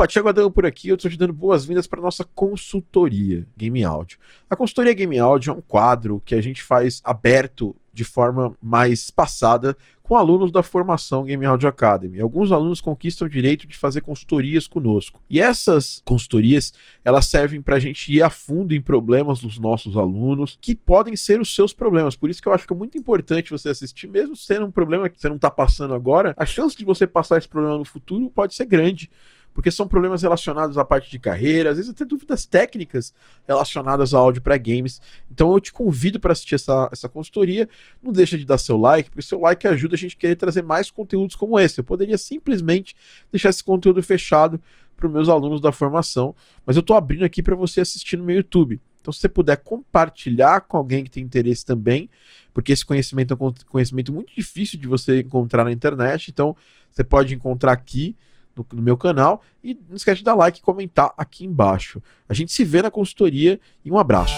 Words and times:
Opa, 0.00 0.06
Thiago 0.06 0.30
Adão 0.30 0.50
por 0.50 0.64
aqui, 0.64 0.88
eu 0.88 0.94
estou 0.94 1.10
te 1.10 1.16
dando 1.18 1.34
boas-vindas 1.34 1.86
para 1.86 2.00
nossa 2.00 2.24
consultoria 2.24 3.46
Game 3.54 3.84
Audio. 3.84 4.16
A 4.48 4.56
consultoria 4.56 4.94
Game 4.94 5.18
Audio 5.18 5.50
é 5.50 5.54
um 5.54 5.60
quadro 5.60 6.22
que 6.24 6.34
a 6.34 6.40
gente 6.40 6.62
faz 6.62 7.02
aberto 7.04 7.76
de 7.92 8.02
forma 8.02 8.56
mais 8.62 9.10
passada 9.10 9.76
com 10.02 10.16
alunos 10.16 10.50
da 10.50 10.62
formação 10.62 11.24
Game 11.24 11.44
Audio 11.44 11.68
Academy. 11.68 12.18
Alguns 12.18 12.50
alunos 12.50 12.80
conquistam 12.80 13.26
o 13.26 13.30
direito 13.30 13.66
de 13.66 13.76
fazer 13.76 14.00
consultorias 14.00 14.66
conosco. 14.66 15.22
E 15.28 15.38
essas 15.38 16.00
consultorias, 16.04 16.72
elas 17.04 17.26
servem 17.26 17.60
para 17.60 17.76
a 17.76 17.78
gente 17.78 18.10
ir 18.10 18.22
a 18.22 18.30
fundo 18.30 18.74
em 18.74 18.80
problemas 18.80 19.40
dos 19.40 19.58
nossos 19.58 19.98
alunos, 19.98 20.58
que 20.62 20.74
podem 20.74 21.14
ser 21.14 21.40
os 21.40 21.54
seus 21.54 21.74
problemas. 21.74 22.16
Por 22.16 22.30
isso 22.30 22.40
que 22.40 22.48
eu 22.48 22.54
acho 22.54 22.66
que 22.66 22.72
é 22.72 22.76
muito 22.76 22.96
importante 22.96 23.50
você 23.50 23.68
assistir, 23.68 24.08
mesmo 24.08 24.34
sendo 24.34 24.64
um 24.64 24.70
problema 24.70 25.10
que 25.10 25.20
você 25.20 25.28
não 25.28 25.36
está 25.36 25.50
passando 25.50 25.92
agora, 25.92 26.34
a 26.38 26.46
chance 26.46 26.74
de 26.74 26.86
você 26.86 27.06
passar 27.06 27.36
esse 27.36 27.48
problema 27.48 27.76
no 27.76 27.84
futuro 27.84 28.30
pode 28.30 28.54
ser 28.54 28.64
grande 28.64 29.10
porque 29.52 29.70
são 29.70 29.86
problemas 29.86 30.22
relacionados 30.22 30.78
à 30.78 30.84
parte 30.84 31.10
de 31.10 31.18
carreira, 31.18 31.70
às 31.70 31.76
vezes 31.76 31.90
até 31.90 32.04
dúvidas 32.04 32.46
técnicas 32.46 33.12
relacionadas 33.46 34.14
ao 34.14 34.24
áudio 34.24 34.42
para 34.42 34.56
games. 34.56 35.00
Então 35.30 35.52
eu 35.52 35.60
te 35.60 35.72
convido 35.72 36.20
para 36.20 36.32
assistir 36.32 36.54
essa, 36.54 36.88
essa 36.92 37.08
consultoria. 37.08 37.68
Não 38.02 38.12
deixa 38.12 38.38
de 38.38 38.44
dar 38.44 38.58
seu 38.58 38.76
like, 38.76 39.10
porque 39.10 39.22
seu 39.22 39.40
like 39.40 39.66
ajuda 39.66 39.94
a 39.94 39.98
gente 39.98 40.16
a 40.16 40.18
querer 40.18 40.36
trazer 40.36 40.62
mais 40.62 40.90
conteúdos 40.90 41.34
como 41.36 41.58
esse. 41.58 41.80
Eu 41.80 41.84
poderia 41.84 42.16
simplesmente 42.16 42.94
deixar 43.30 43.50
esse 43.50 43.62
conteúdo 43.62 44.02
fechado 44.02 44.60
para 44.96 45.06
os 45.06 45.12
meus 45.12 45.28
alunos 45.28 45.60
da 45.60 45.72
formação, 45.72 46.34
mas 46.64 46.76
eu 46.76 46.80
estou 46.80 46.94
abrindo 46.94 47.24
aqui 47.24 47.42
para 47.42 47.56
você 47.56 47.80
assistir 47.80 48.16
no 48.16 48.24
meu 48.24 48.36
YouTube. 48.36 48.80
Então, 49.00 49.12
se 49.12 49.20
você 49.20 49.28
puder 49.30 49.56
compartilhar 49.56 50.60
com 50.60 50.76
alguém 50.76 51.02
que 51.02 51.10
tem 51.10 51.24
interesse 51.24 51.64
também, 51.64 52.10
porque 52.52 52.70
esse 52.70 52.84
conhecimento 52.84 53.32
é 53.32 53.36
um 53.44 53.52
conhecimento 53.66 54.12
muito 54.12 54.30
difícil 54.34 54.78
de 54.78 54.86
você 54.86 55.20
encontrar 55.20 55.64
na 55.64 55.72
internet, 55.72 56.30
então 56.30 56.54
você 56.90 57.02
pode 57.02 57.34
encontrar 57.34 57.72
aqui 57.72 58.14
no, 58.60 58.76
no, 58.76 58.82
meu 58.82 58.96
canal. 58.96 59.42
E 59.62 59.78
não 59.88 59.96
esquece 59.96 60.18
de 60.18 60.24
dar 60.24 60.34
like 60.34 60.58
e 60.58 60.62
comentar 60.62 61.12
aqui 61.16 61.44
embaixo. 61.44 62.02
A 62.28 62.34
gente 62.34 62.52
se 62.52 62.64
vê 62.64 62.82
na 62.82 62.90
consultoria 62.90 63.60
e 63.84 63.90
um 63.90 63.98
abraço. 63.98 64.34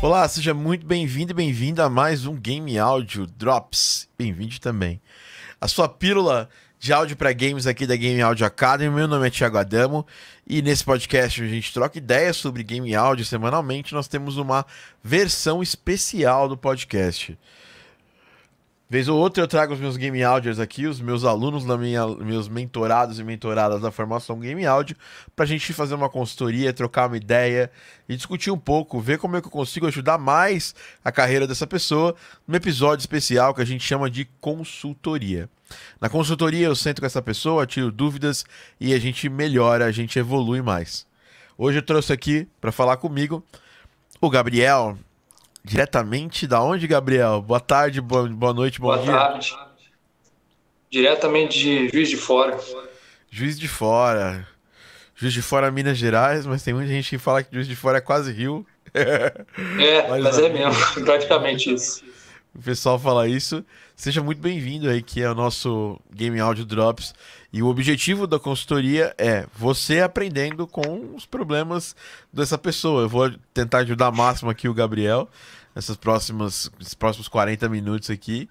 Olá, 0.00 0.28
seja 0.28 0.52
muito 0.52 0.86
bem-vindo 0.86 1.32
e 1.32 1.34
bem-vinda 1.34 1.84
a 1.84 1.88
mais 1.88 2.26
um 2.26 2.36
Game 2.36 2.78
Audio 2.78 3.26
Drops. 3.26 4.06
Bem-vindo 4.18 4.60
também. 4.60 5.00
A 5.58 5.66
sua 5.66 5.88
pílula 5.88 6.50
de 6.84 6.92
áudio 6.92 7.16
para 7.16 7.32
games 7.32 7.66
aqui 7.66 7.86
da 7.86 7.96
Game 7.96 8.20
Audio 8.20 8.44
Academy. 8.44 8.94
Meu 8.94 9.08
nome 9.08 9.26
é 9.26 9.30
Thiago 9.30 9.56
Adamo 9.56 10.06
e 10.46 10.60
nesse 10.60 10.84
podcast 10.84 11.42
a 11.42 11.46
gente 11.46 11.72
troca 11.72 11.96
ideias 11.96 12.36
sobre 12.36 12.62
game 12.62 12.94
áudio 12.94 13.24
semanalmente. 13.24 13.94
Nós 13.94 14.06
temos 14.06 14.36
uma 14.36 14.66
versão 15.02 15.62
especial 15.62 16.46
do 16.46 16.58
podcast. 16.58 17.38
Vez 18.94 19.08
ou 19.08 19.18
outra 19.18 19.42
eu 19.42 19.48
trago 19.48 19.74
os 19.74 19.80
meus 19.80 19.96
game 19.96 20.22
audios 20.22 20.60
aqui, 20.60 20.86
os 20.86 21.00
meus 21.00 21.24
alunos, 21.24 21.64
da 21.64 21.76
minha, 21.76 22.06
meus 22.06 22.48
mentorados 22.48 23.18
e 23.18 23.24
mentoradas 23.24 23.82
da 23.82 23.90
formação 23.90 24.38
game 24.38 24.64
áudio, 24.64 24.96
para 25.34 25.44
a 25.44 25.48
gente 25.48 25.72
fazer 25.72 25.96
uma 25.96 26.08
consultoria, 26.08 26.72
trocar 26.72 27.08
uma 27.08 27.16
ideia 27.16 27.72
e 28.08 28.14
discutir 28.14 28.52
um 28.52 28.56
pouco, 28.56 29.00
ver 29.00 29.18
como 29.18 29.36
é 29.36 29.40
que 29.40 29.48
eu 29.48 29.50
consigo 29.50 29.88
ajudar 29.88 30.16
mais 30.16 30.76
a 31.04 31.10
carreira 31.10 31.44
dessa 31.44 31.66
pessoa 31.66 32.14
num 32.46 32.54
episódio 32.54 33.02
especial 33.02 33.52
que 33.52 33.60
a 33.60 33.64
gente 33.64 33.82
chama 33.82 34.08
de 34.08 34.26
consultoria. 34.40 35.50
Na 36.00 36.08
consultoria 36.08 36.66
eu 36.66 36.76
sento 36.76 37.00
com 37.00 37.06
essa 37.06 37.20
pessoa, 37.20 37.66
tiro 37.66 37.90
dúvidas 37.90 38.44
e 38.78 38.94
a 38.94 38.98
gente 39.00 39.28
melhora, 39.28 39.86
a 39.86 39.90
gente 39.90 40.20
evolui 40.20 40.62
mais. 40.62 41.04
Hoje 41.58 41.78
eu 41.78 41.82
trouxe 41.82 42.12
aqui 42.12 42.46
para 42.60 42.70
falar 42.70 42.98
comigo 42.98 43.44
o 44.20 44.30
Gabriel, 44.30 44.96
diretamente 45.64 46.46
da 46.46 46.62
onde, 46.62 46.86
Gabriel? 46.86 47.40
Boa 47.40 47.60
tarde, 47.60 48.00
boa, 48.00 48.28
boa 48.28 48.52
noite, 48.52 48.78
bom 48.78 48.88
boa 48.88 48.98
dia. 48.98 49.10
Boa 49.10 49.28
tarde. 49.28 49.56
Diretamente 50.90 51.58
de 51.58 51.88
Juiz 51.88 52.10
de 52.10 52.16
Fora. 52.16 52.58
Juiz 53.30 53.58
de 53.58 53.66
Fora. 53.66 54.46
Juiz 55.16 55.32
de 55.32 55.42
Fora, 55.42 55.70
Minas 55.70 55.96
Gerais, 55.96 56.44
mas 56.44 56.62
tem 56.62 56.74
muita 56.74 56.90
gente 56.90 57.08
que 57.08 57.18
fala 57.18 57.42
que 57.42 57.52
Juiz 57.52 57.66
de 57.66 57.74
Fora 57.74 57.98
é 57.98 58.00
quase 58.00 58.30
Rio. 58.30 58.66
É, 58.92 59.32
mas, 60.08 60.22
mas 60.22 60.38
é 60.38 60.48
mesmo, 60.48 60.74
praticamente 61.04 61.72
isso. 61.72 62.04
O 62.54 62.62
pessoal 62.62 62.98
fala 62.98 63.26
isso. 63.26 63.64
Seja 63.96 64.20
muito 64.20 64.40
bem-vindo 64.40 64.90
aí, 64.90 65.00
que 65.00 65.22
é 65.22 65.30
o 65.30 65.36
nosso 65.36 66.00
Game 66.12 66.38
Audio 66.40 66.64
Drops. 66.64 67.14
E 67.52 67.62
o 67.62 67.68
objetivo 67.68 68.26
da 68.26 68.40
consultoria 68.40 69.14
é 69.16 69.46
você 69.54 70.00
aprendendo 70.00 70.66
com 70.66 71.14
os 71.14 71.24
problemas 71.24 71.94
dessa 72.32 72.58
pessoa. 72.58 73.02
Eu 73.02 73.08
vou 73.08 73.30
tentar 73.54 73.78
ajudar 73.78 74.10
máximo 74.10 74.50
aqui 74.50 74.68
o 74.68 74.74
Gabriel 74.74 75.28
nessas 75.76 75.96
próximas, 75.96 76.70
esses 76.80 76.94
próximos 76.94 77.28
40 77.28 77.68
minutos 77.68 78.10
aqui. 78.10 78.48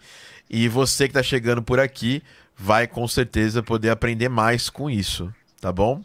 E 0.50 0.70
você 0.70 1.08
que 1.08 1.12
está 1.12 1.22
chegando 1.22 1.62
por 1.62 1.78
aqui 1.78 2.24
vai 2.58 2.88
com 2.88 3.06
certeza 3.06 3.62
poder 3.62 3.90
aprender 3.90 4.30
mais 4.30 4.70
com 4.70 4.90
isso, 4.90 5.32
tá 5.60 5.74
bom? 5.74 6.02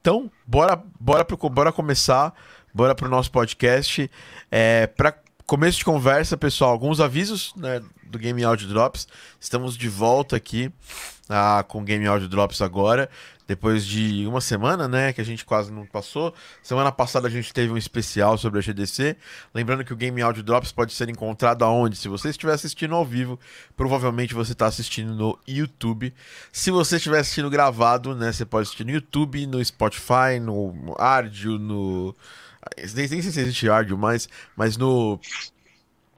Então, 0.00 0.28
bora, 0.44 0.82
bora, 0.98 1.24
pro, 1.24 1.36
bora 1.48 1.70
começar, 1.70 2.34
bora 2.74 2.96
para 2.96 3.06
o 3.06 3.10
nosso 3.10 3.30
podcast. 3.30 4.10
É, 4.50 4.88
para 4.88 5.21
começo 5.52 5.76
de 5.76 5.84
conversa, 5.84 6.34
pessoal, 6.34 6.70
alguns 6.70 6.98
avisos 6.98 7.52
né, 7.54 7.82
do 8.04 8.18
Game 8.18 8.42
Audio 8.42 8.66
Drops. 8.66 9.06
Estamos 9.38 9.76
de 9.76 9.86
volta 9.86 10.34
aqui 10.34 10.72
ah, 11.28 11.62
com 11.68 11.82
o 11.82 11.84
Game 11.84 12.06
Audio 12.06 12.26
Drops 12.26 12.62
agora, 12.62 13.06
depois 13.46 13.84
de 13.84 14.26
uma 14.26 14.40
semana, 14.40 14.88
né, 14.88 15.12
que 15.12 15.20
a 15.20 15.24
gente 15.24 15.44
quase 15.44 15.70
não 15.70 15.84
passou. 15.84 16.32
Semana 16.62 16.90
passada 16.90 17.28
a 17.28 17.30
gente 17.30 17.52
teve 17.52 17.70
um 17.70 17.76
especial 17.76 18.38
sobre 18.38 18.60
a 18.60 18.62
GDC. 18.62 19.14
Lembrando 19.52 19.84
que 19.84 19.92
o 19.92 19.96
Game 19.96 20.22
Audio 20.22 20.42
Drops 20.42 20.72
pode 20.72 20.94
ser 20.94 21.10
encontrado 21.10 21.66
aonde? 21.66 21.96
Se 21.96 22.08
você 22.08 22.30
estiver 22.30 22.54
assistindo 22.54 22.94
ao 22.94 23.04
vivo, 23.04 23.38
provavelmente 23.76 24.32
você 24.32 24.52
está 24.52 24.64
assistindo 24.64 25.14
no 25.14 25.38
YouTube. 25.46 26.14
Se 26.50 26.70
você 26.70 26.96
estiver 26.96 27.18
assistindo 27.18 27.50
gravado, 27.50 28.14
né, 28.14 28.32
você 28.32 28.46
pode 28.46 28.62
assistir 28.62 28.84
no 28.84 28.92
YouTube, 28.92 29.46
no 29.46 29.62
Spotify, 29.62 30.40
no 30.40 30.96
Ardio, 30.98 31.58
no 31.58 32.16
nem, 32.94 33.08
nem 33.08 33.22
sei 33.22 33.32
se 33.32 33.40
existe 33.40 33.68
áudio 33.68 33.96
mais, 33.98 34.28
mas 34.56 34.76
no, 34.76 35.18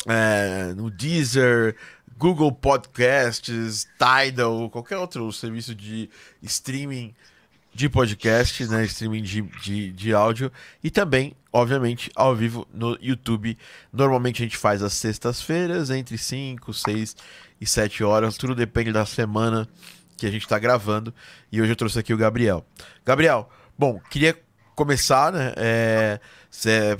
é, 0.07 0.73
no 0.75 0.91
Deezer, 0.91 1.77
Google 2.17 2.53
Podcasts, 2.53 3.87
Tidal, 3.99 4.71
qualquer 4.71 4.99
outro 4.99 5.33
serviço 5.33 5.75
de 5.75 6.09
streaming 6.43 7.15
de 7.75 7.89
podcast, 7.89 8.65
né, 8.69 8.85
streaming 8.85 9.23
de, 9.23 9.43
de, 9.43 9.93
de 9.93 10.15
áudio 10.15 10.51
e 10.83 10.91
também, 10.91 11.35
obviamente, 11.53 12.11
ao 12.15 12.35
vivo 12.35 12.67
no 12.73 12.97
YouTube. 13.01 13.59
Normalmente 13.93 14.43
a 14.43 14.47
gente 14.47 14.57
faz 14.57 14.81
às 14.81 14.93
sextas-feiras, 14.93 15.91
entre 15.91 16.17
5, 16.17 16.73
6 16.73 17.17
e 17.61 17.67
7 17.67 18.05
horas, 18.05 18.37
tudo 18.37 18.55
depende 18.55 18.93
da 18.93 19.05
semana 19.05 19.69
que 20.17 20.25
a 20.25 20.31
gente 20.31 20.43
está 20.43 20.59
gravando. 20.59 21.13
E 21.51 21.61
hoje 21.61 21.73
eu 21.73 21.77
trouxe 21.77 21.99
aqui 21.99 22.15
o 22.15 22.17
Gabriel. 22.17 22.65
Gabriel, 23.05 23.51
bom, 23.77 24.01
queria 24.09 24.39
começar, 24.77 25.33
né? 25.33 25.53
É, 25.57 26.21
cê, 26.57 26.97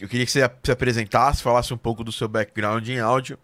eu 0.00 0.08
queria 0.08 0.26
que 0.26 0.32
você 0.32 0.50
se 0.62 0.72
apresentasse, 0.72 1.42
falasse 1.42 1.72
um 1.72 1.78
pouco 1.78 2.02
do 2.02 2.12
seu 2.12 2.28
background 2.28 2.86
em 2.88 3.00
áudio. 3.00 3.38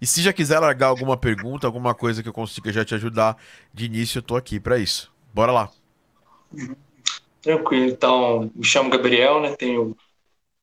E 0.00 0.06
se 0.06 0.22
já 0.22 0.32
quiser 0.32 0.58
largar 0.58 0.88
alguma 0.88 1.16
pergunta, 1.16 1.66
alguma 1.66 1.94
coisa 1.94 2.22
que 2.22 2.28
eu 2.28 2.32
consiga 2.32 2.72
já 2.72 2.84
te 2.84 2.94
ajudar 2.94 3.36
de 3.72 3.86
início, 3.86 4.18
eu 4.18 4.22
tô 4.22 4.36
aqui 4.36 4.60
para 4.60 4.78
isso. 4.78 5.12
Bora 5.32 5.52
lá. 5.52 5.70
Tranquilo. 7.42 7.90
Então, 7.90 8.50
me 8.54 8.64
chamo 8.64 8.90
Gabriel, 8.90 9.40
né? 9.40 9.54
Tenho 9.56 9.96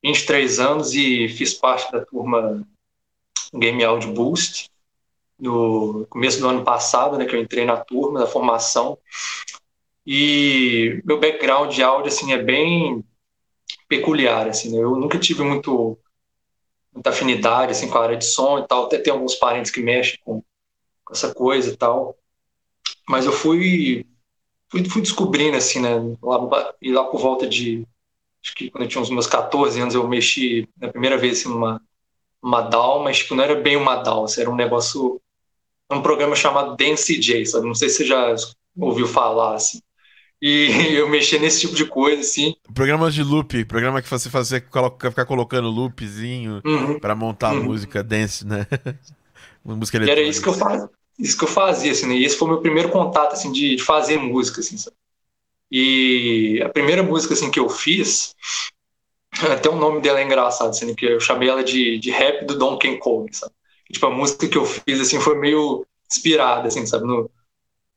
23 0.03 0.59
anos 0.59 0.93
e 0.93 1.27
fiz 1.29 1.53
parte 1.53 1.91
da 1.91 2.03
turma 2.03 2.65
Game 3.53 3.83
Audio 3.83 4.13
Boost 4.13 4.69
no 5.39 6.05
começo 6.09 6.39
do 6.39 6.47
ano 6.47 6.63
passado, 6.63 7.17
né, 7.17 7.25
que 7.25 7.35
eu 7.35 7.41
entrei 7.41 7.65
na 7.65 7.77
turma 7.77 8.19
da 8.19 8.27
formação. 8.27 8.97
E 10.05 11.01
meu 11.03 11.19
background 11.19 11.73
de 11.73 11.81
áudio 11.81 12.07
assim 12.07 12.31
é 12.33 12.37
bem 12.37 13.03
peculiar, 13.91 14.47
assim, 14.47 14.71
né? 14.71 14.81
Eu 14.81 14.95
nunca 14.95 15.19
tive 15.19 15.43
muito 15.43 15.97
muita 16.93 17.09
afinidade 17.09 17.71
assim 17.71 17.89
com 17.89 17.97
a 17.97 18.03
área 18.03 18.17
de 18.17 18.25
som 18.25 18.59
e 18.59 18.67
tal, 18.67 18.85
até 18.85 18.97
tem 18.97 19.11
alguns 19.11 19.35
parentes 19.35 19.69
que 19.69 19.81
mexem 19.81 20.17
com, 20.23 20.41
com 21.03 21.13
essa 21.13 21.33
coisa 21.33 21.69
e 21.71 21.75
tal. 21.75 22.17
Mas 23.07 23.25
eu 23.25 23.33
fui 23.33 24.05
fui, 24.69 24.85
fui 24.85 25.01
descobrindo 25.01 25.57
assim, 25.57 25.81
né, 25.81 25.89
lá, 26.23 26.73
e 26.81 26.91
lá 26.93 27.03
por 27.03 27.19
volta 27.19 27.45
de 27.47 27.85
acho 28.41 28.55
que 28.55 28.71
quando 28.71 28.85
eu 28.85 28.89
tinha 28.89 29.01
uns 29.01 29.09
meus 29.09 29.27
14 29.27 29.79
anos 29.81 29.93
eu 29.93 30.07
mexi 30.07 30.69
na 30.77 30.87
primeira 30.87 31.17
vez 31.17 31.39
assim, 31.39 31.49
numa 31.49 31.81
uma 32.41 32.61
DAW, 32.61 33.03
mas 33.03 33.19
tipo, 33.19 33.35
não 33.35 33.43
era 33.43 33.55
bem 33.55 33.75
uma 33.75 33.97
DAW, 33.97 34.23
assim, 34.23 34.41
era 34.41 34.49
um 34.49 34.55
negócio 34.55 35.21
um 35.91 36.01
programa 36.01 36.35
chamado 36.35 36.77
Dance 36.77 37.13
DJ, 37.13 37.45
sabe? 37.45 37.67
Não 37.67 37.75
sei 37.75 37.89
se 37.89 37.97
você 37.97 38.05
já 38.05 38.35
ouviu 38.79 39.05
falar 39.05 39.55
assim. 39.55 39.81
E 40.41 40.69
eu 40.97 41.07
mexia 41.07 41.39
nesse 41.39 41.61
tipo 41.61 41.75
de 41.75 41.85
coisa, 41.85 42.21
assim. 42.21 42.55
Programas 42.73 43.13
de 43.13 43.23
loop, 43.23 43.65
programa 43.65 44.01
que 44.01 44.09
você 44.09 44.29
fazia 44.29 44.59
ficar 44.59 45.25
colocando 45.25 45.69
loopzinho 45.69 46.61
uhum. 46.65 46.99
para 46.99 47.15
montar 47.15 47.53
uhum. 47.53 47.63
música 47.63 48.03
dance, 48.03 48.45
né? 48.45 48.65
música 49.63 49.97
eletrônica. 49.97 50.19
E 50.19 50.23
era 50.23 50.29
isso 50.29 50.41
que 50.41 50.49
eu 50.49 50.53
fazia, 50.53 50.89
isso 51.19 51.37
que 51.37 51.43
eu 51.43 51.47
fazia, 51.47 51.91
assim, 51.91 52.07
né? 52.07 52.15
E 52.15 52.25
esse 52.25 52.35
foi 52.35 52.47
o 52.47 52.51
meu 52.51 52.61
primeiro 52.61 52.89
contato, 52.89 53.33
assim, 53.33 53.51
de, 53.51 53.75
de 53.75 53.83
fazer 53.83 54.17
música, 54.17 54.61
assim, 54.61 54.77
sabe? 54.77 54.95
E 55.71 56.61
a 56.65 56.69
primeira 56.69 57.01
música 57.01 57.33
assim 57.33 57.49
que 57.49 57.59
eu 57.59 57.69
fiz, 57.69 58.35
até 59.49 59.69
o 59.69 59.75
nome 59.75 60.01
dela 60.01 60.19
é 60.19 60.23
engraçado, 60.23 60.71
assim, 60.71 60.93
que 60.93 61.05
eu 61.05 61.19
chamei 61.19 61.47
ela 61.47 61.63
de, 61.63 61.97
de 61.97 62.11
rap 62.11 62.45
do 62.45 62.57
Donkey 62.57 62.97
Kong, 62.97 63.33
sabe? 63.33 63.53
E, 63.89 63.93
tipo, 63.93 64.05
a 64.05 64.11
música 64.11 64.47
que 64.47 64.57
eu 64.57 64.65
fiz 64.65 64.99
assim 64.99 65.19
foi 65.19 65.37
meio 65.37 65.85
inspirada, 66.11 66.67
assim, 66.67 66.85
sabe? 66.85 67.05
No, 67.05 67.29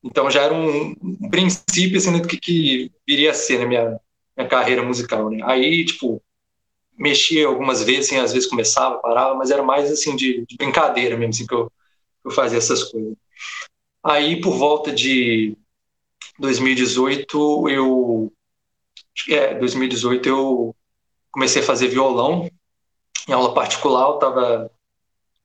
então 0.04 0.30
já 0.30 0.42
era 0.42 0.54
um, 0.54 0.94
um 1.02 1.30
princípio 1.30 1.96
assim 1.98 2.20
do 2.20 2.28
que, 2.28 2.38
que 2.38 2.92
viria 3.06 3.30
a 3.30 3.34
ser 3.34 3.58
na 3.58 3.66
minha, 3.66 4.00
minha 4.36 4.48
carreira 4.48 4.82
musical, 4.82 5.30
né? 5.30 5.40
Aí, 5.44 5.84
tipo, 5.84 6.22
mexia 6.96 7.46
algumas 7.46 7.82
vezes, 7.82 8.06
assim, 8.06 8.18
às 8.18 8.32
vezes 8.32 8.48
começava, 8.48 8.98
parava, 8.98 9.34
mas 9.34 9.50
era 9.50 9.62
mais 9.62 9.90
assim 9.90 10.14
de, 10.14 10.44
de 10.46 10.56
brincadeira 10.56 11.16
mesmo, 11.16 11.30
assim, 11.30 11.46
que 11.46 11.54
eu, 11.54 11.72
eu 12.24 12.30
fazia 12.30 12.58
essas 12.58 12.84
coisas. 12.84 13.14
Aí, 14.02 14.40
por 14.40 14.56
volta 14.56 14.92
de 14.92 15.56
2018, 16.38 17.68
eu. 17.68 18.32
É, 19.28 19.54
2018 19.54 20.28
eu 20.28 20.76
comecei 21.30 21.62
a 21.62 21.64
fazer 21.64 21.88
violão 21.88 22.50
em 23.28 23.32
aula 23.32 23.54
particular. 23.54 24.08
Eu 24.08 24.18
tava, 24.18 24.70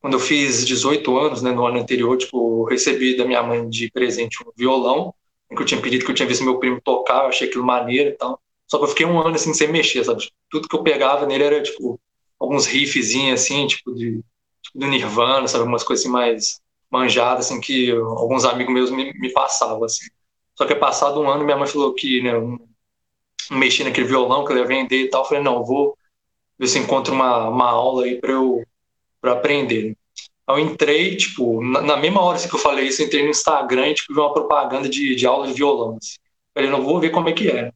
quando 0.00 0.14
eu 0.14 0.20
fiz 0.20 0.64
18 0.64 1.18
anos, 1.18 1.42
né, 1.42 1.52
no 1.52 1.66
ano 1.66 1.78
anterior, 1.78 2.16
tipo, 2.16 2.64
recebi 2.64 3.16
da 3.16 3.24
minha 3.24 3.42
mãe 3.42 3.68
de 3.68 3.90
presente 3.90 4.42
um 4.42 4.50
violão, 4.56 5.14
que 5.48 5.62
eu 5.62 5.66
tinha 5.66 5.80
pedido, 5.80 6.04
que 6.04 6.10
eu 6.10 6.14
tinha 6.14 6.28
visto 6.28 6.44
meu 6.44 6.58
primo 6.58 6.80
tocar, 6.80 7.24
eu 7.24 7.28
achei 7.28 7.48
aquilo 7.48 7.64
maneiro 7.64 8.10
e 8.10 8.12
tal. 8.12 8.40
Só 8.66 8.78
que 8.78 8.84
eu 8.84 8.88
fiquei 8.88 9.04
um 9.04 9.20
ano 9.20 9.34
assim 9.34 9.52
sem 9.52 9.68
mexer, 9.68 10.04
sabe? 10.04 10.30
Tudo 10.48 10.68
que 10.68 10.76
eu 10.76 10.82
pegava 10.82 11.26
nele 11.26 11.44
era 11.44 11.62
tipo 11.62 12.00
alguns 12.38 12.66
riffzinhos 12.66 13.40
assim, 13.40 13.66
tipo 13.66 13.92
de 13.94 14.22
tipo 14.62 14.78
do 14.78 14.86
Nirvana, 14.86 15.48
sabe, 15.48 15.62
algumas 15.62 15.82
coisas 15.82 16.04
assim 16.04 16.12
mais 16.12 16.60
manjadas 16.90 17.46
assim 17.46 17.60
que 17.60 17.90
alguns 17.90 18.44
amigos 18.44 18.72
meus 18.72 18.90
me, 18.90 19.12
me 19.14 19.32
passavam 19.32 19.84
assim. 19.84 20.06
Só 20.54 20.64
que 20.66 20.74
passado 20.74 21.20
um 21.20 21.28
ano 21.28 21.44
minha 21.44 21.56
mãe 21.56 21.66
falou 21.66 21.94
que, 21.94 22.22
né, 22.22 22.36
um, 22.36 22.58
um 23.50 23.58
naquele 23.58 24.06
violão 24.06 24.44
que 24.44 24.52
eu 24.52 24.58
ia 24.58 24.64
vender 24.64 25.04
e 25.04 25.08
tal, 25.08 25.22
eu 25.22 25.28
falei, 25.28 25.42
não, 25.42 25.56
eu 25.56 25.64
vou 25.64 25.98
ver 26.58 26.68
se 26.68 26.78
encontro 26.78 27.12
uma, 27.12 27.48
uma 27.48 27.70
aula 27.70 28.04
aí 28.04 28.20
para 28.20 28.32
eu 28.32 28.64
para 29.20 29.32
aprender. 29.32 29.96
Eu 30.48 30.58
entrei, 30.58 31.16
tipo, 31.16 31.62
na, 31.62 31.80
na, 31.80 31.96
mesma 31.96 32.20
hora 32.22 32.36
assim, 32.36 32.48
que 32.48 32.54
eu 32.54 32.60
falei 32.60 32.88
isso, 32.88 33.02
eu 33.02 33.06
entrei 33.06 33.22
no 33.22 33.30
Instagram 33.30 33.88
e 33.88 33.94
tipo, 33.94 34.12
vi 34.12 34.20
uma 34.20 34.32
propaganda 34.32 34.88
de, 34.88 35.14
de 35.14 35.26
aula 35.26 35.46
de 35.46 35.52
violão. 35.52 35.96
Assim. 36.00 36.16
Falei, 36.54 36.70
não 36.70 36.82
vou 36.82 37.00
ver 37.00 37.10
como 37.10 37.28
é 37.28 37.32
que 37.32 37.48
é. 37.48 37.72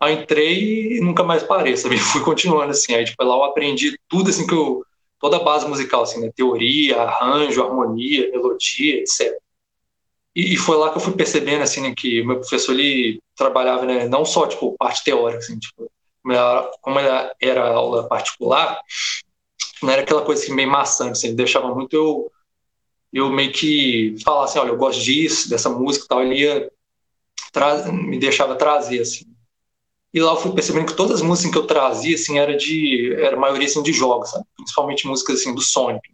Aí 0.00 0.14
entrei 0.14 0.98
e 0.98 1.00
nunca 1.00 1.24
mais 1.24 1.42
parei, 1.42 1.76
sabe? 1.76 1.98
Fui 1.98 2.22
continuando 2.22 2.70
assim. 2.70 2.94
Aí, 2.94 3.04
tipo, 3.04 3.22
lá 3.24 3.34
eu 3.34 3.44
aprendi 3.44 3.98
tudo 4.08 4.30
assim 4.30 4.46
que 4.46 4.54
eu. 4.54 4.84
toda 5.18 5.36
a 5.38 5.42
base 5.42 5.66
musical, 5.68 6.02
assim, 6.02 6.20
né? 6.20 6.30
Teoria, 6.34 7.02
arranjo, 7.02 7.62
harmonia, 7.62 8.30
melodia, 8.30 9.00
etc. 9.00 9.36
E, 10.36 10.54
e 10.54 10.56
foi 10.56 10.76
lá 10.76 10.90
que 10.90 10.98
eu 10.98 11.00
fui 11.00 11.14
percebendo, 11.14 11.62
assim, 11.62 11.80
né, 11.80 11.94
que 11.96 12.22
meu 12.22 12.36
professor 12.38 12.72
ele 12.72 13.20
trabalhava, 13.34 13.84
né, 13.84 14.06
não 14.06 14.24
só, 14.24 14.46
tipo, 14.46 14.76
parte 14.78 15.02
teórica, 15.02 15.40
assim, 15.40 15.58
tipo, 15.58 15.90
como 16.80 16.98
era, 17.00 17.34
era 17.40 17.68
aula 17.68 18.06
particular, 18.08 18.80
não 19.82 19.90
era 19.90 20.02
aquela 20.02 20.22
coisa 20.22 20.42
assim, 20.42 20.54
meio 20.54 20.70
maçante, 20.70 21.12
assim, 21.12 21.26
ele 21.28 21.36
deixava 21.36 21.74
muito 21.74 21.94
eu, 21.94 22.32
eu 23.12 23.30
meio 23.30 23.52
que 23.52 24.16
falar 24.24 24.44
assim, 24.44 24.58
olha, 24.58 24.70
eu 24.70 24.76
gosto 24.76 25.02
disso, 25.02 25.48
dessa 25.48 25.70
música 25.70 26.04
e 26.04 26.08
tal, 26.08 26.22
ele 26.22 26.40
ia, 26.40 26.70
me 27.92 28.18
deixava 28.18 28.54
trazer, 28.56 29.00
assim. 29.00 29.24
E 30.12 30.20
lá 30.20 30.32
eu 30.32 30.36
fui 30.36 30.52
percebendo 30.52 30.86
que 30.86 30.96
todas 30.96 31.16
as 31.16 31.22
músicas 31.22 31.52
que 31.52 31.58
eu 31.58 31.66
trazia, 31.66 32.14
assim, 32.14 32.38
era 32.38 32.56
de, 32.56 33.14
era 33.14 33.36
maioria, 33.36 33.66
assim, 33.66 33.82
de 33.82 33.92
jogos, 33.92 34.30
sabe? 34.30 34.44
principalmente 34.56 35.06
músicas, 35.06 35.40
assim, 35.40 35.54
do 35.54 35.60
Sonic. 35.60 36.08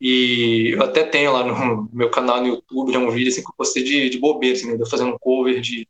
E 0.00 0.70
eu 0.74 0.82
até 0.82 1.04
tenho 1.04 1.32
lá 1.32 1.44
no 1.44 1.88
meu 1.92 2.10
canal 2.10 2.40
no 2.40 2.48
YouTube, 2.48 2.96
um 2.96 3.10
vídeo, 3.10 3.30
assim, 3.30 3.42
que 3.42 3.50
eu 3.50 3.54
postei 3.56 3.82
de, 3.82 4.08
de 4.08 4.18
bobeira, 4.18 4.56
assim, 4.56 4.66
né? 4.66 4.76
eu 4.78 4.86
fazendo 4.86 5.12
um 5.12 5.18
cover 5.18 5.60
de 5.60 5.86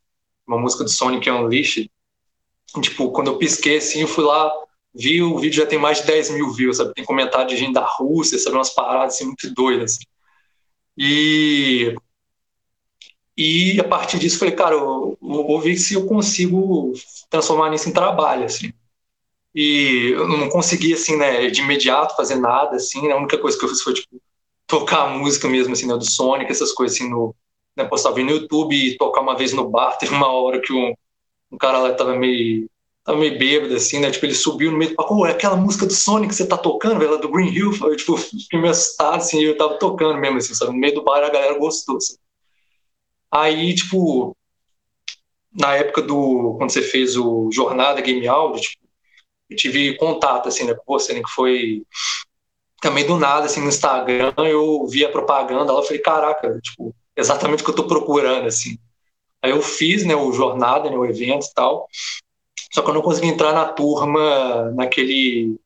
uma 0.47 0.59
música 0.59 0.83
do 0.83 0.91
Sonic 0.91 1.31
Unleashed. 1.31 1.91
Tipo, 2.81 3.11
quando 3.11 3.29
eu 3.29 3.39
pisquei, 3.39 3.77
assim, 3.77 4.01
eu 4.01 4.09
fui 4.09 4.25
lá, 4.25 4.51
vi 4.95 5.23
o 5.23 5.39
vídeo 5.39 5.59
já 5.63 5.67
tem 5.67 5.79
mais 5.79 5.99
de 6.01 6.07
10 6.07 6.31
mil 6.31 6.51
views, 6.53 6.79
sabe? 6.79 6.95
Tem 6.95 7.05
comentário 7.05 7.49
de 7.49 7.57
gente 7.57 7.73
da 7.75 7.85
Rússia, 7.87 8.39
sabe? 8.39 8.57
Umas 8.57 8.71
paradas, 8.71 9.15
assim, 9.15 9.25
muito 9.27 9.53
doidas, 9.55 9.93
assim. 9.93 10.05
E 10.97 11.95
e 13.37 13.81
a 13.81 13.85
partir 13.85 14.19
disso 14.19 14.39
falei, 14.39 14.55
cara, 14.55 14.75
eu, 14.75 15.17
eu 15.23 15.47
vou 15.47 15.61
ver 15.61 15.77
se 15.77 15.95
eu 15.95 16.07
consigo 16.07 16.93
transformar 17.31 17.71
nisso 17.71 17.89
em 17.89 17.93
trabalho, 17.93 18.45
assim. 18.45 18.73
E 19.55 20.13
eu 20.15 20.29
não 20.29 20.49
consegui, 20.49 20.93
assim, 20.95 21.17
né, 21.17 21.49
de 21.49 21.61
imediato 21.63 22.17
fazer 22.17 22.37
nada, 22.37 22.77
assim, 22.77 23.07
né, 23.09 23.13
a 23.15 23.17
única 23.17 23.39
coisa 23.39 23.59
que 23.59 23.65
eu 23.65 23.69
fiz 23.69 23.83
foi, 23.83 23.95
tipo, 23.95 24.21
tocar 24.67 25.05
a 25.05 25.19
música 25.19 25.49
mesmo, 25.49 25.73
assim, 25.73 25.87
né, 25.87 25.97
do 25.97 26.05
Sonic, 26.05 26.51
essas 26.51 26.73
coisas, 26.73 26.97
assim, 26.97 27.09
no, 27.11 27.35
né, 27.77 27.85
postar 27.85 28.11
vídeo 28.13 28.27
no 28.27 28.41
YouTube 28.43 28.75
e 28.77 28.97
tocar 28.97 29.23
uma 29.23 29.37
vez 29.37 29.53
no 29.53 29.69
bar, 29.69 29.97
teve 29.99 30.15
uma 30.15 30.31
hora 30.31 30.61
que 30.61 30.73
um, 30.73 30.95
um 31.51 31.59
cara 31.59 31.79
lá 31.79 31.95
tava 31.95 32.15
meio, 32.17 32.69
tava 33.05 33.19
meio 33.19 33.39
bêbado, 33.39 33.75
assim, 33.75 33.99
né, 33.99 34.11
tipo, 34.11 34.27
ele 34.27 34.35
subiu 34.35 34.71
no 34.71 34.79
meio 34.79 34.91
do 34.91 34.97
palco, 34.97 35.27
é 35.27 35.31
aquela 35.31 35.57
música 35.57 35.87
do 35.87 35.93
Sonic 35.93 36.29
que 36.29 36.35
você 36.35 36.47
tá 36.47 36.57
tocando, 36.59 36.99
velho, 36.99 37.19
do 37.19 37.31
Green 37.31 37.49
Hill, 37.49 37.73
eu, 37.83 37.97
tipo, 37.97 38.17
fiquei 38.17 38.59
meio 38.59 38.71
assustado, 38.71 39.17
assim, 39.17 39.43
eu 39.43 39.57
tava 39.57 39.79
tocando 39.79 40.19
mesmo, 40.19 40.39
assim, 40.39 40.55
sabe, 40.55 40.73
no 40.73 40.79
meio 40.79 40.95
do 40.95 41.03
bar 41.03 41.25
a 41.25 41.31
galera 41.31 41.59
gostou, 41.59 41.97
assim. 41.97 42.17
Aí, 43.31 43.75
tipo, 43.75 44.37
na 45.53 45.77
época 45.77 46.03
do. 46.03 46.57
Quando 46.59 46.71
você 46.71 46.83
fez 46.83 47.17
o 47.17 47.51
Jornada 47.53 48.01
Game 48.01 48.27
Audio, 48.27 48.61
tipo, 48.61 48.85
eu 49.49 49.57
tive 49.57 49.97
contato, 49.97 50.49
assim, 50.49 50.65
né, 50.65 50.75
com 50.75 50.99
você, 50.99 51.13
né, 51.13 51.23
que 51.23 51.31
foi 51.31 51.83
também 52.81 53.07
do 53.07 53.19
nada, 53.19 53.47
assim, 53.47 53.61
no 53.61 53.69
Instagram, 53.69 54.33
eu 54.39 54.87
vi 54.87 55.05
a 55.05 55.11
propaganda 55.11 55.73
lá, 55.73 55.81
eu 55.81 55.85
falei, 55.85 56.01
caraca, 56.01 56.59
tipo, 56.61 56.95
exatamente 57.17 57.63
o 57.63 57.65
que 57.65 57.71
eu 57.71 57.77
tô 57.77 57.87
procurando, 57.87 58.47
assim. 58.47 58.79
Aí 59.43 59.51
eu 59.51 59.63
fiz, 59.63 60.05
né, 60.05 60.15
o 60.17 60.33
Jornada, 60.33 60.91
né, 60.91 60.97
o 60.97 61.05
evento 61.05 61.47
e 61.47 61.55
tal, 61.55 61.89
só 62.71 62.83
que 62.83 62.91
eu 62.91 62.95
não 62.95 63.03
consegui 63.03 63.29
entrar 63.29 63.53
na 63.53 63.67
turma 63.67 64.71
naquele, 64.73 65.59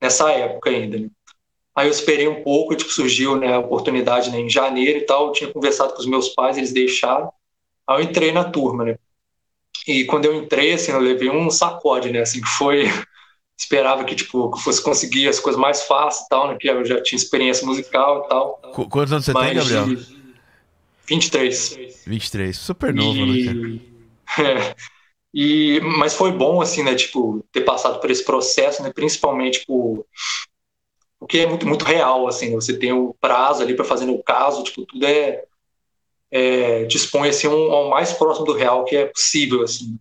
nessa 0.00 0.30
época 0.30 0.70
ainda, 0.70 0.98
né. 0.98 1.08
Aí 1.76 1.88
eu 1.88 1.90
esperei 1.90 2.26
um 2.26 2.42
pouco, 2.42 2.74
tipo, 2.74 2.90
surgiu 2.90 3.36
né, 3.36 3.52
a 3.52 3.58
oportunidade 3.58 4.30
né, 4.30 4.40
em 4.40 4.48
janeiro 4.48 4.98
e 4.98 5.02
tal. 5.02 5.26
Eu 5.26 5.32
tinha 5.32 5.52
conversado 5.52 5.92
com 5.92 6.00
os 6.00 6.06
meus 6.06 6.30
pais, 6.30 6.56
eles 6.56 6.72
deixaram. 6.72 7.30
Aí 7.86 7.98
eu 7.98 8.08
entrei 8.08 8.32
na 8.32 8.44
turma, 8.44 8.82
né? 8.82 8.98
E 9.86 10.06
quando 10.06 10.24
eu 10.24 10.34
entrei, 10.34 10.72
assim, 10.72 10.90
eu 10.90 10.98
levei 10.98 11.28
um 11.28 11.50
sacode, 11.50 12.10
né? 12.10 12.20
Assim, 12.20 12.40
que 12.40 12.48
foi. 12.48 12.84
Esperava 13.58 14.04
que, 14.04 14.14
tipo, 14.14 14.50
que 14.50 14.62
fosse 14.62 14.82
conseguir 14.82 15.28
as 15.28 15.40
coisas 15.40 15.60
mais 15.60 15.82
fáceis 15.82 16.26
e 16.26 16.28
tal, 16.28 16.48
né? 16.48 16.56
Que 16.58 16.68
eu 16.68 16.84
já 16.84 17.02
tinha 17.02 17.16
experiência 17.16 17.66
musical 17.66 18.24
e 18.24 18.28
tal. 18.28 18.60
Qu 18.74 18.88
quantos 18.88 19.12
anos 19.12 19.24
você 19.24 19.32
tem, 19.32 19.54
Gabriel? 19.54 19.86
23. 21.06 22.04
23, 22.06 22.56
super 22.56 22.92
novo, 22.92 23.18
e... 23.18 23.54
né? 23.54 23.80
É. 24.38 24.74
E, 25.38 25.80
mas 25.82 26.14
foi 26.14 26.32
bom, 26.32 26.62
assim, 26.62 26.82
né? 26.82 26.94
Tipo, 26.94 27.44
ter 27.52 27.60
passado 27.60 28.00
por 28.00 28.10
esse 28.10 28.24
processo, 28.24 28.82
né? 28.82 28.90
Principalmente 28.90 29.66
por 29.66 30.06
o 31.20 31.26
que 31.26 31.40
é 31.40 31.46
muito, 31.46 31.66
muito 31.66 31.84
real, 31.84 32.26
assim, 32.26 32.54
você 32.54 32.78
tem 32.78 32.92
o 32.92 33.14
prazo 33.20 33.62
ali 33.62 33.74
para 33.74 33.84
fazer 33.84 34.06
no 34.06 34.22
caso, 34.22 34.62
tipo, 34.62 34.86
tudo 34.86 35.04
é, 35.04 35.44
é 36.30 36.84
dispõe 36.84 37.28
assim 37.28 37.48
um, 37.48 37.70
ao 37.70 37.90
mais 37.90 38.14
próximo 38.14 38.46
do 38.46 38.54
real 38.54 38.84
que 38.86 38.96
é 38.96 39.06
possível, 39.06 39.62
assim. 39.62 39.98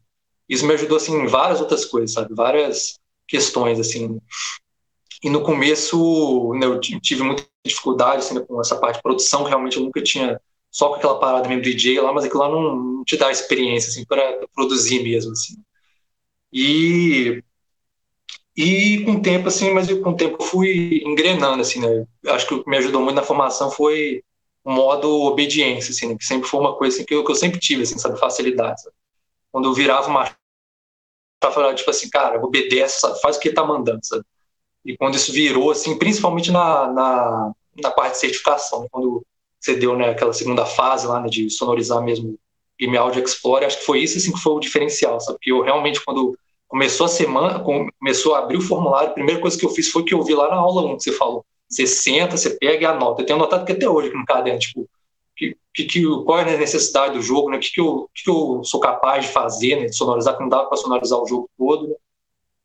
Isso 0.48 0.66
me 0.66 0.74
ajudou 0.74 0.96
assim 0.96 1.14
em 1.14 1.28
várias 1.28 1.60
outras 1.60 1.84
coisas, 1.84 2.14
sabe? 2.14 2.34
Várias 2.34 2.98
questões 3.28 3.78
assim. 3.78 4.18
E 5.22 5.30
no 5.30 5.44
começo, 5.44 6.54
né, 6.54 6.66
eu 6.66 6.80
tive 6.80 7.24
muita 7.24 7.46
dificuldade 7.66 8.20
assim, 8.20 8.36
né, 8.36 8.46
com 8.48 8.62
essa 8.62 8.78
parte 8.78 8.98
de 8.98 9.04
produção, 9.04 9.44
realmente 9.44 9.76
eu 9.78 9.84
nunca 9.84 10.02
tinha 10.02 10.40
só 10.76 10.90
com 10.90 10.96
aquela 10.96 11.18
parada 11.18 11.48
mesmo 11.48 11.64
DJ 11.64 12.02
lá, 12.02 12.12
mas 12.12 12.26
aquilo 12.26 12.42
lá 12.42 12.50
não, 12.50 12.76
não 12.76 13.04
te 13.06 13.16
dá 13.16 13.32
experiência 13.32 13.90
assim 13.90 14.04
para 14.04 14.46
produzir 14.54 15.02
mesmo 15.02 15.32
assim. 15.32 15.56
E 16.52 17.42
e 18.58 19.02
com 19.06 19.14
o 19.14 19.22
tempo, 19.22 19.48
assim, 19.48 19.72
mas 19.72 19.88
com 20.02 20.10
o 20.10 20.18
tempo 20.18 20.44
fui 20.44 21.02
engrenando, 21.06 21.62
assim, 21.62 21.80
né? 21.80 22.06
Acho 22.28 22.46
que 22.48 22.54
o 22.56 22.64
que 22.64 22.70
me 22.70 22.78
ajudou 22.78 23.02
muito 23.02 23.16
na 23.16 23.24
formação 23.24 23.72
foi 23.72 24.22
o 24.66 24.72
modo 24.72 25.10
obediência, 25.24 25.92
assim, 25.92 26.10
né? 26.10 26.18
que 26.18 26.26
sempre 26.26 26.48
foi 26.50 26.60
uma 26.60 26.76
coisa 26.76 26.98
assim, 26.98 27.06
que, 27.06 27.14
eu, 27.16 27.24
que 27.24 27.32
eu 27.32 27.36
sempre 27.36 27.60
tive, 27.60 27.84
assim, 27.84 27.98
sabe? 27.98 28.20
Facilidade. 28.20 28.82
Sabe? 28.82 28.96
Quando 29.54 29.70
eu 29.70 29.74
virava 29.74 30.10
uma 30.10 30.26
chave, 30.26 31.76
tipo 31.76 31.90
assim, 31.90 32.10
cara, 32.10 32.44
obedece, 32.44 33.00
sabe? 33.00 33.20
faz 33.22 33.38
o 33.38 33.40
que 33.40 33.48
ele 33.48 33.56
tá 33.56 33.66
mandando, 33.66 34.06
sabe? 34.06 34.26
E 34.86 34.98
quando 34.98 35.16
isso 35.16 35.32
virou, 35.32 35.72
assim, 35.72 35.98
principalmente 35.98 36.52
na, 36.52 36.92
na, 36.92 37.52
na 37.82 37.92
parte 37.92 38.14
de 38.14 38.20
certificação, 38.20 38.82
né? 38.82 38.88
quando 38.92 39.26
você 39.66 39.76
deu 39.76 39.98
né, 39.98 40.10
aquela 40.10 40.34
segunda 40.34 40.66
fase 40.66 41.08
lá, 41.08 41.20
né, 41.20 41.28
de 41.28 41.50
sonorizar 41.50 42.02
mesmo 42.04 42.38
Game 42.80 42.96
Audio 42.98 43.24
Explorer, 43.24 43.68
acho 43.68 43.80
que 43.80 43.86
foi 43.86 44.00
isso, 44.00 44.18
assim, 44.18 44.32
que 44.32 44.40
foi 44.40 44.54
o 44.54 44.60
diferencial, 44.60 45.20
sabe? 45.20 45.38
Porque 45.38 45.52
eu 45.52 45.62
realmente, 45.62 46.04
quando 46.04 46.38
começou 46.68 47.06
a 47.06 47.10
semana, 47.10 47.64
começou 48.00 48.36
a 48.36 48.40
abrir 48.40 48.58
o 48.58 48.62
formulário, 48.62 49.10
a 49.10 49.14
primeira 49.14 49.40
coisa 49.40 49.58
que 49.58 49.66
eu 49.66 49.70
fiz 49.70 49.90
foi 49.90 50.04
que 50.04 50.14
eu 50.14 50.22
vi 50.24 50.34
lá 50.34 50.50
na 50.50 50.56
aula 50.58 50.86
1 50.86 50.98
que 50.98 51.04
você 51.04 51.12
falou. 51.14 51.46
Você 51.70 51.88
senta, 51.88 52.38
você 52.38 52.52
pega 52.52 52.84
e 52.84 52.86
anota. 52.86 53.22
Eu 53.22 53.26
tenho 53.26 53.40
anotado 53.40 53.66
que 53.66 53.72
até 53.72 53.90
hoje 53.90 54.14
no 54.14 54.26
caderno, 54.26 54.60
tipo, 54.60 54.90
que, 55.36 55.56
que, 55.74 56.04
qual 56.26 56.40
é 56.40 56.42
a 56.44 56.58
necessidade 56.58 57.16
do 57.16 57.22
jogo, 57.22 57.50
né? 57.50 57.58
O 57.58 57.60
que, 57.60 57.72
que, 57.72 57.82
eu, 57.82 58.10
que 58.14 58.30
eu 58.30 58.62
sou 58.64 58.80
capaz 58.80 59.26
de 59.26 59.32
fazer, 59.32 59.76
né? 59.78 59.86
De 59.86 59.96
sonorizar, 59.96 60.36
que 60.36 60.42
não 60.42 60.50
dava 60.50 60.68
para 60.68 60.78
sonorizar 60.78 61.20
o 61.20 61.28
jogo 61.28 61.50
todo, 61.58 61.88
né? 61.88 61.96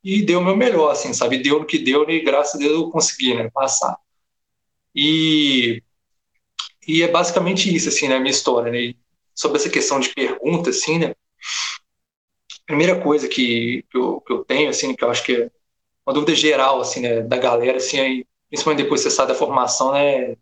E 0.03 0.23
deu 0.23 0.41
o 0.41 0.45
meu 0.45 0.57
melhor, 0.57 0.91
assim, 0.91 1.13
sabe? 1.13 1.39
Deu 1.39 1.61
no 1.61 1.67
que 1.67 1.79
deu, 1.79 2.07
né? 2.07 2.15
e 2.15 2.21
graças 2.25 2.55
a 2.55 2.59
Deus 2.59 2.73
eu 2.73 2.91
consegui, 2.91 3.35
né? 3.35 3.51
Passar. 3.53 3.97
E, 4.95 5.83
e 6.87 7.03
é 7.03 7.09
basicamente 7.09 7.75
isso, 7.75 7.89
assim, 7.89 8.09
né? 8.09 8.17
A 8.17 8.21
minha 8.21 8.31
história, 8.31 8.71
né? 8.73 8.95
Sobre 9.35 9.59
essa 9.59 9.71
questão 9.71 10.01
de 10.01 10.11
pergunta, 10.11 10.71
assim, 10.71 10.99
né? 10.99 11.15
primeira 12.71 13.01
coisa 13.01 13.29
que, 13.29 13.85
eu, 13.93 14.21
que 14.21 14.33
eu 14.33 14.45
tenho, 14.45 14.71
assim, 14.71 14.95
que 14.95 15.03
eu 15.03 15.11
acho 15.11 15.25
que 15.25 15.35
é 15.35 15.51
uma 16.07 16.15
dúvida 16.15 16.35
geral, 16.37 16.81
assim, 16.81 17.01
né, 17.01 17.21
da 17.21 17.37
galera, 17.37 17.79
assim, 17.79 17.99
aí, 17.99 18.27
principalmente 18.49 18.85
depois 18.85 19.03
que 19.03 19.11
você 19.11 19.17
sai 19.17 19.27
da 19.27 19.35
formação, 19.35 19.93
né, 19.93 20.37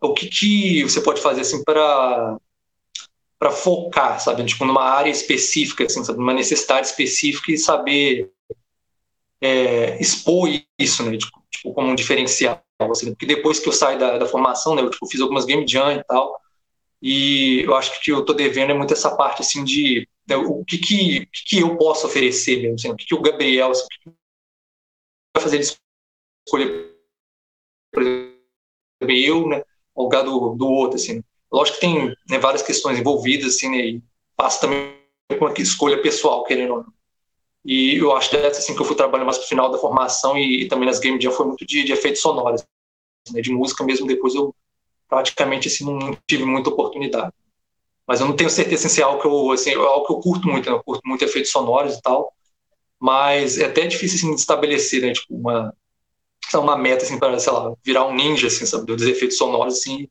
o 0.00 0.14
que, 0.14 0.28
que 0.28 0.82
você 0.82 1.00
pode 1.00 1.20
fazer, 1.20 1.42
assim, 1.42 1.62
para 1.62 2.38
para 3.38 3.50
focar, 3.50 4.18
sabe, 4.18 4.42
tipo, 4.46 4.64
numa 4.64 4.82
área 4.82 5.10
específica, 5.10 5.84
assim, 5.84 6.02
sabe, 6.02 6.18
numa 6.18 6.32
necessidade 6.32 6.86
específica 6.86 7.52
e 7.52 7.58
saber 7.58 8.32
é, 9.42 10.00
expor 10.00 10.48
isso, 10.78 11.02
né, 11.02 11.18
tipo, 11.18 11.38
tipo, 11.66 11.74
como 11.74 11.90
um 11.90 11.94
diferencial, 11.94 12.62
assim, 12.90 13.10
porque 13.10 13.26
depois 13.26 13.58
que 13.58 13.68
eu 13.68 13.72
saio 13.72 13.98
da, 13.98 14.18
da 14.18 14.26
formação, 14.26 14.74
né, 14.74 14.82
eu 14.82 14.90
tipo, 14.90 15.06
fiz 15.06 15.20
algumas 15.20 15.44
game 15.44 15.66
jam 15.66 15.92
e 15.92 16.04
tal, 16.04 16.40
e 17.02 17.62
eu 17.64 17.74
acho 17.74 18.00
que 18.00 18.10
eu 18.10 18.24
tô 18.24 18.32
devendo 18.32 18.70
é 18.70 18.74
muito 18.74 18.92
essa 18.92 19.14
parte, 19.16 19.42
assim, 19.42 19.64
de 19.64 20.08
né, 20.28 20.36
o 20.36 20.64
que 20.64 20.78
que, 20.78 21.26
que 21.46 21.60
eu 21.60 21.76
posso 21.76 22.06
oferecer 22.06 22.56
mesmo, 22.62 22.74
assim, 22.74 22.90
o 22.90 22.96
que, 22.96 23.06
que 23.06 23.14
o 23.14 23.20
Gabriel, 23.20 23.70
assim, 23.70 23.86
vai 25.34 25.42
fazer 25.42 25.56
ele 25.56 25.64
escolher, 26.46 26.96
por 27.92 28.02
exemplo, 28.02 28.36
eu, 29.08 29.48
né, 29.48 29.62
ao 29.94 30.04
lugar 30.04 30.22
do, 30.22 30.54
do 30.54 30.66
outro, 30.66 30.96
assim, 30.96 31.22
Lógico 31.52 31.78
que 31.78 31.86
tem 31.86 32.08
né, 32.28 32.38
várias 32.38 32.62
questões 32.62 32.98
envolvidas, 32.98 33.54
assim, 33.54 33.70
né, 33.70 33.78
e 33.78 34.02
passa 34.36 34.62
também 34.62 34.94
com 35.38 35.44
uma 35.44 35.54
escolha 35.56 36.02
pessoal, 36.02 36.44
querendo 36.44 36.74
ou 36.74 36.76
não. 36.82 36.95
E 37.66 37.96
eu 37.96 38.16
acho 38.16 38.30
que 38.30 38.36
é 38.36 38.46
assim 38.46 38.76
que 38.76 38.80
eu 38.80 38.86
fui 38.86 38.94
trabalhando 38.94 39.26
mais 39.26 39.38
pro 39.38 39.48
final 39.48 39.68
da 39.68 39.76
formação 39.76 40.38
e, 40.38 40.62
e 40.62 40.68
também 40.68 40.86
nas 40.86 41.00
Game 41.00 41.20
Jam 41.20 41.32
foi 41.32 41.46
muito 41.46 41.66
de, 41.66 41.82
de 41.82 41.92
efeitos 41.92 42.22
sonoros, 42.22 42.62
né, 43.32 43.40
de 43.40 43.50
música 43.50 43.82
mesmo. 43.82 44.06
Depois 44.06 44.36
eu 44.36 44.54
praticamente 45.08 45.66
assim 45.66 45.84
não 45.84 46.16
tive 46.28 46.44
muita 46.44 46.70
oportunidade. 46.70 47.32
Mas 48.06 48.20
eu 48.20 48.28
não 48.28 48.36
tenho 48.36 48.48
certeza 48.48 48.86
assim, 48.86 48.94
se 48.94 49.00
é 49.00 49.04
algo 49.04 49.20
que 49.20 49.26
eu, 49.26 49.50
assim, 49.50 49.70
é 49.70 49.74
algo 49.74 50.06
que 50.06 50.12
eu 50.12 50.20
curto 50.20 50.46
muito, 50.46 50.70
né? 50.70 50.76
eu 50.76 50.82
curto 50.84 51.02
muito 51.04 51.24
efeitos 51.24 51.50
sonoros 51.50 51.94
e 51.96 52.02
tal. 52.02 52.32
Mas 53.00 53.58
é 53.58 53.64
até 53.64 53.84
difícil 53.84 54.18
assim, 54.18 54.34
de 54.34 54.40
estabelecer, 54.40 55.02
né? 55.02 55.12
Tipo, 55.12 55.34
uma, 55.34 55.74
uma 56.54 56.78
meta 56.78 57.04
assim, 57.04 57.18
para, 57.18 57.36
sei 57.40 57.52
lá, 57.52 57.74
virar 57.84 58.06
um 58.06 58.14
ninja, 58.14 58.46
assim, 58.46 58.64
sabe, 58.64 58.86
dos 58.86 59.02
efeitos 59.02 59.36
sonoros, 59.36 59.78
assim, 59.78 60.08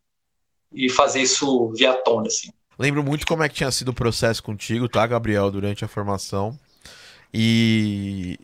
e 0.73 0.89
fazer 0.89 1.21
isso 1.21 1.71
via 1.71 1.93
tona, 1.93 2.27
assim. 2.27 2.49
Lembro 2.77 3.01
muito 3.01 3.25
como 3.25 3.43
é 3.43 3.47
que 3.47 3.55
tinha 3.55 3.71
sido 3.71 3.89
o 3.89 3.93
processo 3.93 4.43
contigo, 4.43 4.89
tá, 4.89 5.07
Gabriel, 5.07 5.49
durante 5.49 5.85
a 5.85 5.87
formação. 5.87 6.59
E, 7.37 8.39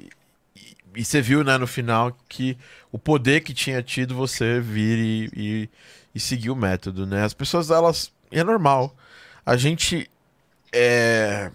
e, 0.94 1.06
você 1.06 1.22
viu, 1.22 1.46
né, 1.46 1.58
no 1.58 1.66
final, 1.66 2.14
que 2.28 2.58
o 2.92 3.00
poder 3.00 3.40
que 3.40 3.54
tinha 3.54 3.82
tido 3.82 4.14
você 4.14 4.60
vir 4.60 5.00
e, 5.00 5.30
e, 5.34 5.70
e 6.14 6.20
seguir 6.20 6.50
o 6.50 6.56
método, 6.58 7.08
né? 7.08 7.24
As 7.24 7.34
pessoas, 7.34 7.72
elas. 7.72 8.12
É 8.30 8.44
normal. 8.44 8.94
A 9.46 9.56
gente 9.56 10.12
é, 10.74 11.52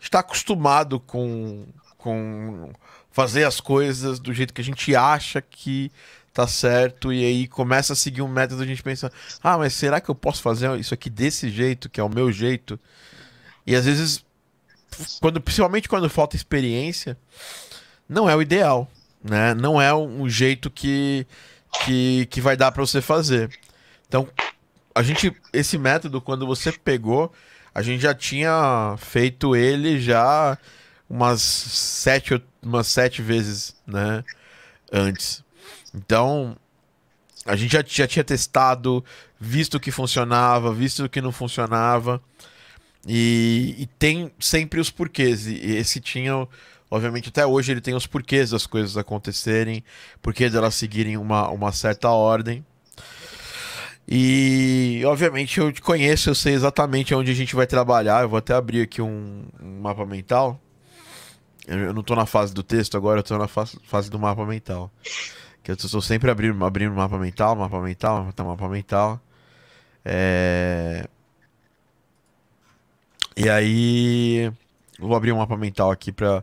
está 0.00 0.20
acostumado 0.20 0.98
com, 0.98 1.66
com 1.98 2.72
fazer 3.10 3.44
as 3.44 3.60
coisas 3.60 4.18
do 4.18 4.32
jeito 4.32 4.54
que 4.54 4.62
a 4.62 4.64
gente 4.64 4.96
acha 4.96 5.42
que 5.42 5.92
tá 6.32 6.46
certo, 6.46 7.12
e 7.12 7.24
aí 7.24 7.48
começa 7.48 7.92
a 7.92 7.96
seguir 7.96 8.22
um 8.22 8.28
método, 8.28 8.62
a 8.62 8.66
gente 8.66 8.82
pensa, 8.82 9.12
ah, 9.42 9.58
mas 9.58 9.74
será 9.74 10.00
que 10.00 10.08
eu 10.08 10.14
posso 10.14 10.40
fazer 10.40 10.78
isso 10.78 10.94
aqui 10.94 11.10
desse 11.10 11.50
jeito, 11.50 11.90
que 11.90 12.00
é 12.00 12.04
o 12.04 12.08
meu 12.08 12.30
jeito? 12.30 12.78
E 13.66 13.74
às 13.74 13.84
vezes, 13.86 14.24
quando, 15.20 15.40
principalmente 15.40 15.88
quando 15.88 16.08
falta 16.08 16.36
experiência, 16.36 17.16
não 18.08 18.28
é 18.28 18.34
o 18.34 18.42
ideal, 18.42 18.90
né? 19.22 19.54
Não 19.54 19.80
é 19.80 19.94
um 19.94 20.28
jeito 20.28 20.70
que, 20.70 21.26
que, 21.84 22.26
que 22.26 22.40
vai 22.40 22.56
dar 22.56 22.72
para 22.72 22.84
você 22.84 23.00
fazer. 23.00 23.50
Então, 24.06 24.28
a 24.94 25.02
gente, 25.02 25.34
esse 25.52 25.78
método, 25.78 26.20
quando 26.20 26.46
você 26.46 26.72
pegou, 26.72 27.32
a 27.74 27.82
gente 27.82 28.02
já 28.02 28.14
tinha 28.14 28.96
feito 28.98 29.54
ele 29.54 30.00
já 30.00 30.58
umas 31.08 31.40
sete, 31.40 32.42
umas 32.62 32.86
sete 32.86 33.22
vezes, 33.22 33.76
né? 33.86 34.24
Antes. 34.92 35.44
Então, 35.94 36.56
a 37.46 37.56
gente 37.56 37.72
já, 37.72 37.84
já 37.86 38.06
tinha 38.06 38.24
testado, 38.24 39.04
visto 39.40 39.76
o 39.76 39.80
que 39.80 39.90
funcionava, 39.90 40.72
visto 40.72 41.04
o 41.04 41.08
que 41.08 41.20
não 41.20 41.32
funcionava. 41.32 42.20
E, 43.06 43.74
e, 43.78 43.86
tem 43.98 44.30
sempre 44.38 44.80
os 44.80 44.90
porquês. 44.90 45.46
E 45.46 45.76
esse 45.76 46.00
tinha, 46.00 46.46
obviamente, 46.90 47.28
até 47.28 47.46
hoje 47.46 47.72
ele 47.72 47.80
tem 47.80 47.94
os 47.94 48.06
porquês 48.06 48.50
das 48.50 48.66
coisas 48.66 48.96
acontecerem, 48.96 49.84
porquê 50.20 50.48
delas 50.48 50.74
seguirem 50.74 51.16
uma, 51.16 51.48
uma 51.48 51.72
certa 51.72 52.10
ordem. 52.10 52.64
E, 54.10 55.02
obviamente, 55.04 55.58
eu 55.60 55.70
te 55.70 55.82
conheço, 55.82 56.30
eu 56.30 56.34
sei 56.34 56.54
exatamente 56.54 57.14
onde 57.14 57.30
a 57.30 57.34
gente 57.34 57.54
vai 57.54 57.66
trabalhar. 57.66 58.22
Eu 58.22 58.28
vou 58.28 58.38
até 58.38 58.54
abrir 58.54 58.80
aqui 58.82 59.02
um, 59.02 59.44
um 59.60 59.80
mapa 59.82 60.06
mental. 60.06 60.58
Eu, 61.66 61.78
eu 61.78 61.92
não 61.92 62.00
estou 62.00 62.16
na 62.16 62.24
fase 62.24 62.54
do 62.54 62.62
texto 62.62 62.96
agora, 62.96 63.18
eu 63.18 63.20
estou 63.20 63.38
na 63.38 63.46
fase, 63.46 63.78
fase 63.84 64.10
do 64.10 64.18
mapa 64.18 64.46
mental. 64.46 64.90
Que 65.62 65.70
eu 65.70 65.74
estou 65.74 66.00
sempre 66.00 66.30
abrindo, 66.30 66.64
abrindo 66.64 66.94
mapa 66.94 67.18
mental, 67.18 67.54
mapa 67.54 67.80
mental, 67.80 68.32
mapa 68.38 68.68
mental. 68.68 69.20
É... 70.02 71.06
E 73.38 73.48
aí, 73.48 74.52
vou 74.98 75.14
abrir 75.14 75.30
um 75.30 75.36
mapa 75.36 75.56
mental 75.56 75.92
aqui 75.92 76.10
para 76.10 76.42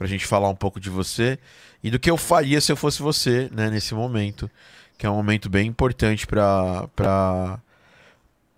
a 0.00 0.06
gente 0.06 0.26
falar 0.26 0.48
um 0.48 0.56
pouco 0.56 0.80
de 0.80 0.90
você 0.90 1.38
e 1.84 1.88
do 1.88 2.00
que 2.00 2.10
eu 2.10 2.16
faria 2.16 2.60
se 2.60 2.72
eu 2.72 2.76
fosse 2.76 3.00
você, 3.00 3.48
né, 3.52 3.70
nesse 3.70 3.94
momento, 3.94 4.50
que 4.98 5.06
é 5.06 5.10
um 5.10 5.14
momento 5.14 5.48
bem 5.48 5.68
importante 5.68 6.26
para 6.26 6.88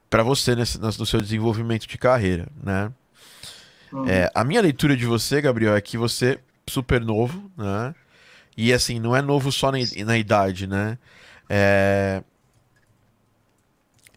para 0.09 0.23
você 0.23 0.57
nesse, 0.57 0.79
no 0.79 1.05
seu 1.05 1.21
desenvolvimento 1.21 1.87
de 1.87 1.99
carreira, 1.99 2.49
né? 2.63 2.91
Uhum. 3.93 4.09
É, 4.09 4.31
a 4.35 4.45
minha 4.45 4.63
leitura 4.63 4.97
de 4.97 5.05
você, 5.05 5.43
Gabriel, 5.43 5.77
é 5.77 5.81
que 5.83 5.99
você 5.99 6.39
super 6.67 7.03
novo, 7.03 7.51
né? 7.55 7.95
E 8.57 8.73
assim, 8.73 8.99
não 8.99 9.15
é 9.15 9.21
novo 9.21 9.53
só 9.53 9.71
na, 9.71 9.79
na 10.07 10.17
idade, 10.17 10.67
né? 10.67 10.97
É... 11.51 12.23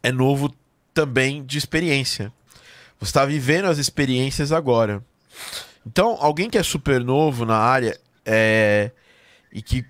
é 0.01 0.11
novo 0.11 0.55
também 0.93 1.43
de 1.43 1.57
experiência. 1.57 2.31
Você 2.99 3.09
está 3.09 3.25
vivendo 3.25 3.65
as 3.65 3.77
experiências 3.77 4.51
agora. 4.51 5.03
Então, 5.85 6.17
alguém 6.19 6.49
que 6.49 6.57
é 6.57 6.63
super 6.63 7.03
novo 7.03 7.45
na 7.45 7.57
área 7.57 7.97
é... 8.25 8.91
e 9.51 9.61
que, 9.61 9.85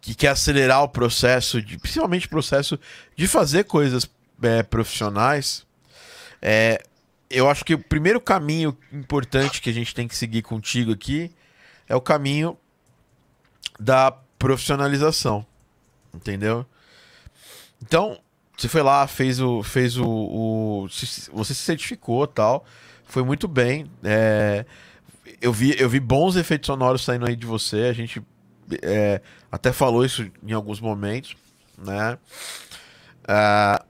que 0.00 0.14
quer 0.14 0.28
acelerar 0.28 0.82
o 0.82 0.88
processo, 0.88 1.60
de, 1.60 1.76
principalmente 1.78 2.26
o 2.26 2.30
processo 2.30 2.78
de 3.16 3.26
fazer 3.26 3.64
coisas 3.64 4.08
é, 4.42 4.62
profissionais, 4.62 5.66
é... 6.40 6.82
eu 7.28 7.50
acho 7.50 7.64
que 7.64 7.74
o 7.74 7.78
primeiro 7.78 8.20
caminho 8.20 8.76
importante 8.92 9.60
que 9.60 9.68
a 9.68 9.74
gente 9.74 9.94
tem 9.94 10.08
que 10.08 10.16
seguir 10.16 10.42
contigo 10.42 10.92
aqui 10.92 11.30
é 11.88 11.96
o 11.96 12.00
caminho 12.00 12.56
da 13.78 14.12
profissionalização. 14.38 15.44
Entendeu? 16.14 16.64
Então, 17.82 18.21
você 18.56 18.68
foi 18.68 18.82
lá, 18.82 19.06
fez 19.06 19.40
o. 19.40 19.62
fez 19.62 19.96
o, 19.96 20.06
o 20.06 20.88
você 21.32 21.54
se 21.54 21.62
certificou 21.62 22.26
tal. 22.26 22.64
Foi 23.04 23.22
muito 23.22 23.48
bem. 23.48 23.90
É, 24.02 24.64
eu, 25.40 25.52
vi, 25.52 25.74
eu 25.78 25.88
vi 25.88 26.00
bons 26.00 26.36
efeitos 26.36 26.66
sonoros 26.66 27.04
saindo 27.04 27.26
aí 27.26 27.36
de 27.36 27.46
você. 27.46 27.84
A 27.84 27.92
gente 27.92 28.22
é, 28.82 29.20
até 29.50 29.72
falou 29.72 30.04
isso 30.04 30.30
em 30.42 30.52
alguns 30.52 30.80
momentos. 30.80 31.36
Né? 31.78 32.18
Uh, 33.24 33.84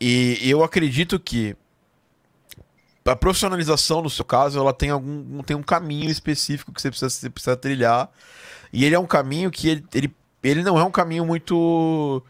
e, 0.00 0.38
e 0.42 0.50
eu 0.50 0.62
acredito 0.62 1.18
que 1.18 1.56
a 3.04 3.16
profissionalização, 3.16 4.00
no 4.00 4.08
seu 4.08 4.24
caso, 4.24 4.58
ela 4.58 4.72
tem 4.72 4.90
algum 4.90 5.42
tem 5.42 5.56
um 5.56 5.62
caminho 5.62 6.10
específico 6.10 6.72
que 6.72 6.80
você 6.80 6.90
precisa, 6.90 7.10
você 7.10 7.30
precisa 7.30 7.56
trilhar. 7.56 8.08
E 8.72 8.84
ele 8.84 8.94
é 8.94 8.98
um 8.98 9.06
caminho 9.06 9.50
que 9.50 9.68
ele, 9.68 9.84
ele, 9.94 10.16
ele 10.42 10.62
não 10.62 10.78
é 10.78 10.84
um 10.84 10.90
caminho 10.90 11.24
muito. 11.26 12.22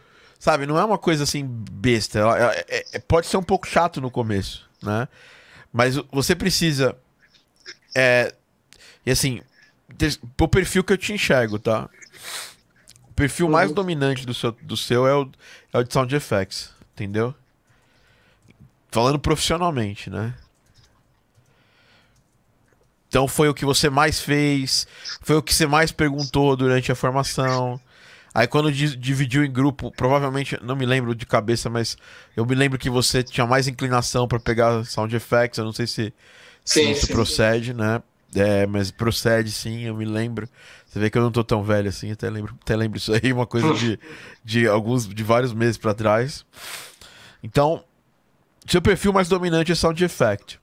Sabe, 0.45 0.67
não 0.67 0.79
é 0.79 0.85
uma 0.85 0.99
coisa 0.99 1.25
assim 1.25 1.43
besta. 1.43 2.19
É, 2.69 2.85
é, 2.93 2.99
pode 2.99 3.27
ser 3.27 3.39
um 3.39 3.43
pouco 3.43 3.67
chato 3.67 3.99
no 3.99 4.11
começo, 4.11 4.69
né? 4.83 5.09
Mas 5.73 5.97
você 6.13 6.37
precisa. 6.37 6.95
É, 7.97 8.31
e 9.07 9.11
assim, 9.11 9.41
o 10.39 10.47
perfil 10.47 10.85
que 10.85 10.93
eu 10.93 10.99
te 10.99 11.15
enxergo, 11.15 11.59
tá? 11.59 11.89
O 13.09 13.13
perfil 13.15 13.49
mais 13.49 13.71
uhum. 13.71 13.75
dominante 13.75 14.27
do 14.27 14.35
seu, 14.35 14.53
do 14.53 14.77
seu 14.77 15.07
é, 15.07 15.15
o, 15.15 15.31
é 15.73 15.79
o 15.79 15.83
de 15.83 15.91
Sound 15.91 16.15
Effects, 16.15 16.75
entendeu? 16.93 17.35
Falando 18.91 19.19
profissionalmente, 19.19 20.11
né? 20.11 20.35
Então 23.09 23.27
foi 23.27 23.49
o 23.49 23.55
que 23.55 23.65
você 23.65 23.89
mais 23.89 24.21
fez, 24.21 24.87
foi 25.23 25.37
o 25.37 25.43
que 25.43 25.55
você 25.55 25.67
mais 25.67 25.91
perguntou 25.91 26.55
durante 26.55 26.93
a 26.93 26.95
formação. 26.95 27.81
Aí 28.35 28.49
quando 28.49 28.73
dividiu 28.73 29.45
em 29.45 29.53
grupo, 29.53 29.93
provavelmente, 29.93 30.59
não 30.61 30.75
me 30.75 30.85
lembro 30.85 31.15
de 31.15 31.25
cabeça, 31.25 31.71
mas 31.71 31.97
eu 32.37 32.45
me 32.45 32.57
lembro 32.57 32.77
que 32.77 32.91
você 32.91 33.23
tinha 33.23 33.47
mais 33.47 33.69
inclinação 33.69 34.27
para 34.27 34.41
pegar 34.41 34.85
sound 34.85 35.15
effects, 35.15 35.57
eu 35.57 35.65
não 35.65 35.73
sei 35.73 35.87
se, 35.87 36.13
sim, 36.65 36.93
se 36.95 37.07
sim, 37.07 37.13
procede, 37.13 37.67
sim. 37.67 37.75
né? 37.75 38.03
É, 38.35 38.67
mas 38.67 38.91
procede 38.91 39.53
sim, 39.53 39.83
eu 39.83 39.95
me 39.95 40.05
lembro. 40.05 40.49
Você 40.85 40.99
vê 40.99 41.09
que 41.09 41.17
eu 41.17 41.23
não 41.23 41.31
tô 41.31 41.45
tão 41.45 41.63
velho 41.63 41.89
assim, 41.89 42.11
até 42.11 42.29
lembro, 42.29 42.57
até 42.61 42.75
lembro 42.75 42.99
isso 42.99 43.13
aí, 43.15 43.33
uma 43.33 43.47
coisa 43.47 43.73
de, 43.75 44.01
de 44.45 44.67
alguns, 44.67 45.07
de 45.09 45.23
vários 45.23 45.53
meses 45.53 45.79
para 45.79 45.95
trás. 45.95 46.45
Então, 47.41 47.85
seu 48.67 48.83
perfil 48.83 49.13
mais 49.13 49.29
dominante 49.29 49.71
é 49.71 49.77
sound 49.77 50.03
effect. 50.05 50.59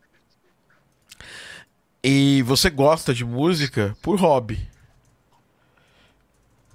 E 2.04 2.42
você 2.42 2.70
gosta 2.70 3.13
de 3.13 3.24
música 3.24 3.96
por 4.01 4.20
hobby. 4.20 4.68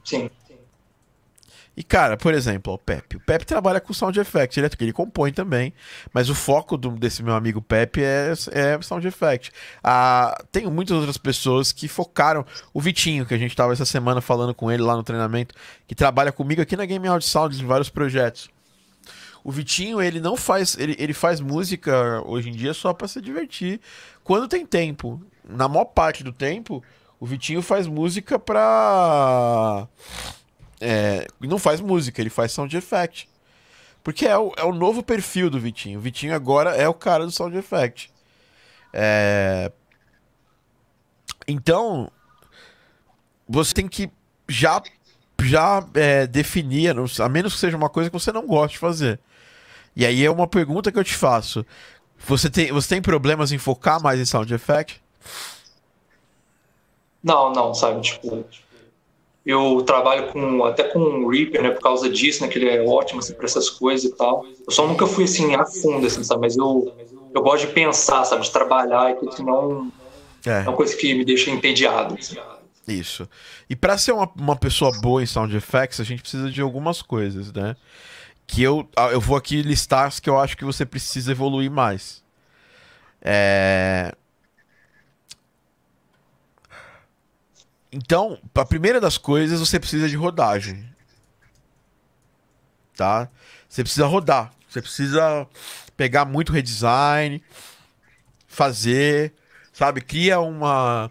Sim. 0.02 0.30
E, 1.76 1.82
cara, 1.82 2.16
por 2.16 2.32
exemplo, 2.32 2.72
o 2.72 2.78
Pepe. 2.78 3.16
O 3.18 3.20
Pepe 3.20 3.44
trabalha 3.44 3.80
com 3.80 3.92
sound 3.92 4.18
effect, 4.18 4.58
ele, 4.58 4.66
é, 4.66 4.70
ele 4.80 4.92
compõe 4.94 5.30
também. 5.30 5.74
Mas 6.12 6.30
o 6.30 6.34
foco 6.34 6.74
do, 6.76 6.90
desse 6.92 7.22
meu 7.22 7.34
amigo 7.34 7.60
Pepe 7.60 8.02
é, 8.02 8.32
é 8.52 8.80
sound 8.80 9.06
effect. 9.06 9.52
Ah, 9.84 10.42
muitas 10.72 10.96
outras 10.96 11.18
pessoas 11.18 11.72
que 11.72 11.86
focaram. 11.86 12.46
O 12.72 12.80
Vitinho, 12.80 13.26
que 13.26 13.34
a 13.34 13.38
gente 13.38 13.50
estava 13.50 13.74
essa 13.74 13.84
semana 13.84 14.22
falando 14.22 14.54
com 14.54 14.72
ele 14.72 14.82
lá 14.82 14.96
no 14.96 15.02
treinamento, 15.02 15.54
que 15.86 15.94
trabalha 15.94 16.32
comigo 16.32 16.62
aqui 16.62 16.76
na 16.76 16.86
Game 16.86 17.06
Audio 17.06 17.28
Sound 17.28 17.62
em 17.62 17.66
vários 17.66 17.90
projetos. 17.90 18.48
O 19.44 19.52
Vitinho, 19.52 20.00
ele 20.00 20.18
não 20.18 20.34
faz. 20.34 20.78
Ele, 20.78 20.96
ele 20.98 21.12
faz 21.12 21.40
música 21.40 22.22
hoje 22.24 22.48
em 22.48 22.52
dia 22.52 22.72
só 22.72 22.94
para 22.94 23.06
se 23.06 23.20
divertir. 23.20 23.80
Quando 24.24 24.48
tem 24.48 24.64
tempo. 24.64 25.20
Na 25.48 25.68
maior 25.68 25.84
parte 25.84 26.24
do 26.24 26.32
tempo, 26.32 26.82
o 27.20 27.26
Vitinho 27.26 27.62
faz 27.62 27.86
música 27.86 28.36
pra 28.36 29.86
é, 30.80 31.26
não 31.40 31.58
faz 31.58 31.80
música, 31.80 32.20
ele 32.20 32.30
faz 32.30 32.52
sound 32.52 32.76
effect. 32.76 33.28
Porque 34.02 34.26
é 34.26 34.38
o, 34.38 34.52
é 34.56 34.64
o 34.64 34.72
novo 34.72 35.02
perfil 35.02 35.50
do 35.50 35.58
Vitinho. 35.58 35.98
O 35.98 36.02
Vitinho 36.02 36.34
agora 36.34 36.70
é 36.76 36.88
o 36.88 36.94
cara 36.94 37.24
do 37.24 37.30
sound 37.32 37.56
effect. 37.56 38.12
É... 38.92 39.72
Então, 41.48 42.10
você 43.48 43.74
tem 43.74 43.88
que 43.88 44.10
já, 44.48 44.82
já 45.42 45.84
é, 45.94 46.26
definir, 46.26 46.94
a 47.20 47.28
menos 47.28 47.54
que 47.54 47.60
seja 47.60 47.76
uma 47.76 47.88
coisa 47.88 48.08
que 48.08 48.18
você 48.18 48.30
não 48.30 48.46
goste 48.46 48.74
de 48.74 48.78
fazer. 48.78 49.18
E 49.94 50.04
aí 50.04 50.24
é 50.24 50.30
uma 50.30 50.46
pergunta 50.46 50.92
que 50.92 50.98
eu 50.98 51.04
te 51.04 51.14
faço. 51.14 51.64
Você 52.26 52.48
tem, 52.48 52.70
você 52.70 52.88
tem 52.88 53.02
problemas 53.02 53.52
em 53.52 53.58
focar 53.58 54.00
mais 54.00 54.20
em 54.20 54.24
sound 54.24 54.52
effect? 54.52 55.02
Não, 57.22 57.52
não, 57.52 57.74
sabe? 57.74 58.00
Tipo, 58.02 58.44
eu 59.46 59.80
trabalho 59.82 60.32
com 60.32 60.64
até 60.64 60.82
com 60.82 60.98
o 60.98 61.28
Reaper, 61.30 61.62
né, 61.62 61.70
por 61.70 61.80
causa 61.80 62.10
disso, 62.10 62.42
né, 62.42 62.48
que 62.48 62.58
ele 62.58 62.68
é 62.68 62.82
ótimo 62.82 63.20
assim, 63.20 63.32
para 63.32 63.44
essas 63.44 63.70
coisas 63.70 64.04
e 64.04 64.16
tal. 64.16 64.44
Eu 64.66 64.72
só 64.72 64.84
nunca 64.88 65.06
fui 65.06 65.22
assim 65.22 65.54
a 65.54 65.64
fundo, 65.64 66.04
assim, 66.04 66.24
sabe? 66.24 66.40
Mas 66.40 66.56
eu, 66.56 66.92
eu 67.32 67.42
gosto 67.42 67.68
de 67.68 67.72
pensar, 67.72 68.24
sabe, 68.24 68.42
de 68.42 68.50
trabalhar 68.50 69.12
e 69.12 69.14
tudo, 69.14 69.32
senão 69.32 69.92
é. 70.44 70.50
é 70.50 70.62
uma 70.62 70.72
coisa 70.72 70.96
que 70.96 71.14
me 71.14 71.24
deixa 71.24 71.48
entediado. 71.48 72.16
Assim. 72.18 72.36
Isso. 72.88 73.28
E 73.70 73.76
para 73.76 73.96
ser 73.96 74.10
uma, 74.10 74.28
uma 74.36 74.56
pessoa 74.56 74.90
boa 75.00 75.22
em 75.22 75.26
sound 75.26 75.56
effects, 75.56 76.00
a 76.00 76.04
gente 76.04 76.22
precisa 76.22 76.50
de 76.50 76.60
algumas 76.60 77.00
coisas, 77.00 77.52
né? 77.52 77.76
Que 78.48 78.64
eu, 78.64 78.88
eu 79.12 79.20
vou 79.20 79.36
aqui 79.36 79.62
listar 79.62 80.06
as 80.06 80.18
que 80.18 80.28
eu 80.28 80.38
acho 80.38 80.56
que 80.56 80.64
você 80.64 80.84
precisa 80.84 81.30
evoluir 81.30 81.70
mais. 81.70 82.20
É 83.22 84.12
Então, 87.96 88.38
a 88.54 88.64
primeira 88.66 89.00
das 89.00 89.16
coisas, 89.16 89.58
você 89.58 89.80
precisa 89.80 90.06
de 90.06 90.16
rodagem. 90.16 90.86
Tá? 92.94 93.30
Você 93.66 93.82
precisa 93.82 94.06
rodar. 94.06 94.52
Você 94.68 94.82
precisa 94.82 95.48
pegar 95.96 96.26
muito 96.26 96.52
redesign, 96.52 97.42
fazer, 98.46 99.32
sabe? 99.72 100.02
Cria 100.02 100.38
uma 100.40 101.10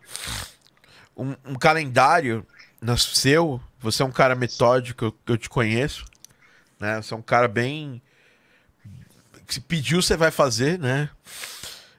um, 1.18 1.36
um 1.44 1.56
calendário 1.56 2.46
no 2.80 2.96
seu. 2.96 3.60
Você 3.80 4.04
é 4.04 4.06
um 4.06 4.12
cara 4.12 4.36
metódico, 4.36 5.12
que 5.26 5.32
eu 5.32 5.38
te 5.38 5.50
conheço, 5.50 6.06
né? 6.80 7.02
Você 7.02 7.16
é 7.16 7.18
um 7.18 7.22
cara 7.22 7.48
bem 7.48 8.00
se 9.48 9.60
pediu, 9.60 10.04
você 10.04 10.16
vai 10.16 10.30
fazer, 10.30 10.78
né? 10.78 11.10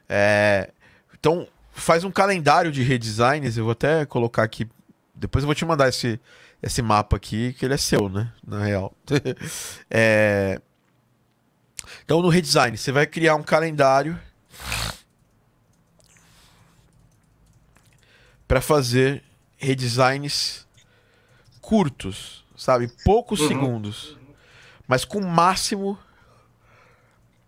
É... 0.07 0.71
Então, 1.19 1.45
faz 1.73 2.05
um 2.05 2.11
calendário 2.11 2.71
de 2.71 2.83
redesigns. 2.83 3.57
Eu 3.57 3.65
vou 3.65 3.73
até 3.73 4.05
colocar 4.05 4.43
aqui 4.43 4.65
depois 5.17 5.43
eu 5.43 5.47
vou 5.47 5.55
te 5.55 5.65
mandar 5.65 5.89
esse, 5.89 6.19
esse 6.61 6.81
mapa 6.81 7.17
aqui, 7.17 7.53
que 7.53 7.65
ele 7.65 7.73
é 7.73 7.77
seu, 7.77 8.07
né? 8.07 8.31
Na 8.45 8.63
real. 8.63 8.93
é... 9.89 10.61
Então, 12.03 12.21
no 12.21 12.29
redesign, 12.29 12.77
você 12.77 12.91
vai 12.91 13.07
criar 13.07 13.35
um 13.35 13.43
calendário 13.43 14.19
para 18.47 18.61
fazer 18.61 19.23
redesigns 19.57 20.65
curtos, 21.59 22.45
sabe? 22.55 22.87
Poucos 23.03 23.41
uhum. 23.41 23.47
segundos, 23.47 24.17
mas 24.87 25.03
com 25.03 25.19
o 25.19 25.27
máximo 25.27 25.99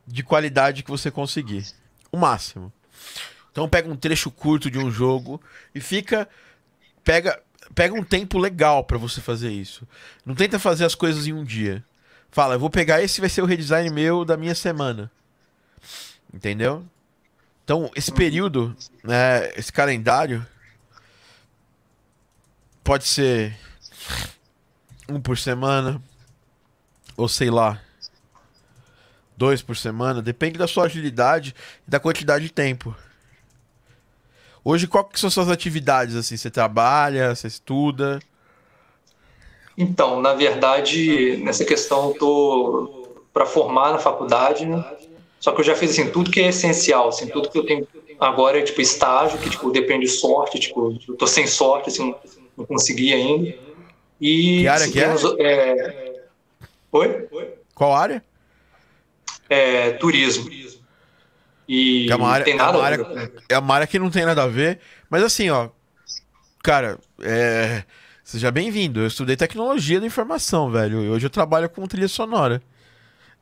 de 0.05 0.23
qualidade 0.23 0.83
que 0.83 0.89
você 0.89 1.11
conseguir. 1.11 1.65
O 2.11 2.17
máximo. 2.17 2.73
Então 3.51 3.69
pega 3.69 3.89
um 3.89 3.95
trecho 3.95 4.31
curto 4.31 4.69
de 4.69 4.77
um 4.77 4.91
jogo 4.91 5.41
e 5.73 5.79
fica 5.79 6.27
pega 7.03 7.41
pega 7.73 7.93
um 7.93 8.03
tempo 8.03 8.37
legal 8.37 8.83
para 8.83 8.97
você 8.97 9.21
fazer 9.21 9.51
isso. 9.51 9.87
Não 10.25 10.35
tenta 10.35 10.59
fazer 10.59 10.85
as 10.85 10.95
coisas 10.95 11.27
em 11.27 11.33
um 11.33 11.43
dia. 11.43 11.83
Fala, 12.31 12.55
eu 12.55 12.59
vou 12.59 12.69
pegar 12.69 13.01
esse 13.01 13.21
vai 13.21 13.29
ser 13.29 13.41
o 13.41 13.45
redesign 13.45 13.89
meu 13.89 14.23
da 14.23 14.37
minha 14.37 14.55
semana. 14.55 15.11
Entendeu? 16.33 16.85
Então, 17.63 17.89
esse 17.95 18.11
período, 18.11 18.75
né, 19.03 19.51
esse 19.55 19.71
calendário 19.71 20.45
pode 22.83 23.05
ser 23.05 23.57
um 25.07 25.19
por 25.19 25.37
semana 25.37 26.01
ou 27.15 27.27
sei 27.27 27.49
lá, 27.49 27.81
dois 29.35 29.61
por 29.61 29.75
semana, 29.75 30.21
depende 30.21 30.57
da 30.57 30.67
sua 30.67 30.85
agilidade 30.85 31.53
e 31.87 31.91
da 31.91 31.99
quantidade 31.99 32.45
de 32.45 32.51
tempo. 32.51 32.95
Hoje, 34.69 34.85
qual 34.85 35.09
são 35.15 35.31
suas 35.31 35.49
atividades? 35.49 36.15
Assim, 36.15 36.37
você 36.37 36.51
trabalha, 36.51 37.33
você 37.33 37.47
estuda? 37.47 38.19
Então, 39.75 40.21
na 40.21 40.35
verdade, 40.35 41.37
nessa 41.37 41.65
questão 41.65 42.09
eu 42.09 42.13
tô 42.13 43.17
para 43.33 43.47
formar 43.47 43.93
na 43.93 43.97
faculdade, 43.97 44.67
né? 44.67 44.85
Só 45.39 45.53
que 45.53 45.61
eu 45.61 45.65
já 45.65 45.73
fiz 45.75 45.89
assim 45.89 46.11
tudo 46.11 46.29
que 46.29 46.39
é 46.39 46.49
essencial, 46.49 47.07
assim, 47.07 47.25
tudo 47.25 47.49
que 47.49 47.57
eu 47.57 47.65
tenho 47.65 47.87
agora 48.19 48.59
é 48.59 48.61
tipo 48.61 48.79
estágio, 48.79 49.39
que 49.39 49.49
tipo 49.49 49.71
depende 49.71 50.05
de 50.05 50.11
sorte, 50.11 50.59
tipo, 50.59 50.95
eu 51.07 51.15
tô 51.15 51.25
sem 51.25 51.47
sorte, 51.47 51.89
assim, 51.89 52.13
não 52.55 52.63
consegui 52.63 53.11
ainda. 53.11 53.51
E 54.21 54.59
que 54.59 54.67
área 54.67 54.91
que 54.91 54.99
é? 54.99 55.15
é... 55.39 56.23
Oi? 56.91 57.27
Qual 57.73 57.95
área? 57.95 58.23
É, 59.49 59.93
turismo. 59.93 60.47
E 61.71 62.09
é 62.09 62.15
uma 62.15 62.29
área, 62.29 62.43
tem 62.43 62.55
nada 62.55 62.71
é 62.71 62.79
uma 62.79 62.85
área, 62.85 63.31
é 63.47 63.59
uma 63.59 63.75
área 63.75 63.85
que 63.85 63.99
não 63.99 64.09
tem 64.09 64.25
nada 64.25 64.41
a 64.41 64.47
ver. 64.47 64.79
Mas 65.07 65.21
assim, 65.21 65.51
ó. 65.51 65.69
Cara, 66.63 66.97
é. 67.21 67.83
Seja 68.23 68.49
bem-vindo. 68.49 69.01
Eu 69.01 69.07
estudei 69.07 69.35
tecnologia 69.35 69.99
da 69.99 70.07
informação, 70.07 70.71
velho. 70.71 71.03
E 71.03 71.09
hoje 71.09 71.27
eu 71.27 71.29
trabalho 71.29 71.69
com 71.69 71.85
trilha 71.87 72.07
sonora. 72.07 72.59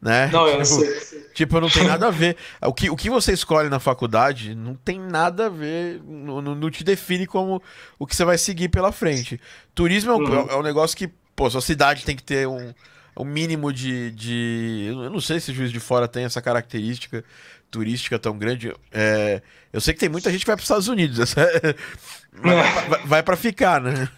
Né? 0.01 0.29
Não, 0.31 0.45
tipo, 0.45 0.59
eu 0.59 0.65
sei. 0.65 1.19
tipo, 1.33 1.59
não 1.61 1.69
tem 1.69 1.85
nada 1.85 2.07
a 2.07 2.11
ver. 2.11 2.35
O 2.61 2.73
que, 2.73 2.89
o 2.89 2.97
que 2.97 3.09
você 3.09 3.31
escolhe 3.31 3.69
na 3.69 3.79
faculdade 3.79 4.53
não 4.53 4.75
tem 4.75 4.99
nada 4.99 5.45
a 5.45 5.49
ver, 5.49 6.01
não, 6.05 6.41
não 6.41 6.69
te 6.69 6.83
define 6.83 7.25
como 7.25 7.61
o 7.97 8.05
que 8.05 8.15
você 8.15 8.25
vai 8.25 8.37
seguir 8.37 8.69
pela 8.69 8.91
frente. 8.91 9.39
Turismo 9.73 10.11
é 10.11 10.15
um, 10.15 10.19
uhum. 10.19 10.47
é 10.49 10.55
um 10.57 10.61
negócio 10.61 10.97
que, 10.97 11.07
pô, 11.35 11.49
sua 11.49 11.61
cidade 11.61 12.05
tem 12.05 12.15
que 12.15 12.23
ter 12.23 12.47
um, 12.47 12.73
um 13.17 13.25
mínimo 13.25 13.73
de, 13.73 14.11
de. 14.11 14.85
Eu 14.89 15.09
não 15.09 15.19
sei 15.19 15.39
se 15.39 15.51
o 15.51 15.53
juiz 15.53 15.71
de 15.71 15.79
fora 15.79 16.07
tem 16.07 16.25
essa 16.25 16.41
característica, 16.41 17.23
turística 17.69 18.17
tão 18.17 18.37
grande. 18.37 18.73
É, 18.91 19.41
eu 19.71 19.81
sei 19.81 19.93
que 19.93 19.99
tem 19.99 20.09
muita 20.09 20.31
gente 20.31 20.41
que 20.41 20.47
vai 20.47 20.55
para 20.55 20.61
os 20.61 20.65
Estados 20.65 20.87
Unidos, 20.87 21.33
vai, 22.33 22.87
vai, 22.89 23.05
vai 23.05 23.23
para 23.23 23.35
ficar, 23.35 23.81
né? 23.81 24.09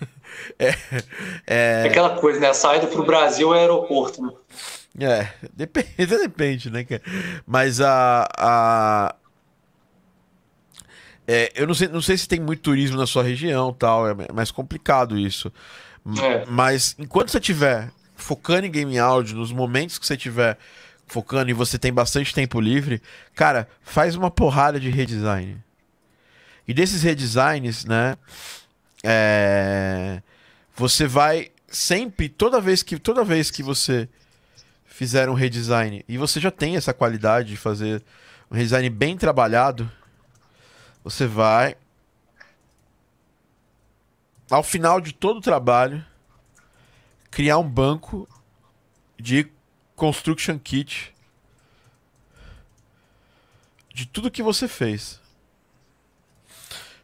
É, 0.57 0.75
é... 1.47 1.83
Aquela 1.87 2.17
coisa, 2.17 2.39
né? 2.39 2.49
A 2.49 2.53
saída 2.53 2.87
para 2.87 3.01
o 3.01 3.05
Brasil 3.05 3.53
é 3.53 3.61
aeroporto, 3.61 4.21
né? 4.21 4.31
É, 4.99 5.27
depende, 5.53 5.93
depende, 6.05 6.69
né, 6.69 6.85
Mas 7.45 7.81
a. 7.81 8.27
a... 8.37 9.15
É, 11.27 11.51
eu 11.55 11.67
não 11.67 11.75
sei, 11.75 11.87
não 11.87 12.01
sei 12.01 12.17
se 12.17 12.27
tem 12.27 12.39
muito 12.39 12.63
turismo 12.63 12.97
na 12.97 13.05
sua 13.05 13.21
região 13.21 13.71
tal, 13.71 14.09
é 14.09 14.15
mais 14.33 14.49
complicado 14.49 15.17
isso. 15.17 15.53
É. 16.23 16.43
Mas 16.47 16.95
enquanto 16.97 17.29
você 17.29 17.37
estiver 17.37 17.91
focando 18.15 18.65
em 18.65 18.71
game 18.71 18.97
áudio, 18.97 19.37
nos 19.37 19.51
momentos 19.51 19.99
que 19.99 20.07
você 20.07 20.15
estiver 20.15 20.57
focando 21.09 21.49
e 21.49 21.53
você 21.53 21.77
tem 21.77 21.91
bastante 21.91 22.33
tempo 22.33 22.61
livre, 22.61 23.01
cara, 23.33 23.67
faz 23.81 24.15
uma 24.15 24.31
porrada 24.31 24.79
de 24.79 24.89
redesign. 24.89 25.61
E 26.67 26.73
desses 26.73 27.01
redesigns, 27.01 27.83
né, 27.83 28.15
é, 29.03 30.21
você 30.75 31.07
vai 31.07 31.51
sempre, 31.67 32.29
toda 32.29 32.61
vez 32.61 32.83
que 32.83 32.97
toda 32.97 33.23
vez 33.23 33.49
que 33.49 33.63
você 33.63 34.07
fizer 34.85 35.29
um 35.29 35.33
redesign 35.33 36.05
e 36.07 36.17
você 36.17 36.39
já 36.39 36.51
tem 36.51 36.75
essa 36.75 36.93
qualidade 36.93 37.49
de 37.49 37.57
fazer 37.57 38.03
um 38.51 38.55
redesign 38.55 38.89
bem 38.89 39.17
trabalhado, 39.17 39.91
você 41.03 41.25
vai 41.25 41.75
ao 44.49 44.61
final 44.61 45.01
de 45.01 45.13
todo 45.13 45.37
o 45.37 45.41
trabalho 45.41 46.05
criar 47.31 47.57
um 47.57 47.67
banco 47.67 48.27
de 49.19 49.47
construction 49.99 50.57
kit 50.57 51.13
de 53.93 54.05
tudo 54.05 54.31
que 54.31 54.41
você 54.41 54.67
fez. 54.67 55.19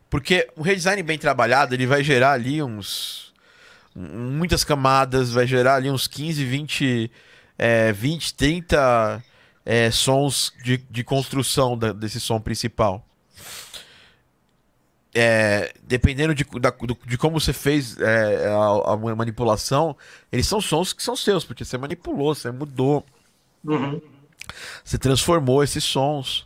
Porque 0.10 0.50
um 0.56 0.62
redesign 0.62 1.04
bem 1.04 1.18
trabalhado, 1.18 1.76
ele 1.76 1.86
vai 1.86 2.02
gerar 2.02 2.32
ali 2.32 2.64
uns. 2.64 3.34
Muitas 3.94 4.64
camadas, 4.64 5.32
vai 5.32 5.46
gerar 5.46 5.76
ali 5.76 5.90
uns 5.90 6.08
15, 6.08 6.44
20, 6.44 7.12
é, 7.58 7.92
20 7.94 8.34
30 8.34 9.24
é, 9.66 9.92
sons 9.92 10.54
de, 10.64 10.78
de 10.78 11.04
construção 11.04 11.78
da, 11.78 11.94
desse 11.94 12.20
som 12.20 12.40
principal. 12.40 13.06
É, 15.18 15.74
dependendo 15.84 16.36
de, 16.36 16.44
da, 16.60 16.72
do, 16.72 16.98
de 17.06 17.18
como 17.18 17.40
você 17.40 17.54
fez 17.54 17.98
é, 18.02 18.48
a, 18.48 18.94
a, 18.94 19.16
manipulação, 19.16 19.96
eles 20.30 20.46
são 20.46 20.60
sons 20.60 20.92
que 20.92 21.02
são 21.02 21.16
seus, 21.16 21.46
porque 21.46 21.64
você 21.64 21.78
manipulou, 21.78 22.36
você 22.36 22.52
mudou. 22.52 23.06
Uhum. 23.64 24.02
Você 24.84 24.98
transformou 24.98 25.64
esses 25.64 25.84
sons. 25.84 26.46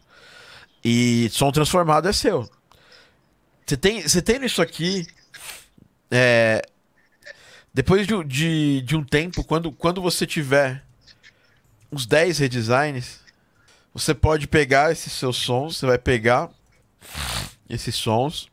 E 0.84 1.30
som 1.32 1.52
transformado 1.52 2.08
é 2.08 2.14
seu. 2.14 2.48
Você 3.66 3.76
tem, 3.76 4.02
você 4.02 4.22
tem 4.22 4.46
isso 4.46 4.62
aqui. 4.62 5.08
É, 6.12 6.62
depois 7.74 8.08
de, 8.08 8.24
de, 8.24 8.82
de 8.82 8.96
um 8.96 9.04
tempo, 9.04 9.44
quando, 9.44 9.72
quando 9.72 10.02
você 10.02 10.26
tiver 10.26 10.84
uns 11.92 12.06
10 12.06 12.40
redesigns, 12.40 13.20
você 13.94 14.14
pode 14.14 14.48
pegar 14.48 14.92
esses 14.92 15.12
seus 15.14 15.38
sons, 15.38 15.78
você 15.78 15.86
vai 15.86 15.98
pegar 15.98 16.50
esses 17.70 17.96
sons 17.96 18.49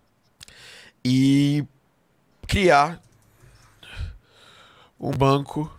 e 1.08 1.64
criar 2.48 3.00
um 4.98 5.12
banco 5.12 5.72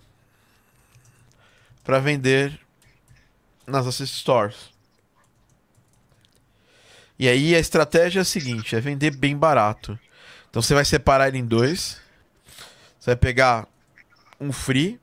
para 1.84 2.00
vender 2.00 2.58
nas 3.68 3.86
assist 3.86 4.16
stores. 4.16 4.70
E 7.20 7.28
aí 7.28 7.54
a 7.54 7.60
estratégia 7.60 8.20
é 8.20 8.22
a 8.22 8.26
seguinte, 8.26 8.74
é 8.74 8.80
vender 8.80 9.12
bem 9.18 9.36
barato. 9.36 10.00
Então 10.50 10.62
você 10.62 10.74
vai 10.74 10.86
separar 10.86 11.28
ele 11.28 11.40
em 11.40 11.46
dois. 11.46 12.00
Você 12.98 13.08
vai 13.08 13.18
pegar 13.18 13.68
um 14.40 14.54
free 14.54 14.98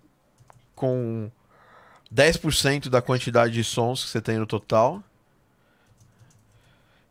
com 0.75 1.31
10% 2.11 2.89
da 2.89 3.03
quantidade 3.03 3.53
de 3.53 3.63
sons 3.63 4.05
que 4.05 4.09
você 4.09 4.23
tem 4.23 4.39
no 4.39 4.47
total. 4.47 5.05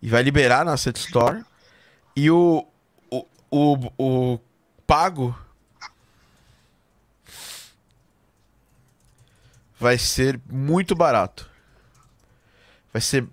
E 0.02 0.10
vai 0.10 0.23
liberar 0.23 0.65
na 0.65 0.73
Asset 0.73 0.97
Store. 0.97 1.45
E 2.15 2.32
o, 2.32 2.67
o, 3.54 3.78
o, 4.00 4.39
pago 4.88 5.38
vai 9.80 9.96
ser 10.00 10.42
muito 10.50 10.96
barato. 10.96 11.48
Vai 12.92 13.02
ser 13.02 13.28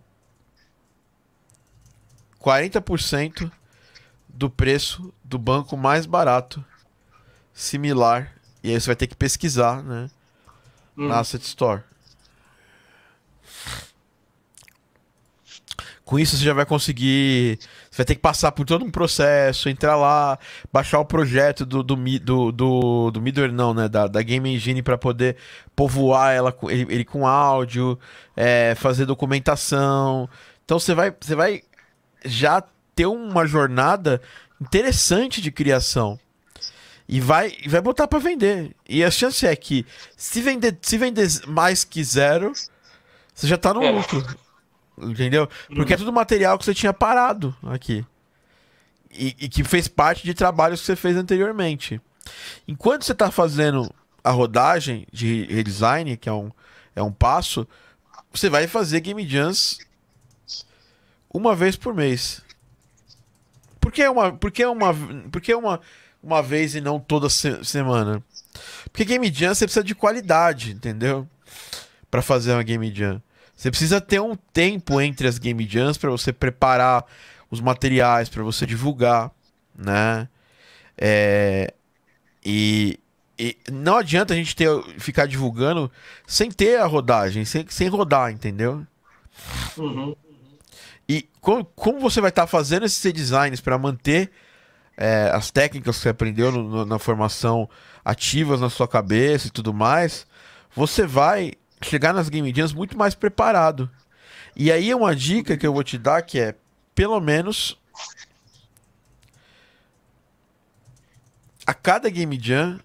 40% 2.38 3.50
do 4.28 4.50
preço 4.50 5.12
do 5.24 5.38
banco 5.38 5.74
mais 5.74 6.04
barato 6.04 6.62
similar. 7.54 8.34
E 8.62 8.70
aí 8.70 8.78
você 8.78 8.86
vai 8.88 8.96
ter 8.96 9.06
que 9.06 9.16
pesquisar, 9.16 9.82
né? 9.82 10.10
Hum. 10.98 11.08
Na 11.08 11.20
Asset 11.20 11.42
Store. 11.46 11.82
Com 16.04 16.18
isso 16.18 16.36
você 16.36 16.44
já 16.44 16.52
vai 16.52 16.66
conseguir. 16.66 17.58
Vai 18.00 18.04
ter 18.06 18.14
que 18.14 18.22
passar 18.22 18.50
por 18.52 18.64
todo 18.64 18.82
um 18.82 18.90
processo, 18.90 19.68
entrar 19.68 19.94
lá, 19.94 20.38
baixar 20.72 21.00
o 21.00 21.04
projeto 21.04 21.66
do, 21.66 21.82
do, 21.82 21.94
do, 21.94 22.50
do, 22.50 23.10
do 23.10 23.20
Middleware, 23.20 23.52
não, 23.52 23.74
né? 23.74 23.90
Da, 23.90 24.06
da 24.06 24.22
Game 24.22 24.48
Engine 24.48 24.80
para 24.82 24.96
poder 24.96 25.36
povoar 25.76 26.32
ela, 26.32 26.56
ele, 26.70 26.86
ele 26.88 27.04
com 27.04 27.26
áudio, 27.26 27.98
é, 28.34 28.74
fazer 28.74 29.04
documentação. 29.04 30.30
Então 30.64 30.78
você 30.78 30.94
vai, 30.94 31.14
você 31.20 31.34
vai 31.34 31.60
já 32.24 32.64
ter 32.94 33.04
uma 33.04 33.46
jornada 33.46 34.22
interessante 34.58 35.42
de 35.42 35.52
criação. 35.52 36.18
E 37.06 37.20
vai, 37.20 37.54
vai 37.66 37.82
botar 37.82 38.08
para 38.08 38.18
vender. 38.18 38.74
E 38.88 39.04
a 39.04 39.10
chance 39.10 39.46
é 39.46 39.54
que 39.54 39.84
se 40.16 40.40
vender, 40.40 40.78
se 40.80 40.96
vender 40.96 41.28
mais 41.46 41.84
que 41.84 42.02
zero, 42.02 42.50
você 43.34 43.46
já 43.46 43.58
tá 43.58 43.74
no 43.74 43.82
é. 43.82 43.92
Entendeu? 45.02 45.48
Porque 45.74 45.94
é 45.94 45.96
tudo 45.96 46.12
material 46.12 46.58
que 46.58 46.64
você 46.64 46.74
tinha 46.74 46.92
parado 46.92 47.54
aqui. 47.62 48.04
E, 49.12 49.34
e, 49.40 49.48
que 49.48 49.64
fez 49.64 49.88
parte 49.88 50.22
de 50.22 50.34
trabalhos 50.34 50.80
que 50.80 50.86
você 50.86 50.94
fez 50.94 51.16
anteriormente. 51.16 52.00
Enquanto 52.68 53.04
você 53.04 53.12
está 53.12 53.30
fazendo 53.30 53.92
a 54.22 54.30
rodagem 54.30 55.06
de 55.12 55.46
redesign, 55.46 56.16
que 56.16 56.28
é 56.28 56.32
um, 56.32 56.52
é 56.94 57.02
um 57.02 57.10
passo, 57.10 57.66
você 58.32 58.48
vai 58.48 58.68
fazer 58.68 59.00
game 59.00 59.26
jams 59.26 59.80
uma 61.32 61.54
vez 61.54 61.76
por 61.76 61.94
mês. 61.94 62.42
Por 63.80 63.90
que 63.90 64.06
uma, 64.06 64.32
por 64.32 64.50
que 64.50 64.64
uma, 64.64 64.94
por 65.32 65.40
que 65.40 65.54
uma, 65.54 65.80
uma 66.22 66.42
vez 66.42 66.74
e 66.74 66.80
não 66.80 67.00
toda 67.00 67.28
se 67.28 67.64
semana? 67.64 68.22
Porque 68.92 69.04
game 69.04 69.32
jam 69.32 69.54
você 69.54 69.64
precisa 69.64 69.84
de 69.84 69.94
qualidade, 69.94 70.72
entendeu? 70.72 71.26
Para 72.10 72.22
fazer 72.22 72.52
uma 72.52 72.62
game 72.62 72.94
jam. 72.94 73.22
Você 73.60 73.70
precisa 73.70 74.00
ter 74.00 74.18
um 74.18 74.34
tempo 74.34 75.02
entre 75.02 75.28
as 75.28 75.36
game 75.36 75.68
jams 75.68 75.98
para 75.98 76.08
você 76.08 76.32
preparar 76.32 77.04
os 77.50 77.60
materiais, 77.60 78.26
para 78.26 78.42
você 78.42 78.64
divulgar, 78.64 79.30
né? 79.76 80.26
É, 80.96 81.74
e, 82.42 82.98
e, 83.38 83.58
não 83.70 83.98
adianta 83.98 84.32
a 84.32 84.36
gente 84.38 84.56
ter, 84.56 84.66
ficar 84.98 85.26
divulgando 85.26 85.92
sem 86.26 86.50
ter 86.50 86.80
a 86.80 86.86
rodagem, 86.86 87.44
sem, 87.44 87.66
sem 87.68 87.86
rodar, 87.88 88.32
entendeu? 88.32 88.86
Uhum. 89.76 90.16
E 91.06 91.28
como, 91.38 91.62
como 91.62 92.00
você 92.00 92.18
vai 92.18 92.30
estar 92.30 92.44
tá 92.44 92.48
fazendo 92.48 92.86
esses 92.86 93.12
designs 93.12 93.60
para 93.60 93.76
manter 93.76 94.30
é, 94.96 95.30
as 95.34 95.50
técnicas 95.50 95.98
que 95.98 96.02
você 96.04 96.08
aprendeu 96.08 96.50
no, 96.50 96.62
no, 96.62 96.86
na 96.86 96.98
formação 96.98 97.68
ativas 98.02 98.58
na 98.58 98.70
sua 98.70 98.88
cabeça 98.88 99.48
e 99.48 99.50
tudo 99.50 99.74
mais, 99.74 100.26
você 100.74 101.06
vai 101.06 101.52
chegar 101.82 102.12
nas 102.12 102.28
game 102.28 102.52
jams 102.54 102.72
muito 102.72 102.96
mais 102.96 103.14
preparado. 103.14 103.90
E 104.54 104.70
aí 104.70 104.90
é 104.90 104.96
uma 104.96 105.14
dica 105.14 105.56
que 105.56 105.66
eu 105.66 105.72
vou 105.72 105.84
te 105.84 105.96
dar 105.96 106.22
que 106.22 106.38
é, 106.38 106.54
pelo 106.94 107.20
menos 107.20 107.78
a 111.66 111.74
cada 111.74 112.10
game 112.10 112.38
jam 112.40 112.80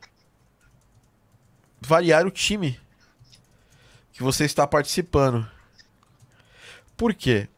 variar 1.82 2.26
o 2.26 2.32
time 2.32 2.80
que 4.14 4.24
você 4.24 4.46
está 4.46 4.66
participando. 4.66 5.50
Por 6.96 7.14
quê? 7.14 7.50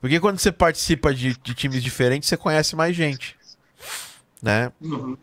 Porque 0.00 0.20
quando 0.20 0.38
você 0.38 0.52
participa 0.52 1.14
de, 1.14 1.36
de 1.38 1.54
times 1.54 1.82
diferentes, 1.82 2.28
você 2.28 2.36
conhece 2.36 2.76
mais 2.76 2.94
gente. 2.94 3.36
Né? 4.42 4.70
Uhum. 4.80 5.16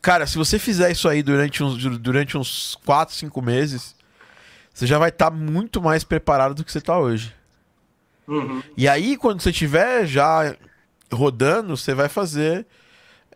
Cara, 0.00 0.26
se 0.26 0.36
você 0.36 0.58
fizer 0.58 0.90
isso 0.90 1.08
aí 1.08 1.22
durante 1.22 1.62
uns, 1.62 1.82
durante 1.98 2.38
uns 2.38 2.76
4, 2.84 3.14
5 3.14 3.42
meses, 3.42 3.96
você 4.72 4.86
já 4.86 4.98
vai 4.98 5.08
estar 5.08 5.30
tá 5.30 5.36
muito 5.36 5.80
mais 5.82 6.04
preparado 6.04 6.54
do 6.54 6.64
que 6.64 6.70
você 6.70 6.78
está 6.78 6.98
hoje. 6.98 7.34
Uhum. 8.28 8.62
E 8.76 8.88
aí, 8.88 9.16
quando 9.16 9.40
você 9.40 9.50
estiver 9.50 10.06
já 10.06 10.56
rodando, 11.12 11.76
você 11.76 11.94
vai 11.94 12.08
fazer. 12.08 12.66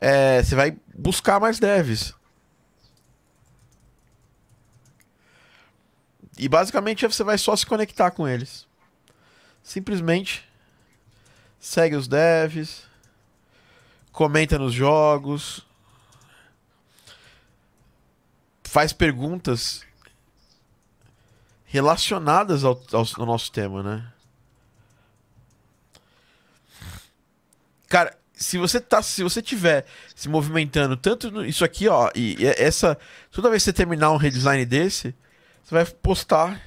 É, 0.00 0.42
você 0.42 0.54
vai 0.54 0.76
buscar 0.94 1.40
mais 1.40 1.58
devs. 1.58 2.14
E 6.38 6.48
basicamente 6.48 7.06
você 7.06 7.22
vai 7.22 7.36
só 7.36 7.54
se 7.54 7.66
conectar 7.66 8.10
com 8.10 8.26
eles. 8.26 8.66
Simplesmente 9.62 10.48
segue 11.58 11.94
os 11.94 12.08
devs, 12.08 12.84
comenta 14.10 14.58
nos 14.58 14.72
jogos, 14.72 15.66
faz 18.70 18.92
perguntas 18.92 19.84
relacionadas 21.64 22.62
ao, 22.62 22.80
ao, 22.92 23.04
ao, 23.16 23.26
nosso 23.26 23.50
tema, 23.50 23.82
né? 23.82 24.12
Cara, 27.88 28.16
se 28.32 28.58
você 28.58 28.80
tá, 28.80 29.02
se 29.02 29.24
você 29.24 29.42
tiver 29.42 29.84
se 30.14 30.28
movimentando 30.28 30.96
tanto 30.96 31.32
no, 31.32 31.44
isso 31.44 31.64
aqui, 31.64 31.88
ó, 31.88 32.12
e, 32.14 32.36
e 32.40 32.46
essa 32.46 32.96
toda 33.32 33.50
vez 33.50 33.64
que 33.64 33.64
você 33.64 33.72
terminar 33.72 34.12
um 34.12 34.16
redesign 34.16 34.64
desse, 34.64 35.16
você 35.64 35.74
vai 35.74 35.84
postar 35.84 36.62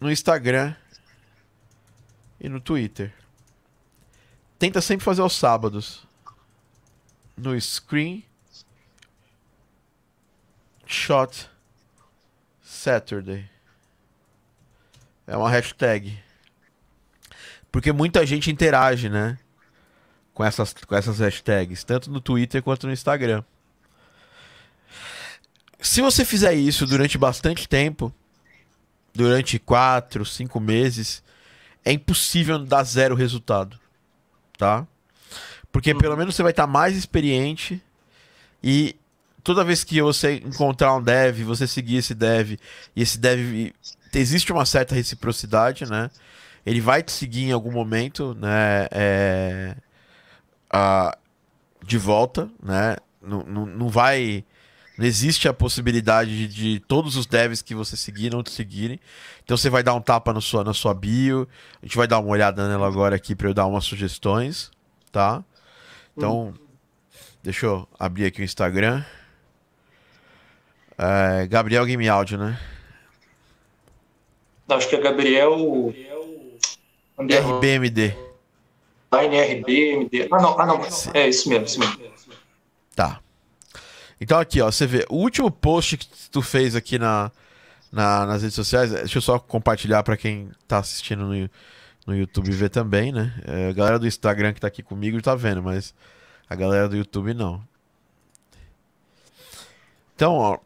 no 0.00 0.10
Instagram 0.10 0.74
e 2.40 2.48
no 2.48 2.60
Twitter. 2.60 3.14
Tenta 4.58 4.80
sempre 4.80 5.04
fazer 5.04 5.22
aos 5.22 5.36
sábados. 5.36 6.04
No 7.36 7.58
Screen 7.60 8.24
Shot 10.86 11.48
Saturday. 12.62 13.48
É 15.26 15.36
uma 15.36 15.50
hashtag. 15.50 16.18
Porque 17.70 17.92
muita 17.92 18.24
gente 18.24 18.50
interage, 18.50 19.08
né? 19.08 19.38
Com 20.32 20.44
essas, 20.44 20.72
com 20.72 20.94
essas 20.94 21.18
hashtags, 21.18 21.82
tanto 21.84 22.10
no 22.10 22.20
Twitter 22.20 22.62
quanto 22.62 22.86
no 22.86 22.92
Instagram. 22.92 23.42
Se 25.80 26.00
você 26.00 26.24
fizer 26.24 26.54
isso 26.54 26.86
durante 26.86 27.18
bastante 27.18 27.68
tempo, 27.68 28.12
durante 29.14 29.58
4, 29.58 30.24
5 30.24 30.60
meses, 30.60 31.22
é 31.84 31.92
impossível 31.92 32.58
dar 32.58 32.84
zero 32.84 33.14
resultado. 33.14 33.78
tá? 34.58 34.86
Porque 35.70 35.92
Uhum. 35.92 35.98
pelo 35.98 36.16
menos 36.16 36.34
você 36.34 36.42
vai 36.42 36.50
estar 36.50 36.66
mais 36.66 36.96
experiente 36.96 37.82
e 38.62 38.96
toda 39.46 39.62
vez 39.64 39.84
que 39.84 40.02
você 40.02 40.42
encontrar 40.44 40.92
um 40.96 41.00
dev, 41.00 41.44
você 41.44 41.68
seguir 41.68 41.98
esse 41.98 42.16
dev 42.16 42.58
e 42.96 43.02
esse 43.02 43.16
dev 43.16 43.72
existe 44.12 44.52
uma 44.52 44.66
certa 44.66 44.92
reciprocidade, 44.92 45.88
né? 45.88 46.10
Ele 46.66 46.80
vai 46.80 47.00
te 47.00 47.12
seguir 47.12 47.44
em 47.44 47.52
algum 47.52 47.70
momento, 47.70 48.34
né? 48.34 48.88
É, 48.90 49.76
a- 50.68 51.16
de 51.84 51.96
volta, 51.96 52.50
né? 52.60 52.96
Não, 53.22 53.44
não, 53.44 53.66
não 53.66 53.88
vai. 53.88 54.44
Não 54.98 55.06
existe 55.06 55.46
a 55.48 55.52
possibilidade 55.54 56.48
de, 56.48 56.74
de 56.74 56.80
todos 56.80 57.16
os 57.16 57.24
devs 57.26 57.62
que 57.62 57.74
você 57.74 57.96
seguir 57.96 58.32
não 58.32 58.42
te 58.42 58.50
seguirem. 58.50 58.98
Então 59.44 59.56
você 59.56 59.70
vai 59.70 59.84
dar 59.84 59.94
um 59.94 60.00
tapa 60.00 60.32
na 60.32 60.40
sua, 60.40 60.64
na 60.64 60.74
sua 60.74 60.92
bio. 60.92 61.46
A 61.80 61.86
gente 61.86 61.96
vai 61.96 62.08
dar 62.08 62.18
uma 62.18 62.30
olhada 62.30 62.68
nela 62.68 62.88
agora 62.88 63.14
aqui 63.14 63.36
para 63.36 63.48
eu 63.48 63.54
dar 63.54 63.66
umas 63.66 63.84
sugestões, 63.84 64.72
tá? 65.12 65.44
Então, 66.16 66.54
deixa 67.42 67.66
eu 67.66 67.88
abrir 67.98 68.26
aqui 68.26 68.40
o 68.42 68.44
Instagram. 68.44 69.04
É, 70.98 71.46
Gabriel 71.46 71.84
Game 71.84 72.08
Audio, 72.08 72.38
né? 72.38 72.58
Acho 74.68 74.88
que 74.88 74.96
é 74.96 75.00
Gabriel. 75.00 75.94
RBMD. 77.18 78.16
RBMD. 79.12 80.28
Ah, 80.30 80.42
não, 80.42 80.60
ah, 80.60 80.66
não. 80.66 80.80
É 81.14 81.28
isso 81.28 81.48
mesmo, 81.48 81.66
isso 81.66 81.78
mesmo. 81.78 81.98
Tá. 82.94 83.20
Então 84.20 84.38
aqui, 84.38 84.60
ó, 84.60 84.70
você 84.70 84.86
vê, 84.86 85.06
o 85.10 85.16
último 85.16 85.50
post 85.50 85.96
que 85.98 86.06
tu 86.30 86.40
fez 86.40 86.74
aqui 86.74 86.98
na, 86.98 87.30
na- 87.92 88.26
nas 88.26 88.40
redes 88.42 88.54
sociais, 88.54 88.90
deixa 88.90 89.18
eu 89.18 89.22
só 89.22 89.38
compartilhar 89.38 90.02
pra 90.02 90.16
quem 90.16 90.50
tá 90.66 90.78
assistindo 90.78 91.24
no, 91.24 91.50
no 92.06 92.16
YouTube 92.16 92.50
ver 92.50 92.70
também, 92.70 93.12
né? 93.12 93.34
É, 93.44 93.68
a 93.68 93.72
galera 93.72 93.98
do 93.98 94.06
Instagram 94.06 94.52
que 94.54 94.60
tá 94.60 94.66
aqui 94.66 94.82
comigo 94.82 95.20
tá 95.20 95.34
vendo, 95.34 95.62
mas 95.62 95.94
a 96.48 96.54
galera 96.54 96.88
do 96.88 96.96
YouTube 96.96 97.34
não. 97.34 97.62
Então, 100.14 100.34
ó, 100.34 100.58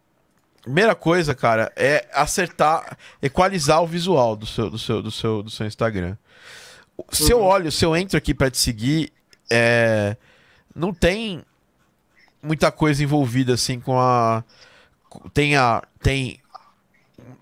primeira 0.63 0.95
coisa, 0.95 1.35
cara, 1.35 1.73
é 1.77 2.09
acertar, 2.13 2.97
equalizar 3.23 3.83
o 3.83 3.87
visual 3.87 4.37
do 4.37 4.47
seu, 4.47 4.71
do 4.71 4.79
seu, 4.79 5.03
do 5.03 5.11
seu, 5.11 5.43
do 5.43 5.51
seu 5.51 5.67
Instagram. 5.67 6.17
Se 7.11 7.33
eu 7.33 7.39
Uhum. 7.39 7.45
olho, 7.45 7.73
se 7.73 7.85
eu 7.85 7.97
entro 7.97 8.17
aqui 8.19 8.35
pra 8.35 8.51
te 8.51 8.59
seguir, 8.59 9.13
é, 9.51 10.17
não 10.75 10.93
tem 10.93 11.43
muita 12.43 12.71
coisa 12.71 13.03
envolvida 13.03 13.55
assim 13.55 13.81
com 13.81 13.99
a 13.99 14.43
tem 15.35 15.57
a 15.57 15.83
tem 16.03 16.41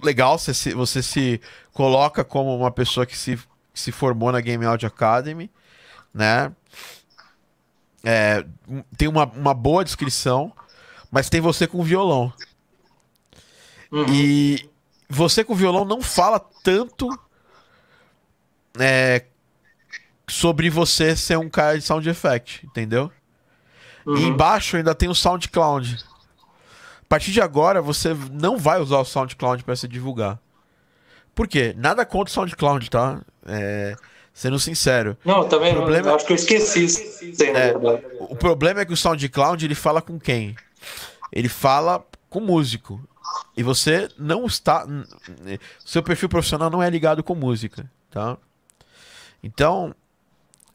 legal 0.02 0.38
você 0.38 0.54
se, 0.54 0.74
você 0.74 1.02
se 1.02 1.40
coloca 1.72 2.24
como 2.24 2.56
uma 2.56 2.70
pessoa 2.70 3.06
que 3.06 3.16
se, 3.16 3.36
que 3.36 3.80
se 3.80 3.92
formou 3.92 4.32
na 4.32 4.40
Game 4.40 4.64
Audio 4.64 4.88
Academy 4.88 5.50
né 6.12 6.50
É, 8.04 8.44
tem 8.96 9.06
uma, 9.08 9.24
uma 9.26 9.54
boa 9.54 9.84
descrição 9.84 10.52
mas 11.10 11.28
tem 11.28 11.40
você 11.40 11.66
com 11.66 11.82
violão 11.82 12.32
Uhum. 13.90 14.04
e 14.12 14.68
você 15.08 15.42
com 15.42 15.54
violão 15.54 15.84
não 15.84 16.02
fala 16.02 16.38
tanto 16.62 17.08
é, 18.78 19.24
sobre 20.28 20.68
você 20.70 21.16
ser 21.16 21.38
um 21.38 21.48
cara 21.48 21.78
de 21.78 21.84
sound 21.84 22.08
effect 22.08 22.64
entendeu 22.66 23.10
e 24.06 24.10
Uhum. 24.10 24.16
embaixo 24.28 24.76
ainda 24.76 24.94
tem 24.94 25.08
o 25.08 25.14
SoundCloud. 25.14 25.98
A 27.02 27.04
partir 27.08 27.30
de 27.32 27.40
agora, 27.42 27.80
você 27.82 28.14
não 28.32 28.56
vai 28.56 28.80
usar 28.80 28.98
o 28.98 29.04
SoundCloud 29.04 29.64
para 29.64 29.76
se 29.76 29.86
divulgar. 29.88 30.38
Por 31.34 31.46
quê? 31.48 31.74
Nada 31.76 32.04
contra 32.06 32.30
o 32.30 32.34
SoundCloud, 32.34 32.88
tá? 32.90 33.20
É, 33.46 33.94
sendo 34.32 34.58
sincero. 34.58 35.16
Não, 35.24 35.46
também 35.48 35.72
O 35.72 35.76
problema- 35.76 36.08
não, 36.08 36.14
acho 36.16 36.26
que 36.26 36.32
eu 36.32 36.36
esqueci 36.36 36.86
na 37.52 37.58
É. 37.58 37.74
O 38.18 38.34
problema 38.36 38.80
é 38.80 38.84
que 38.86 38.92
o 38.92 38.96
SoundCloud 38.96 39.62
ele 39.64 39.74
fala 39.74 40.00
com 40.00 40.18
quem? 40.18 40.54
Ele 41.32 41.48
fala 41.48 42.02
com 42.30 42.40
músico. 42.40 43.00
E 43.58 43.62
você 43.64 44.08
não 44.16 44.46
está. 44.46 44.86
Seu 45.84 46.00
perfil 46.00 46.28
profissional 46.28 46.70
não 46.70 46.80
é 46.80 46.88
ligado 46.88 47.24
com 47.24 47.34
música, 47.34 47.90
tá? 48.08 48.38
Então, 49.42 49.92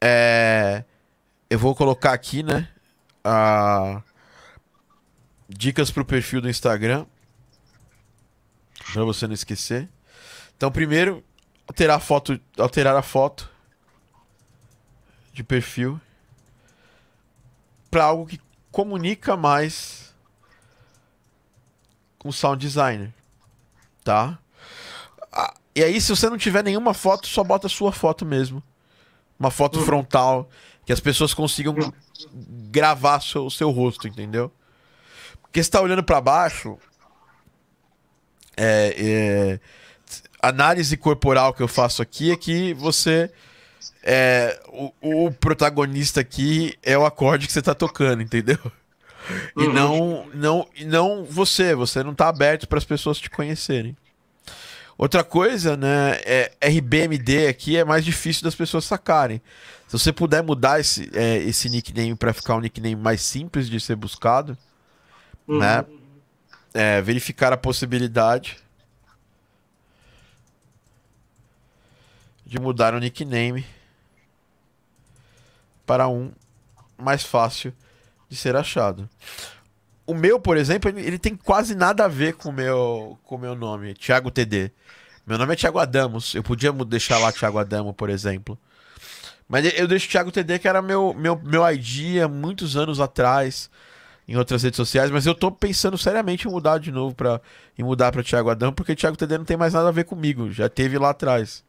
é, 0.01 0.83
eu 1.49 1.57
vou 1.57 1.73
colocar 1.73 2.11
aqui, 2.11 2.43
né? 2.43 2.67
A... 3.23 4.03
Dicas 5.47 5.91
pro 5.91 6.03
perfil 6.03 6.41
do 6.41 6.49
Instagram. 6.49 7.05
Pra 8.91 9.05
você 9.05 9.27
não 9.27 9.33
esquecer. 9.33 9.87
Então, 10.57 10.69
primeiro, 10.69 11.23
alterar 11.65 11.95
a 11.95 12.01
foto, 12.01 12.37
alterar 12.57 12.97
a 12.97 13.01
foto 13.01 13.49
de 15.31 15.41
perfil 15.41 16.01
para 17.89 18.03
algo 18.03 18.25
que 18.25 18.41
comunica 18.73 19.37
mais 19.37 20.02
com 22.23 22.31
sound 22.31 22.65
designer, 22.65 23.13
tá? 24.03 24.39
Ah, 25.31 25.53
e 25.75 25.83
aí, 25.83 25.99
se 26.01 26.09
você 26.09 26.29
não 26.29 26.38
tiver 26.38 26.63
nenhuma 26.63 26.93
foto, 26.93 27.27
só 27.27 27.43
bota 27.43 27.67
a 27.67 27.69
sua 27.69 27.91
foto 27.91 28.25
mesmo. 28.25 28.63
Uma 29.38 29.51
foto 29.51 29.79
Uhum. 29.79 29.86
frontal, 29.86 30.49
que 30.86 30.93
as 30.93 30.99
pessoas 30.99 31.33
consigam 31.33 31.75
gravar 32.71 33.19
seu, 33.19 33.45
o 33.45 33.51
seu 33.51 33.69
rosto, 33.71 34.07
entendeu? 34.07 34.51
Porque 35.41 35.62
você 35.62 35.69
tá 35.69 35.81
olhando 35.81 36.03
para 36.03 36.21
baixo, 36.21 36.77
é, 38.55 38.95
é, 38.97 39.59
análise 40.41 40.95
corporal 40.97 41.53
que 41.53 41.62
eu 41.62 41.67
faço 41.67 42.01
aqui 42.01 42.31
é 42.31 42.38
que 42.38 42.73
você 42.73 43.31
é, 44.03 44.62
o, 44.67 45.25
o 45.25 45.31
protagonista 45.31 46.21
aqui 46.21 46.77
é 46.83 46.97
o 46.97 47.05
acorde 47.05 47.47
que 47.47 47.53
você 47.53 47.62
tá 47.62 47.73
tocando, 47.73 48.21
entendeu? 48.21 48.59
E 49.57 49.63
Uhum. 49.63 49.73
não, 49.73 50.27
não, 50.33 50.69
e 50.75 50.86
não 50.86 51.23
você, 51.25 51.73
você 51.75 52.03
não 52.03 52.13
tá 52.13 52.27
aberto 52.27 52.67
para 52.67 52.77
as 52.77 52.86
pessoas 52.86 53.17
te 53.19 53.29
conhecerem. 53.29 53.95
Outra 54.97 55.23
coisa, 55.23 55.75
né, 55.75 56.19
é 56.23 56.51
RBMD 56.62 57.47
aqui 57.47 57.77
é 57.77 57.83
mais 57.83 58.05
difícil 58.05 58.43
das 58.43 58.53
pessoas 58.55 58.86
sacarem. 58.86 59.41
Se 59.88 59.97
você 59.97 60.12
puder 60.13 60.43
mudar 60.43 60.79
esse, 60.79 61.09
é, 61.13 61.38
esse 61.38 61.67
nickname 61.69 62.15
para 62.15 62.33
ficar 62.33 62.55
um 62.55 62.59
nickname 62.59 62.95
mais 62.95 63.21
simples 63.21 63.69
de 63.69 63.79
ser 63.79 63.95
buscado, 63.95 64.57
Uhum. 65.47 65.59
né? 65.59 65.83
É, 66.73 67.01
verificar 67.01 67.51
a 67.53 67.57
possibilidade 67.57 68.57
de 72.45 72.59
mudar 72.59 72.93
o 72.93 72.99
nickname 72.99 73.65
para 75.86 76.07
um 76.07 76.31
mais 76.97 77.23
fácil 77.23 77.73
de 78.33 78.39
ser 78.39 78.55
achado. 78.55 79.07
O 80.05 80.13
meu, 80.13 80.39
por 80.39 80.57
exemplo, 80.57 80.89
ele, 80.89 81.01
ele 81.01 81.19
tem 81.19 81.35
quase 81.35 81.75
nada 81.75 82.05
a 82.05 82.07
ver 82.07 82.33
com 82.33 82.49
o 82.49 82.53
meu, 82.53 83.17
com 83.23 83.35
o 83.35 83.39
meu 83.39 83.55
nome, 83.55 83.93
Thiago 83.93 84.31
TD. 84.31 84.71
Meu 85.25 85.37
nome 85.37 85.53
é 85.53 85.55
Thiago 85.55 85.79
Adamos. 85.79 86.35
Eu 86.35 86.43
podia 86.43 86.71
deixar 86.73 87.17
lá 87.19 87.31
Thiago 87.31 87.57
Adamo, 87.57 87.93
por 87.93 88.09
exemplo. 88.09 88.57
Mas 89.47 89.71
eu 89.77 89.87
deixo 89.87 90.09
Thiago 90.09 90.31
TD, 90.31 90.59
que 90.59 90.67
era 90.67 90.81
meu, 90.81 91.13
meu, 91.13 91.39
meu 91.41 91.63
ID 91.71 92.21
há 92.21 92.27
muitos 92.27 92.75
anos 92.75 92.99
atrás 92.99 93.69
em 94.27 94.35
outras 94.37 94.63
redes 94.63 94.77
sociais, 94.77 95.11
mas 95.11 95.25
eu 95.25 95.35
tô 95.35 95.51
pensando 95.51 95.97
seriamente 95.97 96.47
em 96.47 96.51
mudar 96.51 96.79
de 96.79 96.91
novo 96.91 97.13
para 97.13 97.41
em 97.77 97.83
mudar 97.83 98.11
para 98.11 98.23
Thiago 98.23 98.49
Adão, 98.49 98.71
porque 98.71 98.95
Thiago 98.95 99.17
TD 99.17 99.37
não 99.37 99.45
tem 99.45 99.57
mais 99.57 99.73
nada 99.73 99.89
a 99.89 99.91
ver 99.91 100.05
comigo, 100.05 100.49
já 100.49 100.69
teve 100.69 100.97
lá 100.97 101.09
atrás. 101.09 101.63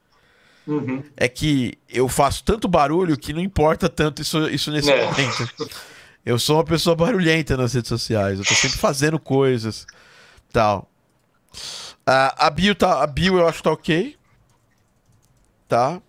Uhum. 0.67 1.03
É 1.17 1.29
que 1.29 1.77
eu 1.89 2.09
faço 2.09 2.43
tanto 2.45 2.67
barulho 2.69 3.19
que 3.19 3.33
não 3.33 3.41
importa 3.41 3.89
tanto 3.89 4.23
isso, 4.23 4.49
isso 4.49 4.71
nesse 4.71 4.91
É. 4.91 5.05
momento. 5.05 5.51
Eu 6.25 6.39
sou 6.39 6.57
uma 6.57 6.65
pessoa 6.65 6.97
barulhenta 6.97 7.57
nas 7.57 7.75
redes 7.75 7.89
sociais, 7.89 8.39
eu 8.39 8.45
tô 8.45 8.55
sempre 8.55 8.79
fazendo 8.79 9.19
coisas, 9.19 9.87
tal. 10.51 10.89
A, 12.07 12.47
a 12.47 12.51
bio 12.51 12.75
tá, 12.75 13.03
a 13.03 13.07
bio 13.07 13.39
eu 13.39 13.49
acho 13.49 13.59
que 13.59 13.65
tá 13.65 13.73
ok. 13.73 14.17
Tá? 15.69 16.01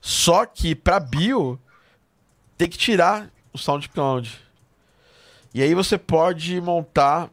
Só 0.00 0.46
que 0.46 0.74
pra 0.74 1.00
bio 1.00 1.60
tem 2.56 2.68
que 2.68 2.78
tirar 2.78 3.30
o 3.52 3.58
SoundCloud. 3.58 4.40
E 5.52 5.62
aí 5.62 5.74
você 5.74 5.98
pode 5.98 6.60
montar. 6.60 7.30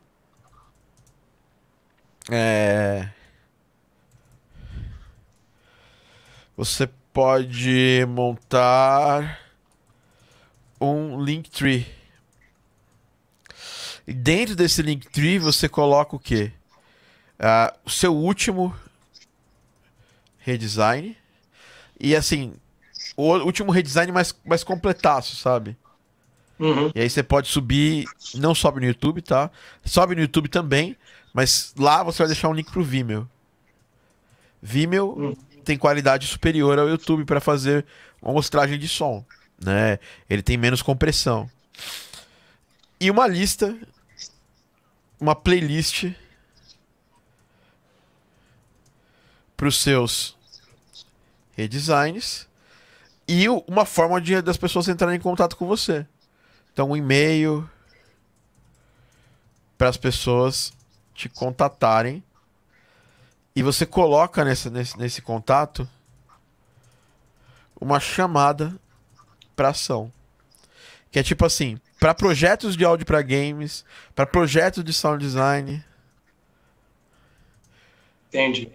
É. 2.30 3.10
Você 6.56 6.88
pode 7.12 8.06
montar 8.08 9.43
um 10.84 11.22
Linktree. 11.24 11.86
E 14.08 14.14
dentro 14.14 14.56
desse 14.56 14.82
Linktree 14.82 15.40
você 15.40 15.70
coloca 15.70 16.16
o 16.16 16.20
quê? 16.20 16.52
Ah, 17.40 17.74
o 17.86 17.90
seu 17.90 18.16
último 18.16 18.76
redesign. 20.40 21.16
E 22.00 22.16
assim, 22.16 22.54
o 23.16 23.38
último 23.38 23.72
redesign 23.72 24.12
mais, 24.12 24.36
mais 24.46 24.64
completaço, 24.64 25.36
sabe? 25.36 25.78
Uhum. 26.60 26.92
E 26.94 27.02
aí 27.02 27.10
você 27.10 27.24
pode 27.24 27.48
subir, 27.48 28.06
não 28.36 28.54
sobe 28.54 28.80
no 28.80 28.86
YouTube, 28.86 29.22
tá? 29.22 29.50
Sobe 29.84 30.16
no 30.16 30.22
YouTube 30.22 30.50
também, 30.50 30.96
mas 31.34 31.74
lá 31.78 32.04
você 32.04 32.20
vai 32.20 32.28
deixar 32.28 32.50
um 32.50 32.54
link 32.54 32.72
pro 32.72 32.84
Vimeo. 32.84 33.30
Vimeo 34.62 35.16
Hum. 35.18 35.36
tem 35.64 35.78
qualidade 35.78 36.28
superior 36.28 36.78
ao 36.80 36.88
YouTube 36.88 37.26
para 37.26 37.40
fazer 37.42 37.86
uma 38.22 38.34
mostragem 38.34 38.78
de 38.80 38.88
som, 38.88 39.26
né? 39.60 40.00
Ele 40.30 40.42
tem 40.42 40.58
menos 40.58 40.82
compressão. 40.82 41.50
E 43.00 43.10
uma 43.12 43.28
lista, 43.28 43.78
uma 45.20 45.36
playlist 45.36 46.12
para 49.56 49.68
os 49.68 49.80
seus 49.80 50.38
redesigns 51.56 52.48
e 53.28 53.48
uma 53.50 53.86
forma 53.86 54.20
de 54.20 54.42
das 54.42 54.58
pessoas 54.58 54.88
entrarem 54.88 55.18
em 55.18 55.22
contato 55.22 55.56
com 55.56 55.66
você. 55.66 56.06
Então, 56.72 56.90
um 56.90 56.98
e-mail 56.98 57.70
para 59.78 59.90
as 59.90 59.98
pessoas 59.98 60.74
te 61.14 61.30
contatarem 61.30 62.24
e 63.56 63.62
você 63.62 63.86
coloca 63.86 64.44
nesse, 64.44 64.70
nesse, 64.70 64.98
nesse 64.98 65.22
contato 65.22 65.88
uma 67.80 68.00
chamada 68.00 68.74
para 69.56 69.70
ação. 69.70 70.12
Que 71.12 71.20
é 71.20 71.24
tipo 71.24 71.46
assim, 71.46 71.78
para 72.00 72.14
projetos 72.14 72.76
de 72.76 72.84
áudio 72.84 73.06
para 73.06 73.22
games, 73.22 73.86
para 74.16 74.26
projetos 74.26 74.84
de 74.84 74.92
sound 74.92 75.24
design. 75.24 75.84
Entendi. 78.30 78.70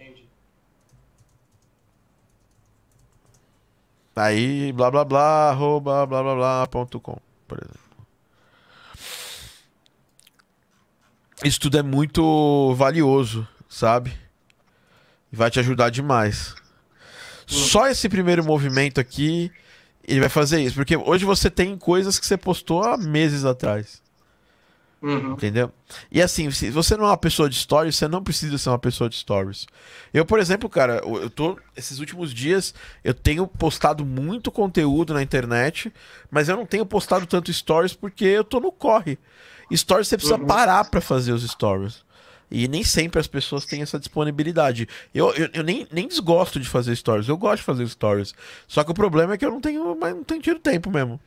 Aí, 4.15 4.73
blá 4.73 4.91
blá 4.91 5.05
blá, 5.05 5.49
arroba, 5.49 6.05
blá 6.05 6.21
blá 6.21 6.35
blá, 6.35 6.67
ponto 6.67 6.99
com, 6.99 7.17
por 7.47 7.57
exemplo. 7.57 7.79
Isso 11.43 11.59
tudo 11.59 11.77
é 11.77 11.81
muito 11.81 12.73
valioso, 12.75 13.47
sabe? 13.69 14.13
E 15.31 15.35
vai 15.37 15.49
te 15.49 15.59
ajudar 15.59 15.89
demais. 15.89 16.53
Só 17.47 17.87
esse 17.87 18.09
primeiro 18.09 18.43
movimento 18.43 18.99
aqui, 18.99 19.51
ele 20.07 20.19
vai 20.19 20.29
fazer 20.29 20.61
isso. 20.61 20.75
Porque 20.75 20.95
hoje 20.97 21.25
você 21.25 21.49
tem 21.49 21.77
coisas 21.77 22.19
que 22.19 22.25
você 22.25 22.37
postou 22.37 22.83
há 22.83 22.97
meses 22.97 23.45
atrás. 23.45 24.01
Uhum. 25.01 25.31
Entendeu? 25.31 25.71
E 26.11 26.21
assim, 26.21 26.51
se 26.51 26.69
você 26.69 26.97
não 26.97 27.05
é 27.05 27.07
uma 27.07 27.17
pessoa 27.17 27.49
de 27.49 27.55
stories, 27.55 27.95
você 27.95 28.05
não 28.05 28.21
precisa 28.21 28.57
ser 28.57 28.67
uma 28.69 28.77
pessoa 28.77 29.09
de 29.09 29.15
stories. 29.15 29.65
Eu, 30.13 30.25
por 30.25 30.39
exemplo, 30.39 30.67
cara, 30.69 31.01
eu 31.05 31.29
tô. 31.29 31.57
Esses 31.75 31.99
últimos 31.99 32.33
dias 32.33 32.73
eu 33.01 33.13
tenho 33.13 33.47
postado 33.47 34.05
muito 34.05 34.51
conteúdo 34.51 35.13
na 35.13 35.23
internet, 35.23 35.91
mas 36.29 36.49
eu 36.49 36.57
não 36.57 36.65
tenho 36.65 36.85
postado 36.85 37.25
tanto 37.25 37.53
stories 37.53 37.93
porque 37.93 38.25
eu 38.25 38.43
tô 38.43 38.59
no 38.59 38.73
corre. 38.73 39.17
Stories 39.73 40.07
você 40.09 40.17
precisa 40.17 40.37
Uhum. 40.37 40.45
parar 40.47 40.83
pra 40.89 40.99
fazer 40.99 41.31
os 41.31 41.49
stories. 41.49 42.03
E 42.51 42.67
nem 42.67 42.83
sempre 42.83 43.19
as 43.19 43.27
pessoas 43.27 43.65
têm 43.65 43.81
essa 43.81 43.99
disponibilidade. 43.99 44.87
Eu, 45.13 45.31
eu, 45.33 45.49
eu 45.53 45.63
nem, 45.63 45.87
nem 45.91 46.07
desgosto 46.07 46.59
de 46.59 46.67
fazer 46.67 46.95
stories, 46.95 47.27
eu 47.27 47.37
gosto 47.37 47.57
de 47.57 47.63
fazer 47.63 47.87
stories. 47.87 48.33
Só 48.67 48.83
que 48.83 48.91
o 48.91 48.93
problema 48.93 49.33
é 49.33 49.37
que 49.37 49.45
eu 49.45 49.51
não 49.51 49.61
tenho, 49.61 49.95
mas 49.99 50.15
não 50.15 50.23
tenho 50.23 50.41
tido 50.41 50.59
tempo 50.59 50.89
mesmo. 50.89 51.19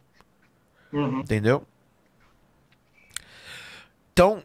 Uhum. 0.93 1.21
Entendeu? 1.21 1.65
Então, 4.13 4.43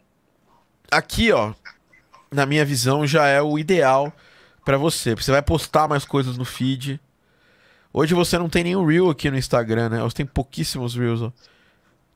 aqui, 0.89 1.31
ó, 1.31 1.53
na 2.31 2.45
minha 2.45 2.63
visão, 2.63 3.05
já 3.05 3.25
é 3.27 3.41
o 3.41 3.57
ideal 3.57 4.13
pra 4.63 4.77
você. 4.77 5.15
Você 5.15 5.31
vai 5.31 5.41
postar 5.41 5.87
mais 5.87 6.05
coisas 6.05 6.37
no 6.37 6.45
feed. 6.45 6.99
Hoje 7.91 8.13
você 8.13 8.37
não 8.37 8.49
tem 8.49 8.63
nenhum 8.63 8.85
reel 8.85 9.09
aqui 9.09 9.31
no 9.31 9.37
Instagram, 9.37 9.89
né? 9.89 10.01
Você 10.01 10.17
tem 10.17 10.25
pouquíssimos 10.25 10.95
reels, 10.95 11.21
ó. 11.21 11.31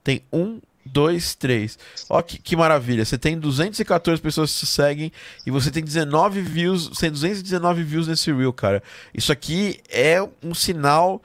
Tem 0.03 0.23
um, 0.31 0.59
dois, 0.85 1.35
três. 1.35 1.77
Ó 2.09 2.21
que, 2.21 2.37
que 2.37 2.55
maravilha. 2.55 3.03
Você 3.05 3.17
tem 3.17 3.39
214 3.39 4.21
pessoas 4.21 4.51
que 4.53 4.59
te 4.59 4.65
seguem 4.67 5.11
e 5.45 5.51
você 5.51 5.69
tem 5.71 5.83
19 5.83 6.41
views, 6.41 6.89
tem 6.97 7.11
219 7.11 7.83
views 7.83 8.07
nesse 8.07 8.31
reel, 8.31 8.51
cara. 8.53 8.81
Isso 9.13 9.31
aqui 9.31 9.79
é 9.89 10.17
um 10.43 10.53
sinal 10.53 11.21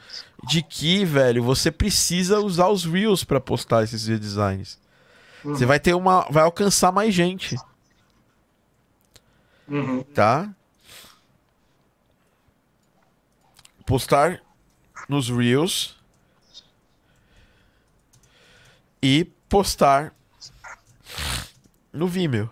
de 0.46 0.62
que, 0.62 1.04
velho, 1.04 1.42
você 1.42 1.70
precisa 1.70 2.38
usar 2.40 2.68
os 2.68 2.84
reels 2.84 3.24
pra 3.24 3.40
postar 3.40 3.82
esses 3.84 4.06
redesigns. 4.06 4.78
Você 5.44 5.64
vai 5.64 5.78
ter 5.78 5.94
uma. 5.94 6.26
Vai 6.30 6.42
alcançar 6.42 6.90
mais 6.90 7.14
gente, 7.14 7.56
Uhum. 9.68 10.02
tá? 10.02 10.50
Postar 13.86 14.40
nos 15.08 15.28
Reels. 15.28 15.94
E 19.02 19.26
postar 19.48 20.12
no 21.92 22.06
Vimeo. 22.06 22.50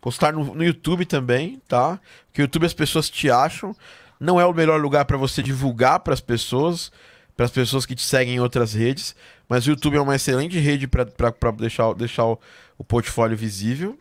Postar 0.00 0.32
no, 0.32 0.54
no 0.54 0.62
YouTube 0.62 1.06
também, 1.06 1.60
tá? 1.66 1.98
Porque 2.26 2.42
o 2.42 2.44
YouTube 2.44 2.66
as 2.66 2.74
pessoas 2.74 3.08
te 3.08 3.30
acham. 3.30 3.74
Não 4.20 4.40
é 4.40 4.44
o 4.44 4.52
melhor 4.52 4.80
lugar 4.80 5.04
para 5.04 5.16
você 5.16 5.42
divulgar 5.42 6.00
para 6.00 6.14
as 6.14 6.20
pessoas, 6.20 6.92
para 7.36 7.46
as 7.46 7.50
pessoas 7.50 7.86
que 7.86 7.94
te 7.94 8.02
seguem 8.02 8.36
em 8.36 8.40
outras 8.40 8.74
redes. 8.74 9.16
Mas 9.48 9.66
o 9.66 9.70
YouTube 9.70 9.96
é 9.96 10.00
uma 10.00 10.16
excelente 10.16 10.58
rede 10.58 10.86
para 10.86 11.50
deixar, 11.56 11.94
deixar 11.94 12.26
o, 12.26 12.38
o 12.76 12.84
portfólio 12.84 13.36
visível. 13.36 13.98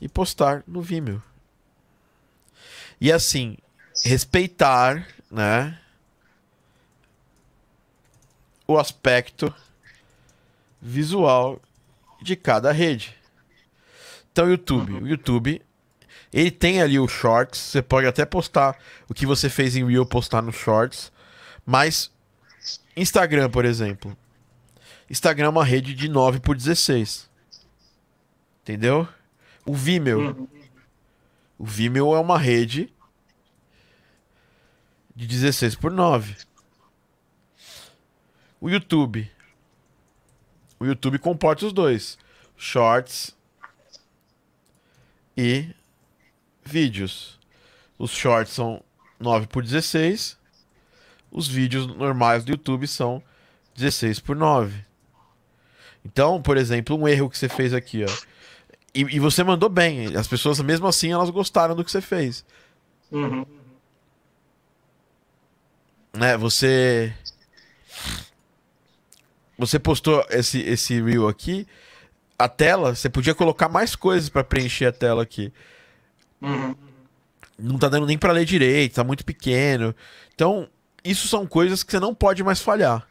E 0.00 0.08
postar 0.08 0.62
no 0.66 0.80
Vimeo. 0.80 1.22
E 3.00 3.12
assim, 3.12 3.56
respeitar, 4.04 5.06
né? 5.30 5.78
O 8.68 8.78
aspecto 8.78 9.52
visual 10.80 11.60
de 12.22 12.36
cada 12.36 12.70
rede. 12.70 13.16
Então, 14.30 14.46
o 14.46 14.50
YouTube. 14.50 14.92
O 14.92 15.08
YouTube, 15.08 15.62
ele 16.32 16.50
tem 16.50 16.80
ali 16.80 16.98
o 16.98 17.08
Shorts. 17.08 17.58
Você 17.58 17.82
pode 17.82 18.06
até 18.06 18.24
postar 18.24 18.78
o 19.08 19.14
que 19.14 19.26
você 19.26 19.48
fez 19.48 19.74
em 19.74 19.84
Reel, 19.84 20.06
postar 20.06 20.42
no 20.42 20.52
Shorts. 20.52 21.10
Mas, 21.66 22.10
Instagram, 22.96 23.50
por 23.50 23.64
exemplo. 23.64 24.16
Instagram 25.10 25.46
é 25.46 25.50
uma 25.50 25.64
rede 25.64 25.94
de 25.94 26.08
9 26.08 26.40
por 26.40 26.56
16. 26.56 27.28
Entendeu? 28.62 29.08
O 29.64 29.74
Vimeo. 29.74 30.20
Uhum. 30.20 30.48
O 31.58 31.64
Vimeo 31.64 32.14
é 32.14 32.20
uma 32.20 32.38
rede 32.38 32.92
de 35.16 35.26
16 35.26 35.74
por 35.74 35.90
9. 35.90 36.36
O 38.60 38.68
YouTube. 38.68 39.30
O 40.80 40.84
YouTube 40.84 41.18
comporta 41.18 41.66
os 41.66 41.72
dois: 41.72 42.18
shorts 42.56 43.36
e 45.36 45.68
vídeos. 46.64 47.38
Os 47.98 48.10
shorts 48.10 48.52
são 48.52 48.82
9 49.18 49.46
por 49.46 49.62
16. 49.62 50.36
Os 51.30 51.46
vídeos 51.46 51.86
normais 51.86 52.44
do 52.44 52.52
YouTube 52.52 52.86
são 52.86 53.22
16 53.74 54.20
por 54.20 54.36
9. 54.36 54.84
Então, 56.04 56.40
por 56.40 56.56
exemplo, 56.56 56.96
um 56.96 57.06
erro 57.06 57.28
que 57.28 57.36
você 57.36 57.48
fez 57.48 57.74
aqui, 57.74 58.04
ó. 58.04 58.28
E, 58.94 59.00
e 59.00 59.20
você 59.20 59.44
mandou 59.44 59.68
bem. 59.68 60.16
As 60.16 60.26
pessoas, 60.26 60.58
mesmo 60.60 60.86
assim, 60.86 61.12
elas 61.12 61.30
gostaram 61.30 61.74
do 61.74 61.84
que 61.84 61.90
você 61.90 62.00
fez. 62.00 62.44
Uhum. 63.10 63.46
né, 66.12 66.36
você 66.36 67.14
você 69.58 69.78
postou 69.78 70.24
esse 70.30 70.60
esse 70.60 71.00
reel 71.02 71.28
aqui, 71.28 71.66
a 72.38 72.48
tela, 72.48 72.94
você 72.94 73.10
podia 73.10 73.34
colocar 73.34 73.68
mais 73.68 73.96
coisas 73.96 74.28
pra 74.28 74.44
preencher 74.44 74.86
a 74.86 74.92
tela 74.92 75.22
aqui. 75.22 75.52
Uhum. 76.40 76.74
Não 77.58 77.76
tá 77.78 77.88
dando 77.88 78.06
nem 78.06 78.16
pra 78.16 78.32
ler 78.32 78.44
direito, 78.44 78.94
tá 78.94 79.02
muito 79.02 79.24
pequeno. 79.24 79.92
Então, 80.34 80.68
isso 81.02 81.26
são 81.26 81.44
coisas 81.46 81.82
que 81.82 81.90
você 81.90 81.98
não 81.98 82.14
pode 82.14 82.44
mais 82.44 82.60
falhar. 82.62 83.06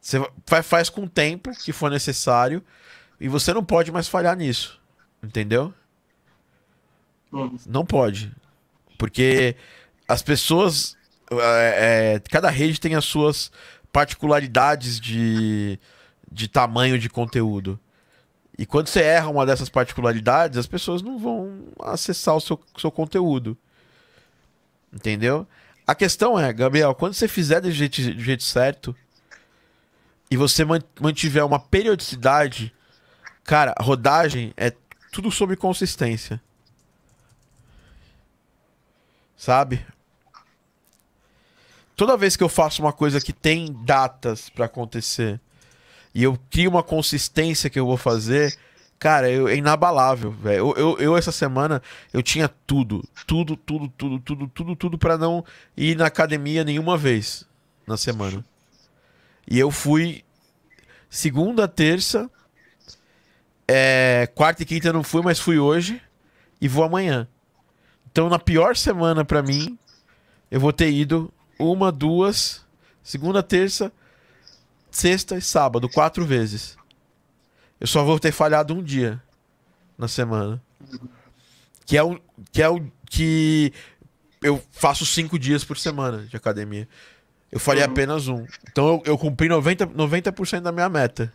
Você 0.00 0.18
fa- 0.44 0.62
faz 0.64 0.90
com 0.90 1.04
o 1.04 1.08
tempo 1.08 1.52
que 1.52 1.72
for 1.72 1.88
necessário 1.88 2.60
e 3.20 3.28
você 3.28 3.54
não 3.54 3.64
pode 3.64 3.92
mais 3.92 4.08
falhar 4.08 4.36
nisso. 4.36 4.80
Entendeu? 5.22 5.72
Uhum. 7.30 7.56
Não 7.66 7.86
pode. 7.86 8.32
Porque 8.98 9.54
as 10.08 10.20
pessoas. 10.22 10.96
é, 11.30 12.14
é, 12.16 12.20
cada 12.28 12.50
rede 12.50 12.80
tem 12.80 12.96
as 12.96 13.04
suas 13.04 13.52
particularidades 13.92 14.98
de, 14.98 15.78
de 16.30 16.48
tamanho 16.48 16.98
de 16.98 17.08
conteúdo. 17.10 17.78
E 18.58 18.66
quando 18.66 18.88
você 18.88 19.02
erra 19.02 19.28
uma 19.28 19.46
dessas 19.46 19.68
particularidades, 19.68 20.58
as 20.58 20.66
pessoas 20.66 21.02
não 21.02 21.18
vão 21.18 21.68
acessar 21.80 22.34
o 22.36 22.40
seu, 22.40 22.60
seu 22.76 22.90
conteúdo. 22.90 23.56
Entendeu? 24.92 25.46
A 25.86 25.94
questão 25.94 26.38
é, 26.38 26.52
Gabriel, 26.52 26.94
quando 26.94 27.14
você 27.14 27.26
fizer 27.26 27.60
do 27.60 27.70
jeito, 27.70 28.00
do 28.14 28.20
jeito 28.20 28.42
certo 28.42 28.94
e 30.30 30.36
você 30.36 30.64
man- 30.64 30.82
mantiver 31.00 31.44
uma 31.44 31.58
periodicidade, 31.58 32.72
cara, 33.42 33.74
rodagem 33.80 34.52
é 34.56 34.72
tudo 35.10 35.30
sobre 35.30 35.56
consistência. 35.56 36.40
Sabe? 39.36 39.84
Toda 42.02 42.16
vez 42.16 42.34
que 42.34 42.42
eu 42.42 42.48
faço 42.48 42.82
uma 42.82 42.92
coisa 42.92 43.20
que 43.20 43.32
tem 43.32 43.72
datas 43.84 44.50
pra 44.50 44.64
acontecer 44.64 45.40
e 46.12 46.24
eu 46.24 46.36
crio 46.50 46.68
uma 46.68 46.82
consistência 46.82 47.70
que 47.70 47.78
eu 47.78 47.86
vou 47.86 47.96
fazer, 47.96 48.58
Cara, 48.98 49.30
eu, 49.30 49.46
é 49.46 49.54
inabalável, 49.54 50.32
velho. 50.32 50.58
Eu, 50.58 50.74
eu, 50.76 50.98
eu, 50.98 51.16
essa 51.16 51.30
semana, 51.30 51.80
eu 52.12 52.20
tinha 52.20 52.48
tudo. 52.66 53.04
Tudo, 53.24 53.56
tudo, 53.56 53.88
tudo, 53.96 54.18
tudo, 54.18 54.48
tudo, 54.48 54.74
tudo 54.74 54.98
pra 54.98 55.16
não 55.16 55.44
ir 55.76 55.96
na 55.96 56.06
academia 56.06 56.64
nenhuma 56.64 56.98
vez 56.98 57.46
na 57.86 57.96
semana. 57.96 58.44
E 59.48 59.56
eu 59.56 59.70
fui 59.70 60.24
segunda, 61.08 61.68
terça, 61.68 62.28
é, 63.68 64.28
quarta 64.34 64.64
e 64.64 64.66
quinta 64.66 64.88
eu 64.88 64.92
não 64.92 65.04
fui, 65.04 65.22
mas 65.22 65.38
fui 65.38 65.56
hoje 65.56 66.02
e 66.60 66.66
vou 66.66 66.82
amanhã. 66.82 67.28
Então, 68.10 68.28
na 68.28 68.40
pior 68.40 68.74
semana 68.74 69.24
pra 69.24 69.40
mim, 69.40 69.78
eu 70.50 70.58
vou 70.58 70.72
ter 70.72 70.90
ido 70.90 71.32
uma, 71.70 71.92
duas, 71.92 72.64
segunda, 73.02 73.42
terça, 73.42 73.92
sexta 74.90 75.36
e 75.36 75.42
sábado, 75.42 75.88
quatro 75.88 76.24
vezes. 76.26 76.76
Eu 77.80 77.86
só 77.86 78.04
vou 78.04 78.18
ter 78.18 78.32
falhado 78.32 78.74
um 78.74 78.82
dia 78.82 79.20
na 79.98 80.08
semana. 80.08 80.62
Que 81.84 81.96
é 81.96 82.02
o 82.02 82.20
que 82.52 82.62
é 82.62 82.68
o 82.68 82.80
que 83.10 83.72
eu 84.42 84.62
faço 84.70 85.04
cinco 85.04 85.38
dias 85.38 85.64
por 85.64 85.78
semana 85.78 86.24
de 86.24 86.36
academia. 86.36 86.88
Eu 87.50 87.60
falhei 87.60 87.84
uhum. 87.84 87.90
apenas 87.90 88.28
um. 88.28 88.46
Então 88.70 88.88
eu, 88.88 89.02
eu 89.04 89.18
cumpri 89.18 89.48
90%, 89.48 89.92
90 89.94 90.60
da 90.60 90.72
minha 90.72 90.88
meta. 90.88 91.32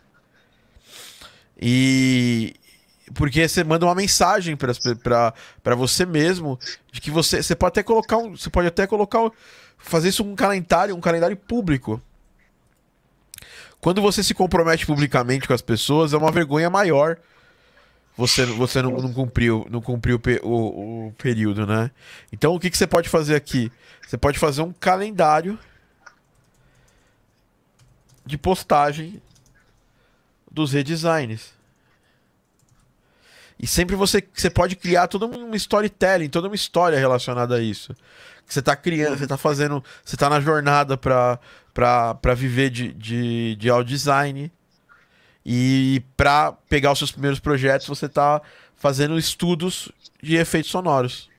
E. 1.60 2.54
Porque 3.14 3.48
você 3.48 3.64
manda 3.64 3.86
uma 3.86 3.94
mensagem 3.94 4.54
para 4.56 5.74
você 5.76 6.04
mesmo 6.04 6.58
de 6.92 7.00
que 7.00 7.10
você. 7.10 7.42
Você 7.42 7.54
pode 7.54 7.70
até 7.70 7.82
colocar 7.82 8.18
um. 8.18 8.36
Você 8.36 8.50
pode 8.50 8.68
até 8.68 8.86
colocar. 8.86 9.30
Fazer 9.78 10.08
isso 10.08 10.22
um 10.22 10.34
calendário, 10.34 10.94
um 10.94 11.00
calendário 11.00 11.36
público. 11.36 12.02
Quando 13.80 14.02
você 14.02 14.22
se 14.22 14.34
compromete 14.34 14.84
publicamente 14.84 15.46
com 15.46 15.54
as 15.54 15.62
pessoas, 15.62 16.12
é 16.12 16.16
uma 16.16 16.32
vergonha 16.32 16.68
maior 16.68 17.16
você, 18.18 18.44
você 18.44 18.82
não, 18.82 18.90
não 18.90 19.12
cumpriu, 19.12 19.64
não 19.70 19.80
cumpriu 19.80 20.20
o, 20.42 21.06
o, 21.06 21.12
período, 21.12 21.64
né? 21.64 21.88
Então 22.32 22.52
o 22.52 22.58
que, 22.58 22.68
que 22.68 22.76
você 22.76 22.84
pode 22.86 23.08
fazer 23.08 23.36
aqui? 23.36 23.70
Você 24.04 24.18
pode 24.18 24.40
fazer 24.40 24.60
um 24.60 24.72
calendário 24.72 25.56
de 28.26 28.36
postagem 28.36 29.22
dos 30.50 30.72
redesigns. 30.72 31.52
E 33.56 33.68
sempre 33.68 33.94
você, 33.94 34.20
você 34.34 34.50
pode 34.50 34.74
criar 34.74 35.06
toda 35.06 35.26
uma 35.26 35.56
storytelling, 35.56 36.28
toda 36.28 36.48
uma 36.48 36.56
história 36.56 36.98
relacionada 36.98 37.54
a 37.54 37.60
isso. 37.60 37.94
Que 38.48 38.54
você 38.54 38.60
está 38.60 38.74
criando, 38.74 39.16
você 39.16 39.24
está 39.24 39.36
fazendo, 39.36 39.84
você 40.02 40.16
está 40.16 40.28
na 40.28 40.40
jornada 40.40 40.96
para 40.96 42.34
viver 42.34 42.70
de, 42.70 42.92
de, 42.94 43.54
de 43.56 43.70
audio 43.70 43.94
design. 43.94 44.50
E 45.44 46.02
para 46.16 46.52
pegar 46.52 46.92
os 46.92 46.98
seus 46.98 47.12
primeiros 47.12 47.38
projetos, 47.38 47.86
você 47.86 48.06
está 48.06 48.42
fazendo 48.74 49.18
estudos 49.18 49.92
de 50.22 50.36
efeitos 50.36 50.70
sonoros. 50.70 51.30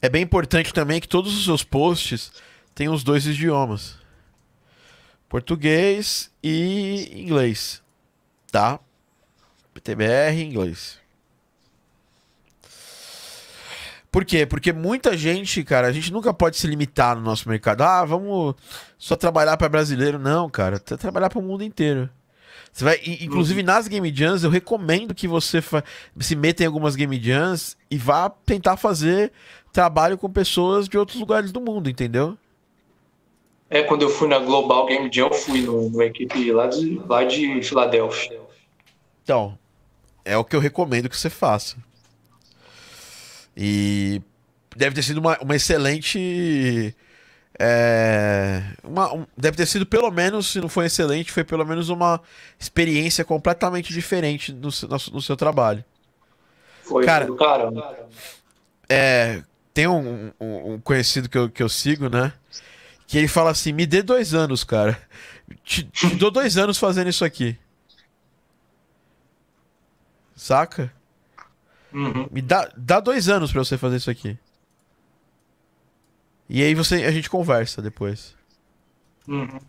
É 0.00 0.08
bem 0.08 0.22
importante 0.22 0.72
também 0.72 1.00
que 1.00 1.08
todos 1.08 1.36
os 1.36 1.44
seus 1.44 1.64
posts 1.64 2.32
tenham 2.74 2.94
os 2.94 3.02
dois 3.02 3.26
idiomas: 3.26 3.96
português 5.28 6.30
e 6.42 7.10
inglês. 7.14 7.82
Tá? 8.50 8.80
PTBR 9.74 10.42
inglês. 10.42 10.98
Por 14.10 14.24
quê? 14.24 14.46
Porque 14.46 14.72
muita 14.72 15.16
gente, 15.16 15.62
cara, 15.62 15.86
a 15.86 15.92
gente 15.92 16.12
nunca 16.12 16.32
pode 16.32 16.56
se 16.56 16.66
limitar 16.66 17.14
no 17.14 17.22
nosso 17.22 17.48
mercado. 17.48 17.82
Ah, 17.82 18.04
vamos 18.04 18.54
só 18.96 19.14
trabalhar 19.16 19.56
para 19.56 19.68
brasileiro. 19.68 20.18
Não, 20.18 20.48
cara, 20.48 20.78
trabalhar 20.78 21.28
para 21.28 21.38
o 21.38 21.42
mundo 21.42 21.62
inteiro. 21.62 22.08
Você 22.72 22.84
vai, 22.84 23.00
inclusive 23.20 23.62
nas 23.62 23.88
Game 23.88 24.14
Jams, 24.14 24.44
eu 24.44 24.50
recomendo 24.50 25.14
que 25.14 25.26
você 25.26 25.62
se 26.20 26.36
meta 26.36 26.62
em 26.62 26.66
algumas 26.66 26.94
Game 26.94 27.20
Jams 27.20 27.76
e 27.90 27.98
vá 27.98 28.30
tentar 28.30 28.76
fazer 28.76 29.32
trabalho 29.72 30.16
com 30.16 30.30
pessoas 30.30 30.88
de 30.88 30.96
outros 30.96 31.18
lugares 31.18 31.50
do 31.50 31.60
mundo, 31.60 31.90
entendeu? 31.90 32.36
É, 33.70 33.82
quando 33.82 34.02
eu 34.02 34.08
fui 34.08 34.28
na 34.28 34.38
Global 34.38 34.86
Game 34.86 35.10
Jam, 35.12 35.26
eu 35.26 35.34
fui 35.34 35.60
no 35.60 36.02
equipe 36.02 36.50
lá 36.52 36.66
de, 36.66 37.02
lá 37.06 37.24
de 37.24 37.62
Filadélfia. 37.62 38.40
Então, 39.22 39.58
é 40.24 40.36
o 40.38 40.44
que 40.44 40.56
eu 40.56 40.60
recomendo 40.60 41.08
que 41.08 41.16
você 41.16 41.28
faça. 41.28 41.76
E 43.60 44.22
deve 44.76 44.94
ter 44.94 45.02
sido 45.02 45.18
uma, 45.18 45.36
uma 45.40 45.56
excelente. 45.56 46.94
É, 47.58 48.62
uma, 48.84 49.12
um, 49.12 49.26
deve 49.36 49.56
ter 49.56 49.66
sido 49.66 49.84
pelo 49.84 50.08
menos, 50.12 50.52
se 50.52 50.60
não 50.60 50.68
foi 50.68 50.86
excelente, 50.86 51.32
foi 51.32 51.42
pelo 51.42 51.66
menos 51.66 51.88
uma 51.88 52.20
experiência 52.56 53.24
completamente 53.24 53.92
diferente 53.92 54.52
no, 54.52 54.68
no, 54.68 54.96
no 55.14 55.20
seu 55.20 55.36
trabalho. 55.36 55.84
Foi 56.84 57.04
cara, 57.04 57.34
caramba. 57.34 57.98
É, 58.88 59.42
tem 59.74 59.88
um, 59.88 60.32
um, 60.40 60.74
um, 60.74 60.80
conhecido 60.80 61.28
que 61.28 61.36
eu, 61.36 61.50
que 61.50 61.62
eu 61.62 61.68
sigo, 61.68 62.08
né? 62.08 62.32
Que 63.08 63.18
ele 63.18 63.26
fala 63.26 63.50
assim: 63.50 63.72
me 63.72 63.86
dê 63.86 64.02
dois 64.02 64.34
anos, 64.34 64.62
cara. 64.62 64.96
Te, 65.64 65.82
te 65.82 66.14
dou 66.14 66.30
dois 66.30 66.56
anos 66.56 66.78
fazendo 66.78 67.10
isso 67.10 67.24
aqui. 67.24 67.58
Saca? 70.36 70.92
Uhum. 71.92 72.28
Me 72.30 72.42
dá, 72.42 72.70
dá 72.76 73.00
dois 73.00 73.28
anos 73.28 73.50
para 73.52 73.64
você 73.64 73.78
fazer 73.78 73.96
isso 73.96 74.10
aqui. 74.10 74.38
E 76.48 76.62
aí 76.62 76.74
você, 76.74 77.04
a 77.04 77.10
gente 77.10 77.28
conversa 77.28 77.82
depois. 77.82 78.34
Uhum. 79.26 79.60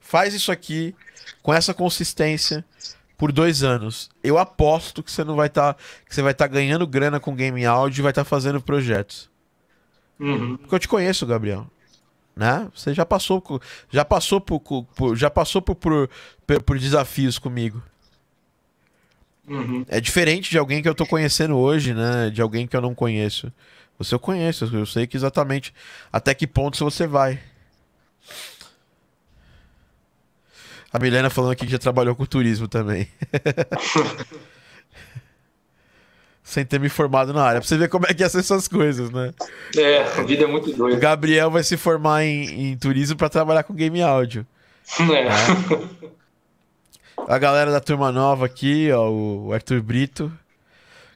Faz 0.00 0.34
isso 0.34 0.50
aqui 0.50 0.94
com 1.42 1.52
essa 1.52 1.74
consistência 1.74 2.64
por 3.16 3.30
dois 3.30 3.62
anos. 3.62 4.10
Eu 4.24 4.38
aposto 4.38 5.02
que 5.02 5.10
você 5.10 5.22
não 5.22 5.36
vai 5.36 5.48
estar, 5.48 5.74
tá, 5.74 5.82
que 6.06 6.14
você 6.14 6.22
vai 6.22 6.32
estar 6.32 6.48
tá 6.48 6.54
ganhando 6.54 6.86
grana 6.86 7.20
com 7.20 7.34
game 7.34 7.64
audio 7.66 8.00
e 8.00 8.02
vai 8.02 8.12
estar 8.12 8.24
tá 8.24 8.28
fazendo 8.28 8.62
projetos. 8.62 9.30
Uhum. 10.18 10.56
Porque 10.56 10.74
eu 10.74 10.78
te 10.78 10.88
conheço, 10.88 11.26
Gabriel. 11.26 11.66
Né? 12.34 12.68
Você 12.74 12.94
já 12.94 13.04
passou, 13.04 13.42
já 13.90 14.04
passou 14.04 14.40
por, 14.40 14.60
por 14.60 15.16
já 15.16 15.28
passou 15.28 15.60
por, 15.60 15.74
por, 15.74 16.08
por 16.64 16.78
desafios 16.78 17.38
comigo. 17.38 17.82
Uhum. 19.50 19.84
É 19.88 20.00
diferente 20.00 20.48
de 20.48 20.56
alguém 20.56 20.80
que 20.80 20.88
eu 20.88 20.94
tô 20.94 21.04
conhecendo 21.04 21.58
hoje, 21.58 21.92
né? 21.92 22.30
De 22.30 22.40
alguém 22.40 22.68
que 22.68 22.76
eu 22.76 22.80
não 22.80 22.94
conheço. 22.94 23.52
Você 23.98 24.14
eu 24.14 24.20
conheço, 24.20 24.70
eu 24.72 24.86
sei 24.86 25.08
que 25.08 25.16
exatamente 25.16 25.74
até 26.12 26.32
que 26.32 26.46
ponto 26.46 26.78
você 26.78 27.06
vai. 27.06 27.40
A 30.92 30.98
Milena 30.98 31.28
falando 31.28 31.50
aqui 31.52 31.66
que 31.66 31.72
já 31.72 31.78
trabalhou 31.78 32.14
com 32.14 32.24
turismo 32.24 32.68
também. 32.68 33.08
Sem 36.42 36.64
ter 36.64 36.80
me 36.80 36.88
formado 36.88 37.32
na 37.32 37.42
área. 37.42 37.60
Pra 37.60 37.68
você 37.68 37.76
ver 37.76 37.88
como 37.88 38.06
é 38.06 38.14
que 38.14 38.22
é 38.22 38.26
essas 38.26 38.66
coisas, 38.66 39.10
né? 39.10 39.32
É, 39.76 40.02
a 40.02 40.22
vida 40.22 40.44
é 40.44 40.46
muito 40.46 40.72
doida. 40.72 40.96
O 40.96 41.00
Gabriel 41.00 41.50
vai 41.50 41.62
se 41.62 41.76
formar 41.76 42.24
em, 42.24 42.70
em 42.70 42.76
turismo 42.76 43.16
para 43.16 43.28
trabalhar 43.28 43.62
com 43.64 43.74
game 43.74 44.00
áudio. 44.02 44.46
É. 44.98 45.04
Né? 45.04 45.30
A 47.28 47.38
galera 47.38 47.70
da 47.70 47.80
turma 47.80 48.10
nova 48.10 48.46
aqui, 48.46 48.90
ó, 48.92 49.10
o 49.10 49.52
Arthur 49.52 49.80
Brito. 49.80 50.32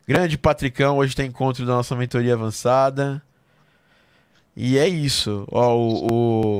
Grande 0.06 0.36
Patricão, 0.36 0.98
hoje 0.98 1.16
tem 1.16 1.26
encontro 1.26 1.64
da 1.64 1.74
nossa 1.74 1.96
mentoria 1.96 2.34
avançada. 2.34 3.22
E 4.56 4.78
é 4.78 4.86
isso. 4.86 5.46
Ó, 5.50 5.74
o, 5.76 6.06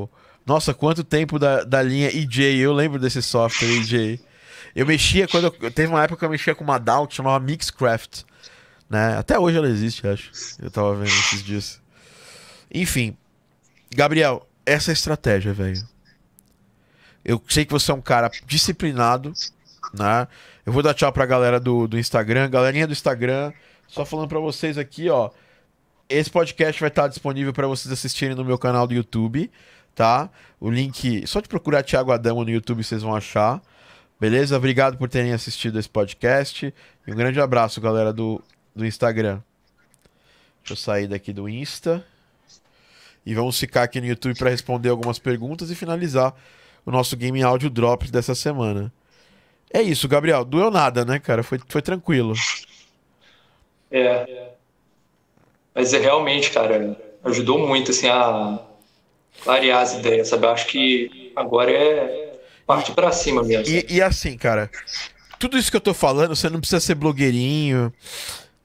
o... 0.05 0.09
Nossa, 0.47 0.75
quanto 0.75 1.05
tempo 1.05 1.39
da, 1.39 1.63
da 1.63 1.83
linha 1.83 2.09
EJ. 2.09 2.59
Eu 2.61 2.73
lembro 2.73 2.99
desse 2.99 3.23
software 3.23 3.69
EJ. 3.69 4.21
Eu 4.75 4.87
mexia 4.87 5.29
quando 5.29 5.45
eu, 5.45 5.71
teve 5.71 5.89
uma 5.89 6.03
época 6.03 6.19
que 6.19 6.25
eu 6.25 6.31
mexia 6.31 6.55
com 6.55 6.65
uma 6.65 6.79
DAO 6.79 7.07
que 7.07 7.15
chamava 7.15 7.39
Mixcraft, 7.45 8.23
né? 8.91 9.17
Até 9.17 9.39
hoje 9.39 9.57
ela 9.57 9.69
existe, 9.69 10.07
acho. 10.07 10.33
Eu 10.61 10.71
tava 10.71 10.95
vendo 10.97 11.07
esses 11.07 11.43
dias. 11.45 11.81
Enfim, 12.73 13.17
Gabriel, 13.95 14.49
essa 14.67 14.91
é 14.91 14.93
a 14.93 14.95
estratégia, 14.95 15.53
velho. 15.53 15.94
Eu 17.25 17.43
sei 17.49 17.65
que 17.65 17.73
você 17.73 17.91
é 17.91 17.95
um 17.95 18.01
cara 18.01 18.31
disciplinado, 18.47 19.33
né? 19.95 20.29
Eu 20.67 20.73
vou 20.73 20.83
dar 20.83 20.93
tchau 20.93 21.13
pra 21.13 21.25
galera 21.25 21.59
do, 21.59 21.87
do 21.87 21.99
Instagram. 21.99 22.51
Galerinha 22.51 22.87
do 22.87 22.93
Instagram, 22.93 23.53
só 23.89 24.05
falando 24.05 24.29
para 24.29 24.41
vocês 24.41 24.77
aqui, 24.77 25.09
ó. 25.09 25.31
Esse 26.09 26.31
podcast 26.31 26.79
vai 26.79 26.89
estar 26.89 27.09
disponível 27.09 27.53
para 27.53 27.67
vocês 27.67 27.91
assistirem 27.91 28.37
no 28.37 28.45
meu 28.45 28.59
canal 28.59 28.87
do 28.87 28.93
YouTube, 28.93 29.51
tá? 29.95 30.29
O 30.61 30.71
link, 30.71 31.27
só 31.27 31.41
de 31.41 31.49
procurar 31.49 31.83
Thiago 31.83 32.13
Adamo 32.13 32.45
no 32.45 32.51
YouTube 32.51 32.85
vocês 32.85 33.03
vão 33.03 33.15
achar. 33.15 33.63
Beleza? 34.21 34.57
Obrigado 34.57 34.97
por 34.97 35.09
terem 35.09 35.33
assistido 35.33 35.79
esse 35.79 35.89
podcast. 35.89 36.73
E 37.07 37.13
um 37.13 37.17
grande 37.17 37.41
abraço, 37.41 37.81
galera 37.81 38.13
do, 38.13 38.43
do 38.77 38.85
Instagram. 38.85 39.41
Deixa 40.63 40.73
eu 40.73 40.77
sair 40.77 41.07
daqui 41.07 41.33
do 41.33 41.49
Insta. 41.49 42.05
E 43.27 43.35
vamos 43.35 43.59
ficar 43.59 43.83
aqui 43.83 44.01
no 44.01 44.07
YouTube 44.07 44.37
para 44.37 44.51
responder 44.51 44.91
algumas 44.91 45.19
perguntas 45.19 45.71
e 45.71 45.75
finalizar 45.75 46.35
o 46.85 46.91
nosso 46.91 47.17
Game 47.17 47.43
Audio 47.43 47.71
Drops 47.71 48.11
dessa 48.11 48.35
semana. 48.35 48.93
É 49.73 49.83
isso, 49.83 50.07
Gabriel. 50.07 50.45
Doeu 50.45 50.71
nada, 50.71 51.05
né, 51.05 51.19
cara? 51.19 51.43
Foi, 51.43 51.59
foi 51.69 51.83
tranquilo. 51.83 52.35
É. 53.91 54.51
Mas 55.75 55.93
é 55.93 55.99
realmente, 55.99 56.51
cara, 56.51 56.97
ajudou 57.25 57.67
muito, 57.67 57.91
assim, 57.91 58.09
a 58.09 58.61
clarear 59.43 59.83
as 59.83 59.95
ideias, 59.95 60.29
sabe? 60.29 60.47
Eu 60.47 60.51
acho 60.51 60.67
que 60.67 61.33
agora 61.35 61.73
é 61.73 62.39
parte 62.67 62.93
para 62.93 63.11
cima 63.11 63.43
mesmo. 63.43 63.75
E, 63.75 63.85
e, 63.89 64.03
assim, 64.03 64.37
cara, 64.37 64.71
tudo 65.39 65.59
isso 65.59 65.71
que 65.71 65.77
eu 65.77 65.81
tô 65.81 65.93
falando, 65.93 66.37
você 66.37 66.49
não 66.49 66.61
precisa 66.61 66.81
ser 66.81 66.95
blogueirinho. 66.95 67.93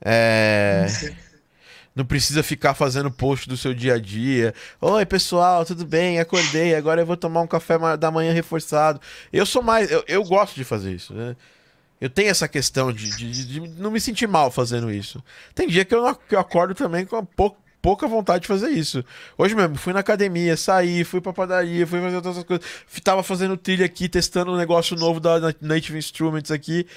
É. 0.03 0.85
Não 1.99 2.05
precisa 2.05 2.41
ficar 2.41 2.73
fazendo 2.73 3.11
post 3.11 3.49
do 3.49 3.57
seu 3.57 3.73
dia 3.73 3.95
a 3.95 3.99
dia. 3.99 4.53
Oi, 4.79 5.05
pessoal, 5.05 5.65
tudo 5.65 5.85
bem? 5.85 6.17
Acordei, 6.17 6.73
agora 6.73 7.01
eu 7.01 7.05
vou 7.05 7.17
tomar 7.17 7.41
um 7.41 7.47
café 7.47 7.77
da 7.97 8.09
manhã 8.09 8.31
reforçado. 8.31 9.01
Eu 9.33 9.45
sou 9.45 9.61
mais. 9.61 9.91
Eu, 9.91 10.01
eu 10.07 10.23
gosto 10.23 10.55
de 10.55 10.63
fazer 10.63 10.93
isso, 10.93 11.13
né? 11.13 11.35
Eu 11.99 12.09
tenho 12.09 12.29
essa 12.29 12.47
questão 12.47 12.93
de, 12.93 13.09
de, 13.17 13.45
de, 13.45 13.59
não 13.77 13.91
me 13.91 13.99
sentir 13.99 14.29
mal 14.29 14.49
fazendo 14.49 14.89
isso. 14.89 15.21
Tem 15.53 15.67
dia 15.67 15.83
que 15.83 15.93
eu, 15.93 16.15
que 16.15 16.35
eu 16.35 16.39
acordo 16.39 16.73
também 16.73 17.05
com 17.05 17.25
pouco, 17.25 17.61
pouca 17.81 18.07
vontade 18.07 18.43
de 18.43 18.47
fazer 18.47 18.69
isso. 18.69 19.03
Hoje 19.37 19.53
mesmo, 19.53 19.75
fui 19.75 19.91
na 19.91 19.99
academia, 19.99 20.55
saí, 20.55 21.03
fui 21.03 21.19
pra 21.19 21.33
padaria, 21.33 21.85
fui 21.85 21.99
fazer 21.99 22.15
outras 22.15 22.41
coisas. 22.45 22.65
Tava 23.03 23.23
fazendo 23.23 23.57
trilha 23.57 23.85
aqui, 23.85 24.07
testando 24.07 24.53
um 24.53 24.55
negócio 24.55 24.95
novo 24.95 25.19
da 25.19 25.53
Native 25.59 25.97
Instruments 25.97 26.49
aqui. 26.49 26.87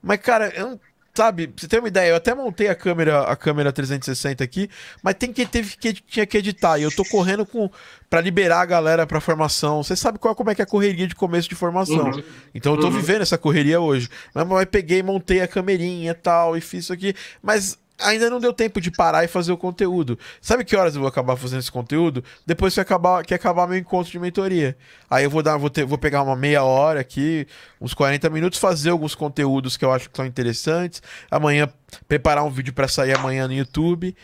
Mas, 0.00 0.20
cara, 0.20 0.52
eu 0.54 0.78
Sabe, 1.16 1.46
pra 1.46 1.60
você 1.60 1.68
ter 1.68 1.78
uma 1.78 1.86
ideia, 1.86 2.10
eu 2.10 2.16
até 2.16 2.34
montei 2.34 2.66
a 2.66 2.74
câmera, 2.74 3.22
a 3.22 3.36
câmera 3.36 3.72
360 3.72 4.42
aqui, 4.42 4.68
mas 5.00 5.14
tem 5.14 5.32
que 5.32 5.46
teve 5.46 5.76
que 5.76 5.92
tinha 5.92 6.26
que 6.26 6.36
editar. 6.36 6.76
E 6.76 6.82
eu 6.82 6.90
tô 6.90 7.04
correndo 7.04 7.46
com 7.46 7.70
para 8.10 8.20
liberar 8.20 8.62
a 8.62 8.66
galera 8.66 9.06
para 9.06 9.20
formação. 9.20 9.80
Você 9.80 9.94
sabe 9.94 10.18
qual 10.18 10.34
como 10.34 10.50
é 10.50 10.56
que 10.56 10.62
é 10.62 10.64
a 10.64 10.66
correria 10.66 11.06
de 11.06 11.14
começo 11.14 11.48
de 11.48 11.54
formação. 11.54 12.06
Uhum. 12.06 12.22
Então 12.52 12.74
eu 12.74 12.80
tô 12.80 12.88
uhum. 12.88 12.92
vivendo 12.94 13.22
essa 13.22 13.38
correria 13.38 13.80
hoje. 13.80 14.08
Mas, 14.34 14.44
mas 14.44 14.64
peguei, 14.64 15.04
montei 15.04 15.40
a 15.40 15.46
camerinha 15.46 16.10
e 16.10 16.14
tal 16.14 16.56
e 16.56 16.60
fiz 16.60 16.84
isso 16.84 16.92
aqui, 16.92 17.14
mas 17.40 17.78
ainda 17.98 18.28
não 18.28 18.40
deu 18.40 18.52
tempo 18.52 18.80
de 18.80 18.90
parar 18.90 19.24
e 19.24 19.28
fazer 19.28 19.52
o 19.52 19.56
conteúdo. 19.56 20.18
Sabe 20.40 20.64
que 20.64 20.76
horas 20.76 20.94
eu 20.94 21.00
vou 21.00 21.08
acabar 21.08 21.36
fazendo 21.36 21.60
esse 21.60 21.70
conteúdo? 21.70 22.24
Depois 22.44 22.74
que 22.74 22.80
acabar, 22.80 23.24
que 23.24 23.34
acabar 23.34 23.66
meu 23.66 23.78
encontro 23.78 24.10
de 24.10 24.18
mentoria. 24.18 24.76
Aí 25.08 25.24
eu 25.24 25.30
vou 25.30 25.42
dar, 25.42 25.56
vou, 25.56 25.70
ter, 25.70 25.84
vou 25.84 25.98
pegar 25.98 26.22
uma 26.22 26.36
meia 26.36 26.64
hora 26.64 27.00
aqui, 27.00 27.46
uns 27.80 27.94
40 27.94 28.28
minutos, 28.30 28.58
fazer 28.58 28.90
alguns 28.90 29.14
conteúdos 29.14 29.76
que 29.76 29.84
eu 29.84 29.92
acho 29.92 30.10
que 30.10 30.16
são 30.16 30.26
interessantes. 30.26 31.02
Amanhã 31.30 31.68
preparar 32.08 32.44
um 32.44 32.50
vídeo 32.50 32.72
para 32.72 32.88
sair 32.88 33.16
amanhã 33.16 33.46
no 33.46 33.54
YouTube. 33.54 34.14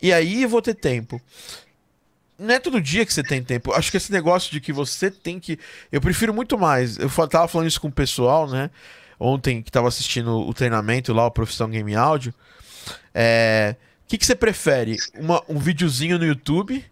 E 0.00 0.12
aí 0.12 0.42
eu 0.42 0.48
vou 0.48 0.62
ter 0.62 0.74
tempo. 0.74 1.20
Não 2.38 2.54
é 2.54 2.58
todo 2.58 2.80
dia 2.80 3.04
que 3.06 3.12
você 3.12 3.22
tem 3.22 3.42
tempo. 3.42 3.72
Acho 3.72 3.90
que 3.90 3.96
esse 3.96 4.12
negócio 4.12 4.52
de 4.52 4.60
que 4.60 4.72
você 4.72 5.10
tem 5.10 5.40
que. 5.40 5.58
Eu 5.90 6.00
prefiro 6.00 6.34
muito 6.34 6.58
mais. 6.58 6.98
Eu 6.98 7.08
tava 7.28 7.48
falando 7.48 7.66
isso 7.66 7.80
com 7.80 7.88
o 7.88 7.92
pessoal, 7.92 8.48
né? 8.48 8.70
Ontem 9.18 9.62
que 9.62 9.72
tava 9.72 9.88
assistindo 9.88 10.38
o 10.40 10.52
treinamento 10.52 11.14
lá, 11.14 11.24
o 11.24 11.30
Profissão 11.30 11.70
Game 11.70 11.94
Áudio. 11.94 12.34
É, 13.14 13.76
o 14.04 14.08
que, 14.08 14.18
que 14.18 14.26
você 14.26 14.34
prefere? 14.34 14.96
Uma, 15.18 15.42
um 15.48 15.58
videozinho 15.58 16.18
no 16.18 16.24
YouTube, 16.24 16.84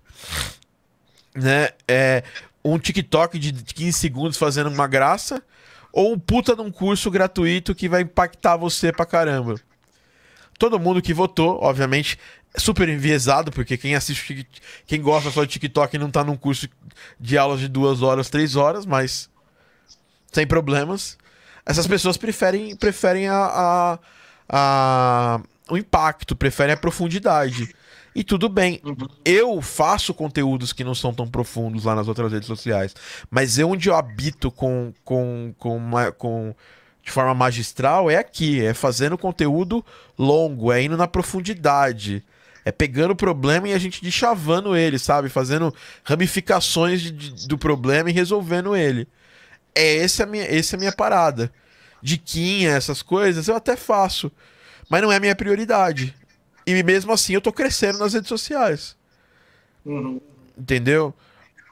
né? 1.35 1.71
É, 1.87 2.25
um 2.65 2.79
TikTok 2.79 3.39
de 3.39 3.53
15 3.53 3.99
segundos 3.99 4.37
fazendo 4.37 4.71
uma 4.71 4.87
graça, 4.87 5.43
ou 5.93 6.13
um 6.13 6.19
puta 6.19 6.57
num 6.57 6.71
curso 6.71 7.11
gratuito 7.11 7.75
que 7.75 7.89
vai 7.89 8.03
impactar 8.03 8.57
você 8.57 8.91
pra 8.91 9.07
caramba? 9.07 9.61
Todo 10.59 10.79
mundo 10.79 11.03
que 11.03 11.13
votou, 11.13 11.59
obviamente, 11.63 12.19
é 12.55 12.61
super 12.61 12.89
enviesado, 12.89 13.51
porque 13.51 13.77
quem 13.77 13.95
assiste, 13.95 14.47
quem 14.87 15.01
gosta 15.01 15.31
só 15.31 15.45
de 15.45 15.51
TikTok 15.51 15.99
não 15.99 16.11
tá 16.11 16.25
num 16.25 16.37
curso 16.37 16.69
de 17.19 17.37
aulas 17.37 17.61
de 17.61 17.69
duas 17.69 18.01
horas, 18.03 18.31
três 18.31 18.57
horas, 18.57 18.87
mas 18.87 19.29
sem 20.33 20.47
problemas. 20.47 21.19
Essas 21.67 21.87
pessoas 21.87 22.17
preferem, 22.17 22.77
preferem 22.77 23.29
a, 23.29 23.37
a, 23.37 23.99
a 24.49 25.41
o 25.71 25.77
impacto, 25.77 26.37
preferem 26.37 26.75
a 26.75 26.77
profundidade. 26.77 27.75
E 28.15 28.23
tudo 28.23 28.49
bem. 28.49 28.81
Uhum. 28.85 29.09
Eu 29.25 29.61
faço 29.61 30.15
conteúdos 30.15 30.73
que 30.73 30.85
não 30.85 30.95
são 30.95 31.13
tão 31.13 31.27
profundos 31.27 31.85
lá 31.85 31.95
nas 31.95 32.07
outras 32.07 32.33
redes 32.33 32.47
sociais. 32.47 32.95
Mas 33.31 33.59
eu 33.59 33.71
onde 33.71 33.89
eu 33.89 33.97
habito 33.97 34.51
com, 34.51 34.93
com, 35.05 35.53
com, 35.59 35.77
uma, 35.77 36.13
com 36.13 36.55
de 37.03 37.11
forma 37.11 37.35
magistral 37.35 38.09
é 38.09 38.17
aqui. 38.17 38.65
É 38.65 38.73
fazendo 38.73 39.19
conteúdo 39.19 39.85
longo, 40.17 40.71
é 40.71 40.83
indo 40.83 40.97
na 40.97 41.09
profundidade. 41.09 42.25
É 42.65 42.71
pegando 42.71 43.11
o 43.11 43.17
problema 43.17 43.69
e 43.69 43.73
a 43.75 43.79
gente 43.79 44.03
deschavando 44.03 44.77
ele, 44.77 44.99
sabe? 44.99 45.29
Fazendo 45.29 45.75
ramificações 46.05 47.03
de, 47.03 47.11
de, 47.11 47.49
do 47.49 47.59
problema 47.59 48.09
e 48.09 48.13
resolvendo 48.13 48.77
ele. 48.77 49.09
É 49.75 49.97
essa 49.99 50.23
a 50.23 50.27
minha, 50.27 50.45
essa 50.45 50.75
é 50.75 50.77
a 50.77 50.81
minha 50.81 50.93
parada. 50.93 51.53
Diquinha, 52.01 52.71
essas 52.71 53.03
coisas, 53.03 53.49
eu 53.49 53.57
até 53.57 53.77
faço 53.77 54.31
mas 54.89 55.03
não 55.03 55.13
é 55.13 55.17
a 55.17 55.21
minha 55.21 55.35
prioridade. 55.35 56.15
E 56.67 56.83
mesmo 56.83 57.13
assim 57.13 57.35
eu 57.35 57.41
tô 57.41 57.53
crescendo 57.53 57.99
nas 57.99 58.15
redes 58.15 58.29
sociais. 58.29 58.97
Uhum. 59.85 60.21
Entendeu? 60.57 61.15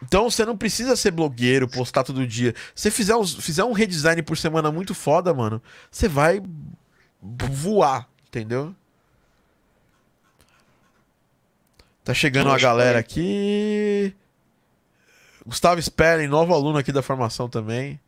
Então 0.02 0.28
você 0.28 0.44
não 0.44 0.56
precisa 0.56 0.96
ser 0.96 1.12
blogueiro, 1.12 1.68
postar 1.68 2.02
todo 2.02 2.26
dia. 2.26 2.54
Se 2.74 2.90
fizer, 2.90 3.14
uns, 3.16 3.34
fizer 3.34 3.64
um 3.64 3.72
redesign 3.72 4.20
por 4.22 4.36
semana 4.36 4.70
muito 4.72 4.94
foda, 4.94 5.32
mano, 5.32 5.62
você 5.90 6.08
vai 6.08 6.42
voar, 7.20 8.08
entendeu? 8.26 8.74
Tá 12.04 12.12
chegando 12.12 12.48
uma 12.48 12.58
galera 12.58 12.98
aqui. 12.98 14.12
Gustavo 15.46 15.80
Sperling, 15.80 16.26
novo 16.26 16.52
aluno 16.52 16.78
aqui 16.78 16.90
da 16.90 17.02
formação 17.02 17.48
também. 17.48 18.00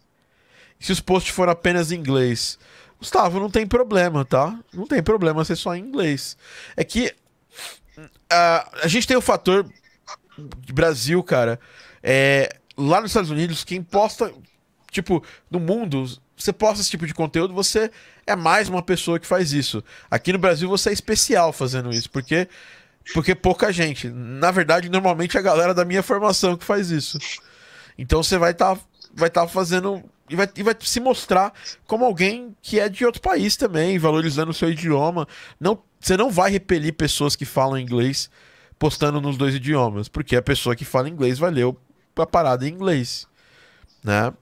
E 0.80 0.84
se 0.84 0.90
os 0.90 1.00
posts 1.00 1.32
forem 1.32 1.52
apenas 1.52 1.92
em 1.92 1.96
inglês, 1.96 2.58
Gustavo, 3.04 3.38
não 3.38 3.50
tem 3.50 3.66
problema, 3.66 4.24
tá? 4.24 4.58
Não 4.72 4.86
tem 4.86 5.02
problema 5.02 5.44
ser 5.44 5.56
só 5.56 5.76
em 5.76 5.80
inglês. 5.80 6.38
É 6.74 6.82
que 6.82 7.14
uh, 7.98 8.80
a 8.82 8.88
gente 8.88 9.06
tem 9.06 9.14
o 9.14 9.20
fator 9.20 9.66
Brasil, 10.72 11.22
cara. 11.22 11.60
É, 12.02 12.48
lá 12.74 13.02
nos 13.02 13.10
Estados 13.10 13.30
Unidos, 13.30 13.62
quem 13.62 13.82
posta, 13.82 14.32
tipo, 14.90 15.22
no 15.50 15.60
mundo, 15.60 16.06
você 16.34 16.50
posta 16.50 16.80
esse 16.80 16.90
tipo 16.90 17.06
de 17.06 17.12
conteúdo, 17.12 17.52
você 17.52 17.90
é 18.26 18.34
mais 18.34 18.70
uma 18.70 18.82
pessoa 18.82 19.20
que 19.20 19.26
faz 19.26 19.52
isso. 19.52 19.84
Aqui 20.10 20.32
no 20.32 20.38
Brasil 20.38 20.66
você 20.66 20.88
é 20.88 20.92
especial 20.94 21.52
fazendo 21.52 21.90
isso, 21.90 22.10
porque 22.10 22.48
porque 23.12 23.34
pouca 23.34 23.70
gente. 23.70 24.08
Na 24.08 24.50
verdade, 24.50 24.88
normalmente 24.88 25.36
é 25.36 25.40
a 25.40 25.42
galera 25.42 25.74
da 25.74 25.84
minha 25.84 26.02
formação 26.02 26.56
que 26.56 26.64
faz 26.64 26.90
isso. 26.90 27.18
Então 27.98 28.22
você 28.22 28.38
vai 28.38 28.52
estar 28.52 28.76
tá, 28.76 28.82
vai 29.14 29.28
tá 29.28 29.46
fazendo 29.46 30.02
e 30.28 30.36
vai, 30.36 30.48
e 30.56 30.62
vai 30.62 30.74
se 30.80 31.00
mostrar 31.00 31.52
como 31.86 32.04
alguém 32.04 32.56
que 32.62 32.80
é 32.80 32.88
de 32.88 33.04
outro 33.04 33.20
país 33.20 33.56
também, 33.56 33.98
valorizando 33.98 34.50
o 34.50 34.54
seu 34.54 34.70
idioma. 34.70 35.28
Não, 35.60 35.78
você 36.00 36.16
não 36.16 36.30
vai 36.30 36.50
repelir 36.50 36.94
pessoas 36.94 37.36
que 37.36 37.44
falam 37.44 37.78
inglês 37.78 38.30
postando 38.78 39.20
nos 39.20 39.36
dois 39.36 39.54
idiomas, 39.54 40.08
porque 40.08 40.36
a 40.36 40.42
pessoa 40.42 40.74
que 40.74 40.84
fala 40.84 41.08
inglês 41.08 41.38
vai 41.38 41.50
ler 41.50 41.74
a 42.16 42.26
parada 42.26 42.66
em 42.66 42.72
inglês, 42.72 43.26
né? 44.02 44.32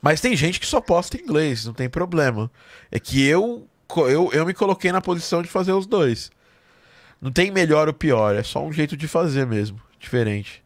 Mas 0.00 0.20
tem 0.20 0.36
gente 0.36 0.60
que 0.60 0.66
só 0.66 0.80
posta 0.80 1.16
em 1.16 1.20
inglês, 1.22 1.64
não 1.64 1.72
tem 1.72 1.88
problema. 1.88 2.50
É 2.90 2.98
que 2.98 3.24
eu, 3.24 3.66
eu, 3.96 4.30
eu 4.32 4.46
me 4.46 4.54
coloquei 4.54 4.92
na 4.92 5.00
posição 5.00 5.42
de 5.42 5.48
fazer 5.48 5.72
os 5.72 5.86
dois. 5.86 6.30
Não 7.20 7.32
tem 7.32 7.50
melhor 7.50 7.88
ou 7.88 7.94
pior, 7.94 8.36
é 8.36 8.42
só 8.42 8.64
um 8.64 8.72
jeito 8.72 8.96
de 8.96 9.08
fazer 9.08 9.46
mesmo, 9.46 9.80
diferente. 9.98 10.62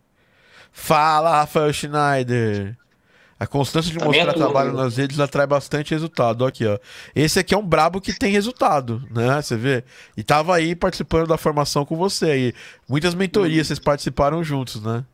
Fala, 0.70 1.40
Rafael 1.40 1.72
Schneider! 1.72 2.76
A 3.42 3.46
constância 3.48 3.90
de 3.90 3.98
mostrar 3.98 4.30
é 4.30 4.32
trabalho 4.34 4.72
nas 4.72 4.96
redes 4.96 5.18
atrai 5.18 5.48
bastante 5.48 5.90
resultado. 5.90 6.46
Aqui, 6.46 6.64
ó. 6.64 6.78
Esse 7.12 7.40
aqui 7.40 7.52
é 7.52 7.58
um 7.58 7.66
brabo 7.66 8.00
que 8.00 8.16
tem 8.16 8.30
resultado, 8.30 9.02
né? 9.10 9.42
Você 9.42 9.56
vê? 9.56 9.82
E 10.16 10.22
tava 10.22 10.54
aí 10.54 10.76
participando 10.76 11.26
da 11.26 11.36
formação 11.36 11.84
com 11.84 11.96
você 11.96 12.26
aí. 12.26 12.54
Muitas 12.88 13.16
mentorias 13.16 13.58
uhum. 13.58 13.64
vocês 13.64 13.78
participaram 13.80 14.44
juntos, 14.44 14.80
né? 14.80 15.04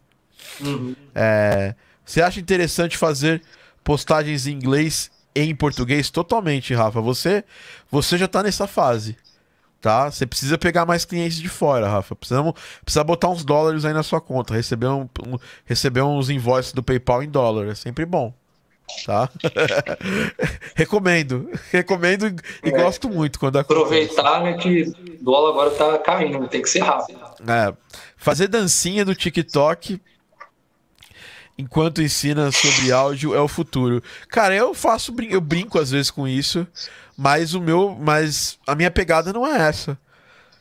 Uhum. 0.61 0.95
É... 1.15 1.75
Você 2.05 2.21
acha 2.21 2.39
interessante 2.39 2.99
fazer 2.99 3.41
postagens 3.83 4.47
em 4.47 4.53
inglês 4.53 5.11
e 5.35 5.41
em 5.41 5.55
português? 5.55 6.11
Totalmente, 6.11 6.75
Rafa. 6.75 7.01
Você, 7.01 7.43
você 7.91 8.19
já 8.19 8.29
tá 8.29 8.43
nessa 8.43 8.67
fase 8.67 9.17
tá? 9.81 10.11
Você 10.11 10.27
precisa 10.27 10.59
pegar 10.59 10.85
mais 10.85 11.05
clientes 11.05 11.39
de 11.39 11.49
fora, 11.49 11.89
Rafa. 11.89 12.15
Precisamos, 12.17 12.55
precisa 12.85 13.05
botar 13.05 13.29
uns 13.29 13.45
dólares 13.45 13.85
aí 13.85 13.93
na 13.93 14.03
sua 14.03 14.21
conta, 14.21 14.55
receber, 14.55 14.89
um, 14.89 15.09
um, 15.27 15.39
receber 15.65 16.03
uns 16.03 16.31
invoices 16.31 16.73
do 16.73 16.83
PayPal 16.83 17.23
em 17.23 17.29
dólar, 17.29 17.69
é 17.69 17.75
sempre 17.75 18.05
bom. 18.05 18.33
Tá? 19.05 19.29
recomendo, 20.75 21.51
recomendo 21.71 22.27
e, 22.65 22.69
é. 22.69 22.71
gosto 22.71 23.11
muito 23.11 23.39
quando 23.39 23.59
Aproveitar 23.59 24.43
né, 24.43 24.55
que 24.55 24.85
o 24.85 25.25
dólar 25.25 25.51
agora 25.51 25.71
tá 25.73 25.99
caindo, 25.99 26.49
tem 26.49 26.63
que 26.63 26.71
ser 26.71 26.81
rápido. 26.81 27.21
É, 27.47 27.75
fazer 28.17 28.49
dancinha 28.49 29.05
do 29.05 29.15
TikTok 29.15 30.01
enquanto 31.59 32.01
ensina 32.01 32.51
sobre 32.51 32.91
áudio 32.91 33.35
é 33.35 33.41
o 33.41 33.49
futuro. 33.49 34.03
Cara, 34.29 34.55
eu 34.55 34.73
faço, 34.73 35.15
eu 35.29 35.41
brinco 35.41 35.79
às 35.79 35.91
vezes 35.91 36.11
com 36.11 36.27
isso, 36.27 36.67
mas 37.19 37.53
o 37.53 37.61
meu, 37.61 37.99
mas 38.01 38.61
a 38.65 38.77
minha 38.77 38.93
pegada 38.93 39.33
não 39.33 39.45
é 39.45 39.69
essa. 39.69 39.99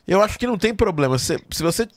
Eu 0.08 0.24
acho 0.24 0.40
que 0.40 0.48
não 0.48 0.58
tem 0.58 0.74
problema. 0.74 1.20
Se, 1.20 1.40
se 1.52 1.62
você 1.62 1.88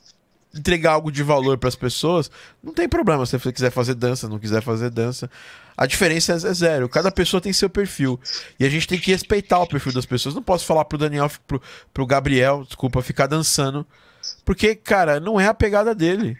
entregar 0.53 0.91
algo 0.91 1.11
de 1.11 1.23
valor 1.23 1.57
para 1.57 1.67
as 1.67 1.75
pessoas, 1.75 2.29
não 2.63 2.71
tem 2.71 2.87
problema. 2.87 3.25
Se 3.25 3.39
você 3.39 3.51
quiser 3.51 3.71
fazer 3.71 3.95
dança, 3.95 4.29
não 4.29 4.37
quiser 4.37 4.61
fazer 4.61 4.91
dança. 4.91 5.31
A 5.75 5.87
diferença 5.87 6.33
é 6.33 6.53
zero. 6.53 6.87
Cada 6.87 7.11
pessoa 7.11 7.41
tem 7.41 7.51
seu 7.51 7.71
perfil. 7.71 8.19
E 8.59 8.65
a 8.65 8.69
gente 8.69 8.87
tem 8.87 8.99
que 8.99 9.09
respeitar 9.09 9.57
o 9.59 9.67
perfil 9.67 9.93
das 9.93 10.05
pessoas. 10.05 10.35
Não 10.35 10.43
posso 10.43 10.63
falar 10.63 10.85
pro 10.85 10.97
Daniel, 10.97 11.31
pro, 11.47 11.59
pro 11.91 12.05
Gabriel, 12.05 12.63
desculpa, 12.63 13.01
ficar 13.01 13.25
dançando. 13.25 13.83
Porque, 14.45 14.75
cara, 14.75 15.19
não 15.19 15.39
é 15.39 15.47
a 15.47 15.55
pegada 15.55 15.95
dele. 15.95 16.37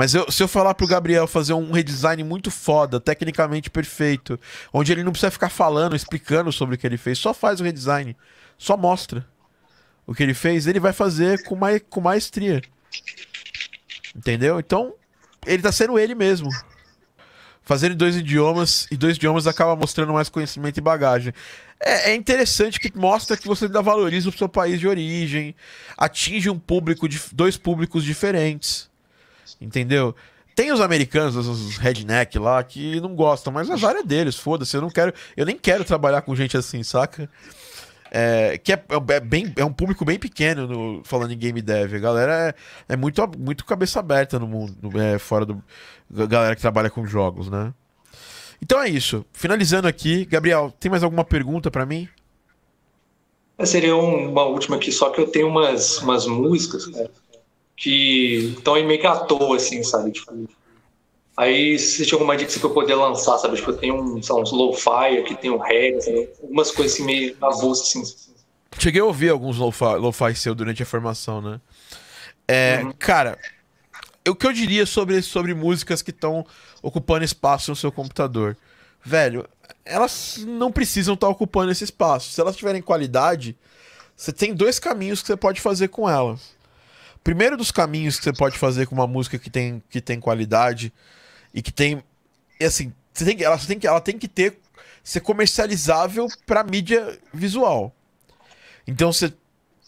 Mas 0.00 0.14
eu, 0.14 0.32
se 0.32 0.42
eu 0.42 0.48
falar 0.48 0.72
pro 0.72 0.86
Gabriel 0.86 1.26
fazer 1.26 1.52
um 1.52 1.72
redesign 1.72 2.24
muito 2.24 2.50
foda, 2.50 2.98
tecnicamente 2.98 3.68
perfeito, 3.68 4.40
onde 4.72 4.90
ele 4.90 5.04
não 5.04 5.12
precisa 5.12 5.30
ficar 5.30 5.50
falando, 5.50 5.94
explicando 5.94 6.50
sobre 6.50 6.74
o 6.74 6.78
que 6.78 6.86
ele 6.86 6.96
fez, 6.96 7.18
só 7.18 7.34
faz 7.34 7.60
o 7.60 7.64
redesign, 7.64 8.16
só 8.56 8.78
mostra 8.78 9.28
o 10.06 10.14
que 10.14 10.22
ele 10.22 10.32
fez, 10.32 10.66
ele 10.66 10.80
vai 10.80 10.94
fazer 10.94 11.44
com, 11.44 11.54
ma 11.54 11.78
com 11.78 12.00
maestria. 12.00 12.62
Entendeu? 14.16 14.58
Então, 14.58 14.94
ele 15.46 15.62
tá 15.62 15.70
sendo 15.70 15.98
ele 15.98 16.14
mesmo. 16.14 16.48
Fazendo 17.60 17.94
dois 17.94 18.16
idiomas, 18.16 18.86
e 18.90 18.96
dois 18.96 19.18
idiomas 19.18 19.46
acaba 19.46 19.76
mostrando 19.76 20.14
mais 20.14 20.30
conhecimento 20.30 20.78
e 20.78 20.80
bagagem. 20.80 21.34
É, 21.78 22.12
é 22.12 22.14
interessante 22.14 22.80
que 22.80 22.90
mostra 22.96 23.36
que 23.36 23.46
você 23.46 23.66
ainda 23.66 23.82
valoriza 23.82 24.30
o 24.30 24.32
seu 24.32 24.48
país 24.48 24.80
de 24.80 24.88
origem, 24.88 25.54
atinge 25.94 26.48
um 26.48 26.58
público 26.58 27.06
de 27.06 27.20
dois 27.34 27.58
públicos 27.58 28.02
diferentes. 28.02 28.89
Entendeu? 29.60 30.14
Tem 30.54 30.72
os 30.72 30.80
americanos, 30.80 31.36
os 31.36 31.78
redneck 31.78 32.38
lá, 32.38 32.62
que 32.62 33.00
não 33.00 33.14
gostam, 33.14 33.52
mas 33.52 33.70
azar 33.70 33.96
é 33.96 34.02
deles, 34.02 34.36
foda-se. 34.36 34.76
Eu 34.76 34.82
não 34.82 34.90
quero. 34.90 35.12
Eu 35.36 35.46
nem 35.46 35.56
quero 35.56 35.84
trabalhar 35.84 36.22
com 36.22 36.34
gente 36.34 36.56
assim, 36.56 36.82
saca? 36.82 37.30
É, 38.10 38.58
que 38.58 38.72
é, 38.72 38.84
é, 39.08 39.20
bem, 39.20 39.52
é 39.56 39.64
um 39.64 39.72
público 39.72 40.04
bem 40.04 40.18
pequeno 40.18 40.66
no, 40.66 41.04
falando 41.04 41.32
em 41.32 41.38
game 41.38 41.62
dev. 41.62 41.94
A 41.94 41.98
galera 41.98 42.48
é, 42.88 42.92
é 42.94 42.96
muito, 42.96 43.22
muito 43.38 43.64
cabeça 43.64 44.00
aberta 44.00 44.38
no 44.38 44.48
mundo, 44.48 45.00
é, 45.00 45.18
fora 45.18 45.46
do. 45.46 45.62
galera 46.10 46.56
que 46.56 46.60
trabalha 46.60 46.90
com 46.90 47.06
jogos, 47.06 47.48
né? 47.48 47.72
Então 48.60 48.82
é 48.82 48.88
isso. 48.88 49.24
Finalizando 49.32 49.86
aqui, 49.86 50.24
Gabriel, 50.24 50.74
tem 50.78 50.90
mais 50.90 51.02
alguma 51.02 51.24
pergunta 51.24 51.70
para 51.70 51.86
mim? 51.86 52.08
Seria 53.64 53.94
uma 53.94 54.44
última 54.44 54.76
aqui, 54.76 54.90
só 54.90 55.10
que 55.10 55.20
eu 55.20 55.26
tenho 55.26 55.46
umas, 55.46 55.98
umas 55.98 56.26
músicas, 56.26 56.86
cara, 56.86 57.10
que 57.80 58.52
estão 58.58 58.74
aí 58.74 58.84
meio 58.84 59.00
que 59.00 59.06
à 59.06 59.16
toa, 59.16 59.56
assim, 59.56 59.82
sabe? 59.82 60.12
Tipo, 60.12 60.46
aí 61.34 61.78
se 61.78 62.04
tinha 62.04 62.16
alguma 62.16 62.36
dica 62.36 62.52
pra 62.52 62.68
eu 62.68 62.74
poder 62.74 62.94
lançar, 62.94 63.38
sabe? 63.38 63.56
Tipo, 63.56 63.70
eu 63.70 63.78
tenho 63.78 63.94
um, 63.94 64.22
sei 64.22 64.34
lá, 64.34 64.42
uns 64.42 64.52
lo-fi, 64.52 65.18
aqui 65.18 65.34
tem 65.34 65.50
um 65.50 65.56
reggae, 65.56 65.96
assim, 65.96 66.28
algumas 66.42 66.70
coisas 66.70 66.92
assim 66.92 67.04
meio 67.04 67.34
avulsas, 67.40 67.88
assim. 67.88 68.30
Cheguei 68.78 69.00
a 69.00 69.04
ouvir 69.04 69.30
alguns 69.30 69.56
lo-fi 69.56 69.96
lo 69.98 70.12
seu 70.34 70.54
durante 70.54 70.82
a 70.82 70.86
formação, 70.86 71.40
né? 71.40 71.58
É, 72.46 72.82
uhum. 72.84 72.92
Cara, 72.98 73.38
o 74.28 74.34
que 74.34 74.46
eu 74.46 74.52
diria 74.52 74.84
sobre, 74.84 75.22
sobre 75.22 75.54
músicas 75.54 76.02
que 76.02 76.10
estão 76.10 76.44
ocupando 76.82 77.24
espaço 77.24 77.70
no 77.70 77.76
seu 77.76 77.90
computador? 77.90 78.58
Velho, 79.02 79.48
elas 79.86 80.44
não 80.46 80.70
precisam 80.70 81.14
estar 81.14 81.28
tá 81.28 81.32
ocupando 81.32 81.72
esse 81.72 81.84
espaço. 81.84 82.30
Se 82.30 82.40
elas 82.42 82.56
tiverem 82.56 82.82
qualidade, 82.82 83.56
você 84.14 84.34
tem 84.34 84.52
dois 84.52 84.78
caminhos 84.78 85.22
que 85.22 85.28
você 85.28 85.36
pode 85.36 85.62
fazer 85.62 85.88
com 85.88 86.06
elas. 86.06 86.59
Primeiro 87.22 87.56
dos 87.56 87.70
caminhos 87.70 88.18
que 88.18 88.24
você 88.24 88.32
pode 88.32 88.58
fazer 88.58 88.86
com 88.86 88.94
uma 88.94 89.06
música 89.06 89.38
que 89.38 89.50
tem, 89.50 89.82
que 89.90 90.00
tem 90.00 90.18
qualidade 90.18 90.92
e 91.52 91.60
que 91.60 91.72
tem. 91.72 92.02
E 92.58 92.64
assim, 92.64 92.92
você 93.12 93.24
tem, 93.24 93.42
ela, 93.42 93.58
tem 93.58 93.78
que, 93.78 93.86
ela 93.86 94.00
tem 94.00 94.18
que 94.18 94.28
ter 94.28 94.58
ser 95.02 95.20
comercializável 95.20 96.28
para 96.46 96.62
mídia 96.62 97.18
visual. 97.32 97.94
Então 98.86 99.12
você 99.12 99.32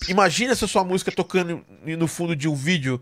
imagina 0.08 0.54
se 0.54 0.64
a 0.64 0.68
sua 0.68 0.84
música 0.84 1.12
tocando 1.12 1.64
no 1.84 2.08
fundo 2.08 2.34
de 2.34 2.48
um 2.48 2.54
vídeo, 2.54 3.00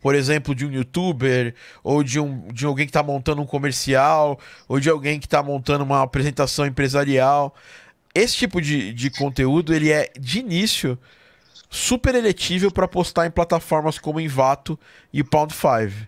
por 0.00 0.14
exemplo, 0.14 0.54
de 0.54 0.66
um 0.66 0.72
youtuber, 0.72 1.54
ou 1.82 2.02
de, 2.02 2.18
um, 2.18 2.48
de 2.48 2.66
alguém 2.66 2.86
que 2.86 2.90
está 2.90 3.02
montando 3.02 3.42
um 3.42 3.46
comercial, 3.46 4.38
ou 4.68 4.80
de 4.80 4.90
alguém 4.90 5.20
que 5.20 5.26
está 5.26 5.42
montando 5.42 5.84
uma 5.84 6.02
apresentação 6.02 6.66
empresarial. 6.66 7.54
Esse 8.14 8.36
tipo 8.36 8.60
de, 8.60 8.92
de 8.92 9.10
conteúdo 9.10 9.74
ele 9.74 9.90
é 9.90 10.10
de 10.18 10.40
início 10.40 10.98
super 11.72 12.14
eletível 12.14 12.70
para 12.70 12.86
postar 12.86 13.26
em 13.26 13.30
plataformas 13.30 13.98
como 13.98 14.20
Envato 14.20 14.78
e 15.10 15.24
Pound 15.24 15.54
5. 15.54 16.06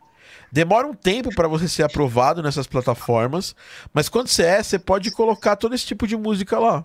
Demora 0.53 0.87
um 0.87 0.93
tempo 0.93 1.35
para 1.35 1.49
você 1.49 1.67
ser 1.67 1.83
aprovado 1.85 2.43
nessas 2.43 2.67
plataformas, 2.67 3.57
mas 3.93 4.11
quando 4.11 4.29
você 4.29 4.43
é, 4.43 4.62
você 4.62 4.79
pode 4.79 5.11
colocar 5.11 5.57
todo 5.57 5.75
esse 5.75 5.87
tipo 5.87 6.07
de 6.07 6.19
música 6.19 6.59
lá. 6.59 6.85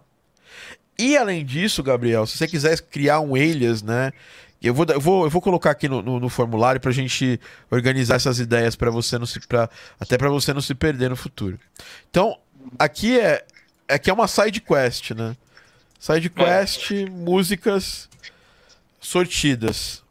E 0.97 1.17
além 1.17 1.45
disso, 1.45 1.83
Gabriel, 1.83 2.25
se 2.25 2.37
você 2.37 2.47
quiser 2.47 2.79
criar 2.79 3.19
um 3.19 3.35
alias, 3.35 3.83
né? 3.83 4.11
Eu 4.61 4.73
vou, 4.73 4.85
eu 4.85 4.99
vou, 4.99 5.23
eu 5.25 5.29
vou 5.29 5.41
colocar 5.41 5.71
aqui 5.71 5.89
no, 5.89 6.01
no, 6.01 6.19
no 6.19 6.29
formulário 6.29 6.79
para 6.79 6.89
a 6.89 6.93
gente 6.93 7.39
organizar 7.69 8.15
essas 8.15 8.39
ideias 8.39 8.77
para 8.77 8.89
você 8.89 9.17
não 9.17 9.25
se, 9.25 9.39
pra, 9.45 9.69
até 9.99 10.17
para 10.17 10.29
você 10.29 10.53
não 10.53 10.61
se 10.61 10.73
perder 10.73 11.09
no 11.09 11.15
futuro. 11.15 11.59
Então, 12.09 12.37
aqui 12.77 13.19
é, 13.19 13.45
aqui 13.89 14.09
é 14.09 14.13
uma 14.13 14.27
side 14.27 14.61
quest, 14.61 15.11
né? 15.11 15.35
Side 15.99 16.29
quest, 16.29 16.91
é. 16.91 17.05
músicas 17.09 18.08
sortidas. 18.99 20.03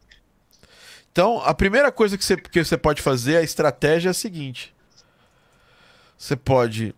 Então, 1.11 1.41
a 1.41 1.53
primeira 1.53 1.91
coisa 1.91 2.17
que 2.17 2.23
você, 2.23 2.37
que 2.37 2.63
você 2.63 2.77
pode 2.77 3.01
fazer, 3.01 3.37
a 3.37 3.43
estratégia 3.43 4.09
é 4.09 4.11
a 4.11 4.13
seguinte: 4.13 4.73
você 6.17 6.35
pode 6.35 6.95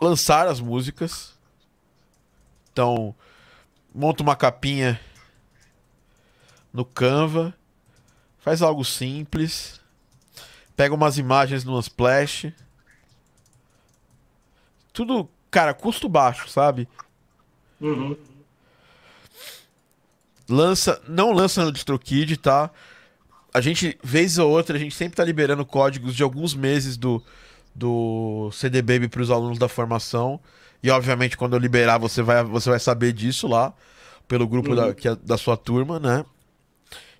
lançar 0.00 0.46
as 0.46 0.60
músicas. 0.60 1.38
Então, 2.72 3.14
monta 3.94 4.22
uma 4.22 4.36
capinha 4.36 5.00
no 6.72 6.84
Canva, 6.84 7.52
faz 8.38 8.62
algo 8.62 8.84
simples, 8.84 9.80
pega 10.76 10.94
umas 10.94 11.18
imagens 11.18 11.64
no 11.64 11.76
Unsplash. 11.76 12.52
Tudo, 14.92 15.28
cara, 15.50 15.74
custo 15.74 16.08
baixo, 16.08 16.48
sabe? 16.48 16.88
Uhum 17.80 18.29
lança, 20.50 21.00
não 21.08 21.32
lança 21.32 21.64
no 21.64 21.72
DistroKid, 21.72 22.36
tá? 22.36 22.70
A 23.54 23.60
gente, 23.60 23.98
vez 24.02 24.38
ou 24.38 24.50
outra, 24.50 24.76
a 24.76 24.78
gente 24.78 24.94
sempre 24.94 25.16
tá 25.16 25.24
liberando 25.24 25.64
códigos 25.64 26.14
de 26.14 26.22
alguns 26.22 26.54
meses 26.54 26.96
do, 26.96 27.22
do 27.74 28.50
CD 28.52 28.82
Baby 28.82 29.08
para 29.08 29.22
os 29.22 29.30
alunos 29.30 29.58
da 29.58 29.68
formação. 29.68 30.40
E 30.82 30.90
obviamente, 30.90 31.36
quando 31.36 31.54
eu 31.54 31.58
liberar, 31.58 31.98
você 31.98 32.22
vai, 32.22 32.42
você 32.42 32.70
vai 32.70 32.80
saber 32.80 33.12
disso 33.12 33.46
lá, 33.46 33.72
pelo 34.26 34.46
grupo 34.46 34.70
uhum. 34.70 34.76
da, 34.76 34.94
que 34.94 35.08
é 35.08 35.16
da 35.16 35.36
sua 35.36 35.56
turma, 35.56 35.98
né? 35.98 36.24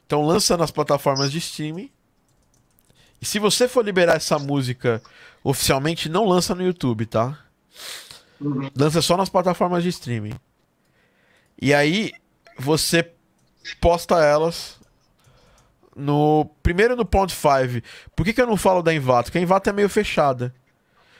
Então 0.06 0.26
lança 0.26 0.56
nas 0.56 0.70
plataformas 0.70 1.30
de 1.30 1.38
streaming. 1.38 1.90
E 3.20 3.26
se 3.26 3.38
você 3.38 3.68
for 3.68 3.84
liberar 3.84 4.16
essa 4.16 4.38
música 4.38 5.02
oficialmente, 5.44 6.08
não 6.08 6.24
lança 6.24 6.54
no 6.54 6.64
YouTube, 6.64 7.06
tá? 7.06 7.38
Uhum. 8.40 8.70
Lança 8.74 9.02
só 9.02 9.16
nas 9.16 9.28
plataformas 9.28 9.82
de 9.82 9.90
streaming. 9.90 10.34
E 11.60 11.74
aí 11.74 12.12
você 12.58 13.10
posta 13.76 14.16
elas 14.22 14.80
no 15.94 16.46
primeiro 16.62 16.96
no 16.96 17.04
Point 17.04 17.32
5. 17.32 17.86
Por 18.14 18.24
que, 18.24 18.32
que 18.32 18.40
eu 18.40 18.46
não 18.46 18.56
falo 18.56 18.82
da 18.82 18.92
Envato? 18.94 19.26
Porque 19.26 19.38
a 19.38 19.42
Envato 19.42 19.68
é 19.68 19.72
meio 19.72 19.88
fechada. 19.88 20.54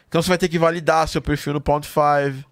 Então 0.08 0.20
você 0.22 0.28
vai 0.28 0.38
ter 0.38 0.48
que 0.48 0.58
validar 0.58 1.08
seu 1.08 1.22
perfil 1.22 1.52
no 1.52 1.60
Point 1.60 1.86
5. 1.86 2.48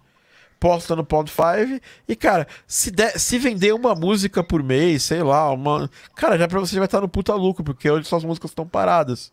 Posta 0.59 0.95
no 0.95 1.05
Point 1.05 1.31
5 1.31 1.81
e, 2.07 2.15
cara, 2.17 2.45
se, 2.67 2.91
der, 2.91 3.17
se 3.17 3.39
vender 3.39 3.73
uma 3.73 3.95
música 3.95 4.43
por 4.43 4.61
mês, 4.61 5.03
sei 5.03 5.23
lá, 5.23 5.49
uma. 5.51 5.89
Cara, 6.15 6.37
já 6.37 6.47
pra 6.47 6.59
você 6.59 6.73
já 6.73 6.79
vai 6.79 6.85
estar 6.85 6.99
no 6.99 7.07
puta 7.07 7.33
lucro, 7.33 7.63
porque 7.63 7.89
hoje 7.89 8.07
suas 8.07 8.25
músicas 8.25 8.51
estão 8.51 8.67
paradas. 8.67 9.31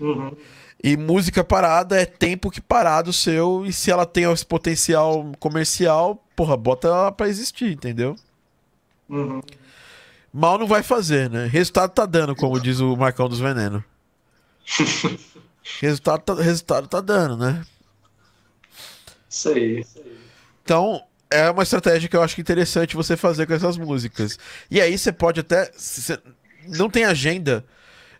Uhum. 0.00 0.34
E 0.82 0.96
música 0.96 1.44
parada 1.44 2.00
é 2.00 2.06
tempo 2.06 2.50
que 2.50 2.60
parado 2.60 3.12
seu, 3.12 3.64
e 3.64 3.72
se 3.72 3.92
ela 3.92 4.06
tem 4.06 4.24
esse 4.24 4.44
potencial 4.44 5.30
comercial, 5.38 6.20
porra, 6.34 6.56
bota 6.56 6.88
ela 6.88 7.12
pra 7.12 7.28
existir, 7.28 7.70
entendeu? 7.72 8.16
Uhum. 9.10 9.42
Mal 10.32 10.58
não 10.58 10.66
vai 10.66 10.82
fazer, 10.82 11.28
né? 11.28 11.46
Resultado 11.46 11.90
tá 11.90 12.06
dando, 12.06 12.36
como 12.36 12.60
diz 12.60 12.78
o 12.78 12.96
Marcão 12.96 13.28
dos 13.28 13.40
Venenos. 13.40 13.82
resultado, 15.80 16.22
tá, 16.22 16.34
resultado 16.34 16.86
tá 16.86 17.00
dando, 17.00 17.36
né? 17.36 17.64
Isso 19.28 19.48
aí. 19.48 19.84
Então, 20.62 21.02
é 21.28 21.50
uma 21.50 21.64
estratégia 21.64 22.08
que 22.08 22.16
eu 22.16 22.22
acho 22.22 22.40
interessante 22.40 22.96
você 22.96 23.16
fazer 23.16 23.46
com 23.46 23.54
essas 23.54 23.76
músicas. 23.76 24.38
E 24.70 24.80
aí 24.80 24.96
você 24.96 25.12
pode 25.12 25.40
até. 25.40 25.70
Você 25.72 26.18
não 26.68 26.88
tem 26.88 27.04
agenda 27.04 27.64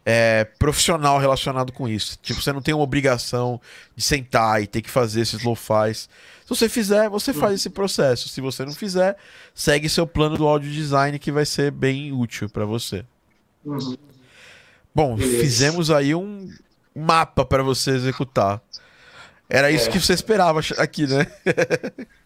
é, 0.05 0.45
profissional 0.59 1.19
relacionado 1.19 1.73
com 1.73 1.89
isso. 1.89 2.19
Tipo, 2.23 2.41
você 2.41 2.53
não 2.53 2.63
tem 2.63 2.75
uma 2.75 2.83
obrigação 2.83 3.61
de 3.95 4.03
sentar 4.03 4.63
e 4.63 4.67
ter 4.67 4.83
que 4.83 4.91
fazer 4.91 5.21
esses 5.21 5.43
lo-fis. 5.43 6.09
Se 6.45 6.49
você 6.49 6.69
fizer, 6.69 7.09
você 7.09 7.33
faz 7.33 7.55
esse 7.55 7.71
processo. 7.71 8.29
Se 8.29 8.41
você 8.41 8.65
não 8.65 8.73
fizer, 8.73 9.17
segue 9.55 9.89
seu 9.89 10.07
plano 10.07 10.37
do 10.37 10.49
audio 10.49 10.71
design 10.71 11.19
que 11.19 11.31
vai 11.31 11.47
ser 11.47 11.71
bem 11.71 12.13
útil 12.13 12.49
para 12.49 12.65
você. 12.65 13.05
Uhum. 13.65 13.97
Bom, 14.95 15.17
Beleza. 15.17 15.41
fizemos 15.41 15.91
aí 15.91 16.15
um 16.15 16.53
mapa 16.95 17.45
para 17.45 17.63
você 17.63 17.93
executar. 17.93 18.61
Era 19.49 19.71
isso 19.71 19.89
é. 19.89 19.93
que 19.93 20.01
você 20.01 20.13
esperava 20.13 20.61
aqui, 20.79 21.07
né? 21.07 21.27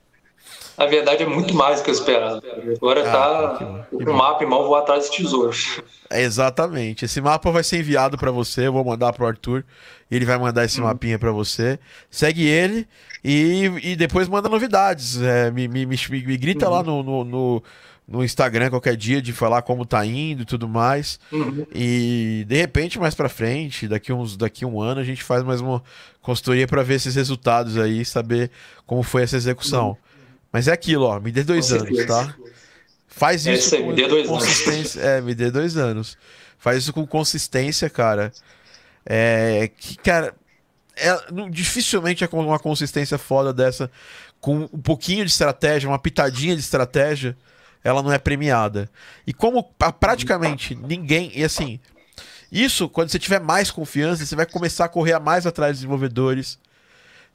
Na 0.77 0.87
verdade, 0.87 1.23
é 1.23 1.27
muito 1.27 1.55
mais 1.55 1.81
do 1.81 1.85
que 1.85 1.91
eu 1.91 1.95
esperava. 1.95 2.43
Agora 2.77 3.09
ah, 3.09 3.13
tá 3.13 3.87
com 3.91 4.11
o 4.11 4.17
mapa 4.17 4.43
em 4.43 4.47
mão, 4.47 4.65
vou 4.65 4.75
atrás 4.75 5.09
de 5.09 5.17
tesouros. 5.17 5.81
É, 6.11 6.23
exatamente. 6.23 7.05
Esse 7.05 7.21
mapa 7.21 7.51
vai 7.51 7.63
ser 7.63 7.79
enviado 7.79 8.19
para 8.19 8.31
você, 8.31 8.67
eu 8.67 8.73
vou 8.73 8.85
mandar 8.85 9.13
pro 9.13 9.27
Arthur, 9.27 9.65
ele 10.11 10.25
vai 10.25 10.39
mandar 10.39 10.65
esse 10.65 10.81
hum. 10.81 10.85
mapinha 10.85 11.19
para 11.19 11.31
você. 11.31 11.79
Segue 12.11 12.47
ele 12.47 12.87
e, 13.25 13.71
e 13.83 13.97
depois 13.97 14.29
manda 14.29 14.49
novidades. 14.49 15.21
É, 15.23 15.51
me, 15.51 15.69
me, 15.69 15.87
me, 15.87 15.97
me, 16.11 16.37
grita 16.37 16.67
uhum. 16.67 16.75
lá 16.75 16.83
no, 16.83 17.03
no, 17.03 17.25
no, 17.25 17.63
no 18.07 18.25
Instagram 18.25 18.69
qualquer 18.69 18.97
dia 18.97 19.23
de 19.23 19.33
falar 19.33 19.63
como 19.63 19.87
tá 19.87 20.05
indo 20.05 20.43
e 20.43 20.45
tudo 20.45 20.69
mais. 20.69 21.19
Uhum. 21.33 21.67
E 21.75 22.45
de 22.47 22.57
repente, 22.57 22.99
mais 22.99 23.15
pra 23.15 23.29
frente, 23.29 23.89
daqui 23.89 24.13
uns 24.13 24.37
daqui 24.37 24.65
um 24.65 24.81
ano, 24.81 25.01
a 25.01 25.05
gente 25.05 25.23
faz 25.23 25.43
mais 25.43 25.61
uma 25.61 25.83
consultoria 26.21 26.67
para 26.67 26.83
ver 26.83 26.95
esses 26.95 27.15
resultados 27.15 27.79
aí, 27.79 28.05
saber 28.05 28.51
como 28.87 29.03
foi 29.03 29.23
essa 29.23 29.37
execução. 29.37 29.91
Uhum. 29.91 29.97
Mas 30.55 30.69
é 30.69 30.73
aquilo, 30.73 31.07
ó, 31.07 31.19
me 31.19 31.33
dê 31.33 31.43
dois 31.43 31.69
Com 31.71 31.75
anos, 31.75 31.89
certeza. 31.89 32.07
tá? 32.27 32.35
Faz 33.09 33.45
É 33.45 33.55
isso 33.55 33.77
com 33.77 33.89
me 33.89 33.95
dê 33.97 34.07
dois 34.07 34.29
anos. 34.29 34.39
consistência. 34.45 35.01
É, 35.01 35.21
me 35.21 35.35
dê 35.35 35.51
dois 35.51 35.77
anos. 35.77 36.17
Faz 36.57 36.79
isso 36.79 36.93
com 36.93 37.05
consistência, 37.05 37.91
cara. 37.91 38.33
É, 39.05 39.69
que, 39.77 39.97
cara, 39.99 40.33
é, 40.97 41.13
dificilmente 41.51 42.23
é 42.23 42.29
com 42.29 42.39
uma 42.41 42.61
consistência 42.61 43.19
foda 43.19 43.53
dessa, 43.53 43.91
com 44.41 44.69
um 44.73 44.81
pouquinho 44.81 45.25
de 45.25 45.31
estratégia, 45.33 45.89
uma 45.89 45.99
pitadinha 45.99 46.55
de 46.55 46.61
estratégia, 46.61 47.37
ela 47.83 48.01
não 48.01 48.13
é 48.13 48.19
premiada. 48.19 48.89
E 49.27 49.33
como 49.33 49.61
pra- 49.65 49.91
praticamente 49.91 50.77
ninguém. 50.77 51.33
E 51.35 51.43
assim, 51.43 51.81
isso, 52.53 52.89
quando 52.89 53.09
você 53.11 53.19
tiver 53.19 53.41
mais 53.41 53.73
confiança, 53.73 54.25
você 54.25 54.37
vai 54.37 54.47
começar 54.47 54.85
a 54.85 54.89
correr 54.89 55.19
mais 55.19 55.47
atrás 55.49 55.73
dos 55.73 55.81
desenvolvedores. 55.81 56.61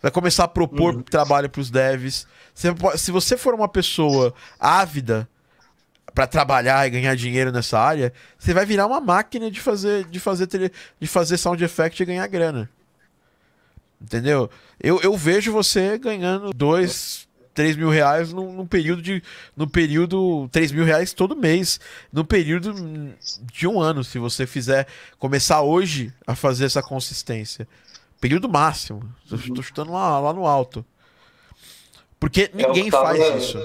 Vai 0.02 0.12
começar 0.12 0.46
a 0.46 0.48
propor 0.48 0.96
Uhum. 0.96 1.02
trabalho 1.02 1.50
para 1.50 1.60
os 1.62 1.70
devs. 1.70 2.26
Você 2.54 2.74
po- 2.74 2.98
se 2.98 3.12
você 3.12 3.36
for 3.38 3.54
uma 3.54 3.68
pessoa 3.68 4.34
ávida 4.60 5.28
para 6.14 6.26
trabalhar 6.26 6.88
e 6.88 6.90
ganhar 6.90 7.16
dinheiro 7.16 7.52
nessa 7.52 7.78
área, 7.80 8.14
você 8.38 8.54
vai 8.54 8.66
virar 8.66 8.88
uma 8.88 9.00
máquina 9.02 9.52
de 9.52 9.60
fazer 9.60 10.06
de 10.06 10.20
fazer 10.20 10.48
de 11.00 11.08
fazer 11.08 11.38
sound 11.38 11.64
effect 11.64 12.02
e 12.02 12.06
ganhar 12.06 12.26
grana. 12.28 12.70
Entendeu? 14.02 14.50
Eu, 14.82 15.00
eu 15.02 15.16
vejo 15.18 15.52
você 15.52 15.98
ganhando 15.98 16.52
dois, 16.54 17.28
três 17.54 17.76
mil 17.76 17.90
reais 17.90 18.32
num, 18.32 18.54
num 18.54 18.66
período 18.66 19.02
de. 19.02 19.22
No 19.56 19.70
período. 19.70 20.48
três 20.52 20.72
mil 20.72 20.86
reais 20.86 21.12
todo 21.12 21.36
mês. 21.36 21.80
No 22.12 22.24
período 22.24 22.74
de 23.52 23.68
um 23.68 23.80
ano. 23.82 24.02
Se 24.04 24.18
você 24.18 24.48
fizer. 24.48 24.88
Começar 25.18 25.62
hoje 25.62 26.14
a 26.26 26.34
fazer 26.34 26.64
essa 26.66 26.82
consistência. 26.82 27.68
Período 28.20 28.50
máximo. 28.50 29.14
Estou 29.32 29.64
chutando 29.64 29.92
lá, 29.92 30.20
lá 30.20 30.34
no 30.34 30.46
alto. 30.46 30.86
Porque 32.20 32.52
É 32.54 32.68
ninguém 32.68 32.90
tava- 32.90 33.16
faz 33.16 33.44
isso. 33.44 33.58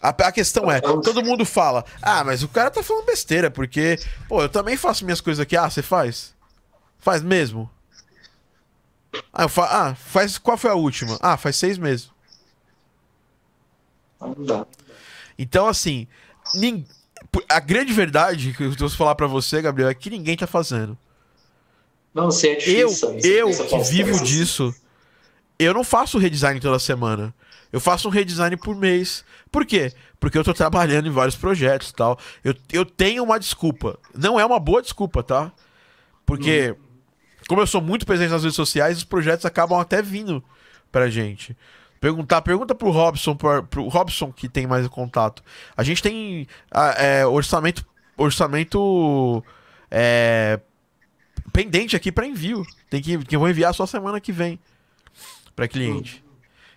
A, 0.00 0.08
a 0.08 0.32
questão 0.32 0.70
é, 0.70 0.78
Então- 0.78 1.00
todo 1.00 1.24
mundo 1.24 1.44
fala, 1.46 1.84
ah, 2.02 2.22
mas 2.24 2.42
o 2.42 2.48
cara 2.48 2.70
tá 2.70 2.82
falando 2.82 3.06
besteira, 3.06 3.50
porque, 3.50 3.98
pô, 4.28 4.42
eu 4.42 4.48
também 4.48 4.76
faço 4.76 5.04
minhas 5.04 5.20
coisas 5.20 5.40
aqui. 5.42 5.56
Ah, 5.56 5.68
você 5.70 5.82
faz? 5.82 6.34
Faz 6.98 7.22
mesmo? 7.22 7.70
Ah, 9.32 9.44
eu 9.44 9.48
fa 9.48 9.64
ah, 9.90 9.94
faz. 9.94 10.38
Qual 10.38 10.56
foi 10.56 10.70
a 10.70 10.74
última? 10.74 11.18
Ah, 11.22 11.36
faz 11.36 11.56
seis 11.56 11.78
meses. 11.78 12.10
Dá. 14.46 14.66
Então, 15.38 15.66
assim, 15.66 16.06
a 17.48 17.60
grande 17.60 17.92
verdade 17.92 18.52
que 18.54 18.64
eu 18.64 18.72
vou 18.72 18.88
falar 18.90 19.14
pra 19.14 19.26
você, 19.26 19.60
Gabriel, 19.60 19.88
é 19.88 19.94
que 19.94 20.08
ninguém 20.10 20.36
tá 20.36 20.46
fazendo. 20.46 20.96
Não, 22.14 22.26
você 22.30 22.50
é 22.50 22.54
difícil. 22.54 23.18
Eu, 23.24 23.50
eu 23.50 23.66
que 23.66 23.78
vivo 23.90 24.22
disso, 24.22 24.72
eu 25.58 25.74
não 25.74 25.82
faço 25.82 26.18
redesign 26.18 26.60
toda 26.60 26.78
semana. 26.78 27.34
Eu 27.72 27.80
faço 27.80 28.06
um 28.06 28.10
redesign 28.10 28.56
por 28.56 28.76
mês. 28.76 29.24
Por 29.50 29.66
quê? 29.66 29.92
Porque 30.20 30.38
eu 30.38 30.44
tô 30.44 30.54
trabalhando 30.54 31.08
em 31.08 31.10
vários 31.10 31.34
projetos 31.34 31.90
e 31.90 31.94
tal. 31.94 32.16
Eu, 32.44 32.54
eu 32.72 32.84
tenho 32.84 33.24
uma 33.24 33.38
desculpa. 33.38 33.98
Não 34.14 34.38
é 34.38 34.46
uma 34.46 34.60
boa 34.60 34.80
desculpa, 34.80 35.24
tá? 35.24 35.50
Porque, 36.24 36.76
como 37.48 37.60
eu 37.60 37.66
sou 37.66 37.80
muito 37.80 38.06
presente 38.06 38.30
nas 38.30 38.42
redes 38.44 38.54
sociais, 38.54 38.98
os 38.98 39.04
projetos 39.04 39.44
acabam 39.44 39.78
até 39.80 40.00
vindo 40.00 40.42
pra 40.92 41.10
gente. 41.10 41.56
Perguntar, 42.00 42.42
pergunta 42.42 42.74
pro 42.74 42.90
Robson, 42.90 43.34
pro, 43.34 43.64
pro 43.64 43.88
Robson 43.88 44.30
que 44.30 44.48
tem 44.48 44.66
mais 44.66 44.86
contato. 44.86 45.42
A 45.76 45.82
gente 45.82 46.00
tem 46.00 46.46
ah, 46.70 46.94
é, 46.96 47.26
orçamento, 47.26 47.84
orçamento 48.16 49.42
é, 49.90 50.60
pendente 51.54 51.94
aqui 51.94 52.10
para 52.12 52.26
envio. 52.26 52.66
Tem 52.90 53.00
que, 53.00 53.16
que 53.24 53.36
eu 53.36 53.40
vou 53.40 53.48
enviar 53.48 53.72
só 53.72 53.86
semana 53.86 54.20
que 54.20 54.32
vem 54.32 54.58
para 55.54 55.68
cliente. 55.68 56.22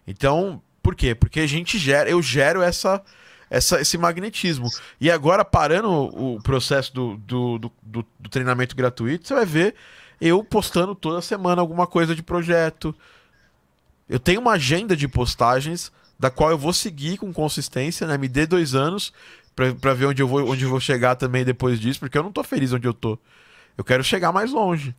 Então, 0.07 0.61
por 0.83 0.95
quê? 0.95 1.15
Porque 1.15 1.39
a 1.39 1.47
gente 1.47 1.77
gera, 1.79 2.07
eu 2.09 2.21
gero 2.21 2.61
essa, 2.61 3.03
essa 3.49 3.81
esse 3.81 3.97
magnetismo. 3.97 4.69
E 5.01 5.09
agora 5.11 5.43
parando 5.43 5.89
o 5.91 6.39
processo 6.43 6.93
do, 6.93 7.17
do, 7.17 7.57
do, 7.57 7.71
do- 7.81 8.05
do 8.19 8.29
treinamento 8.29 8.75
gratuito, 8.75 9.27
você 9.27 9.33
vai 9.33 9.45
ver 9.45 9.73
eu 10.21 10.43
postando 10.43 10.93
toda 10.95 11.21
semana 11.21 11.59
alguma 11.61 11.85
coisa 11.87 12.15
de 12.15 12.21
projeto. 12.23 12.95
Eu 14.07 14.19
tenho 14.19 14.39
uma 14.39 14.53
agenda 14.53 14.95
de 14.95 15.07
postagens 15.07 15.91
da 16.19 16.29
qual 16.29 16.51
eu 16.51 16.57
vou 16.57 16.71
seguir 16.73 17.17
com 17.17 17.33
consistência, 17.33 18.07
né? 18.07 18.17
Me 18.17 18.27
dê 18.27 18.45
dois 18.45 18.73
anos 18.75 19.11
pra 19.81 19.93
ver 19.95 20.05
onde 20.05 20.21
eu 20.21 20.27
vou 20.27 20.47
onde 20.51 20.63
eu 20.63 20.69
vou 20.69 20.79
chegar 20.79 21.15
também 21.15 21.43
depois 21.43 21.79
disso, 21.79 21.99
porque 21.99 22.17
eu 22.17 22.23
não 22.23 22.31
tô 22.31 22.43
feliz 22.43 22.71
onde 22.73 22.87
eu 22.87 22.93
tô. 22.93 23.17
Eu 23.77 23.83
quero 23.83 24.03
chegar 24.03 24.31
mais 24.31 24.51
longe, 24.51 24.95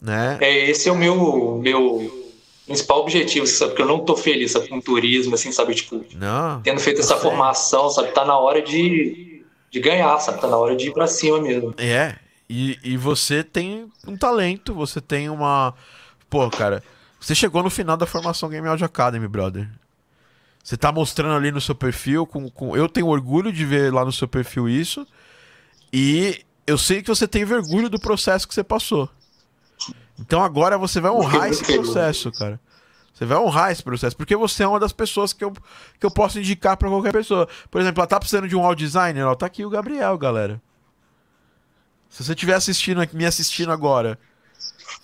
né? 0.00 0.38
É, 0.40 0.70
esse 0.70 0.88
é 0.88 0.92
o 0.92 0.96
meu, 0.96 1.58
meu 1.58 2.26
principal 2.66 3.00
objetivo, 3.00 3.46
sabe? 3.46 3.70
Porque 3.70 3.82
eu 3.82 3.86
não 3.86 4.00
tô 4.00 4.16
feliz 4.16 4.52
sabe, 4.52 4.68
com 4.68 4.80
turismo, 4.80 5.34
assim, 5.34 5.52
sabe? 5.52 5.74
Tipo, 5.74 6.04
Não. 6.14 6.60
tendo 6.62 6.80
feito 6.80 7.00
essa 7.00 7.14
sei. 7.14 7.22
formação, 7.22 7.88
sabe? 7.90 8.12
Tá 8.12 8.24
na 8.24 8.36
hora 8.38 8.62
de, 8.62 9.44
de 9.70 9.80
ganhar, 9.80 10.18
sabe? 10.18 10.40
Tá 10.40 10.48
na 10.48 10.56
hora 10.56 10.74
de 10.74 10.88
ir 10.88 10.92
pra 10.92 11.06
cima 11.06 11.40
mesmo. 11.40 11.74
É. 11.78 12.16
E, 12.48 12.78
e 12.82 12.96
você 12.96 13.42
tem 13.42 13.90
um 14.06 14.16
talento, 14.16 14.74
você 14.74 15.00
tem 15.00 15.28
uma. 15.28 15.74
Pô, 16.30 16.48
cara, 16.50 16.82
você 17.20 17.34
chegou 17.34 17.62
no 17.62 17.70
final 17.70 17.96
da 17.96 18.06
formação 18.06 18.48
Game 18.48 18.66
Audio 18.66 18.86
Academy, 18.86 19.26
brother. 19.26 19.68
Você 20.62 20.76
tá 20.76 20.90
mostrando 20.90 21.36
ali 21.36 21.52
no 21.52 21.60
seu 21.60 21.74
perfil, 21.74 22.26
com, 22.26 22.50
com... 22.50 22.76
eu 22.76 22.88
tenho 22.88 23.06
orgulho 23.06 23.52
de 23.52 23.64
ver 23.64 23.92
lá 23.92 24.04
no 24.04 24.12
seu 24.12 24.26
perfil 24.26 24.68
isso. 24.68 25.06
E 25.92 26.40
eu 26.66 26.76
sei 26.78 27.02
que 27.02 27.08
você 27.08 27.26
tem 27.28 27.44
vergonha 27.44 27.88
do 27.88 27.98
processo 27.98 28.46
que 28.46 28.54
você 28.54 28.64
passou. 28.64 29.08
Então 30.18 30.42
agora 30.42 30.78
você 30.78 31.00
vai 31.00 31.10
honrar 31.10 31.48
esse 31.48 31.64
processo, 31.64 32.32
cara. 32.32 32.58
Você 33.12 33.24
vai 33.24 33.38
honrar 33.38 33.70
esse 33.72 33.82
processo, 33.82 34.16
porque 34.16 34.36
você 34.36 34.62
é 34.62 34.68
uma 34.68 34.80
das 34.80 34.92
pessoas 34.92 35.32
que 35.32 35.42
eu, 35.44 35.50
que 35.98 36.04
eu 36.04 36.10
posso 36.10 36.38
indicar 36.38 36.76
pra 36.76 36.88
qualquer 36.88 37.12
pessoa. 37.12 37.48
Por 37.70 37.80
exemplo, 37.80 38.00
ela 38.00 38.06
tá 38.06 38.18
precisando 38.18 38.46
de 38.48 38.54
um 38.56 38.62
audio 38.64 38.86
designer, 38.86 39.24
ó, 39.26 39.34
tá 39.34 39.46
aqui 39.46 39.64
o 39.64 39.70
Gabriel, 39.70 40.18
galera. 40.18 40.60
Se 42.10 42.22
você 42.24 42.32
estiver 42.32 42.54
assistindo, 42.54 43.00
aqui- 43.00 43.16
me 43.16 43.24
assistindo 43.26 43.72
agora, 43.72 44.18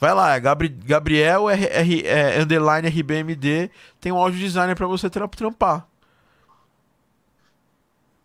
vai 0.00 0.12
lá, 0.14 0.34
é 0.34 0.40
Gabri- 0.40 0.68
Gabriel 0.68 1.48
R, 1.48 1.64
R- 1.66 2.06
é, 2.06 2.40
underline 2.40 2.86
RBMD, 2.88 3.70
tem 4.00 4.12
um 4.12 4.16
audio 4.18 4.38
designer 4.38 4.76
pra 4.76 4.86
você 4.86 5.08
tra- 5.10 5.28
trampar. 5.28 5.86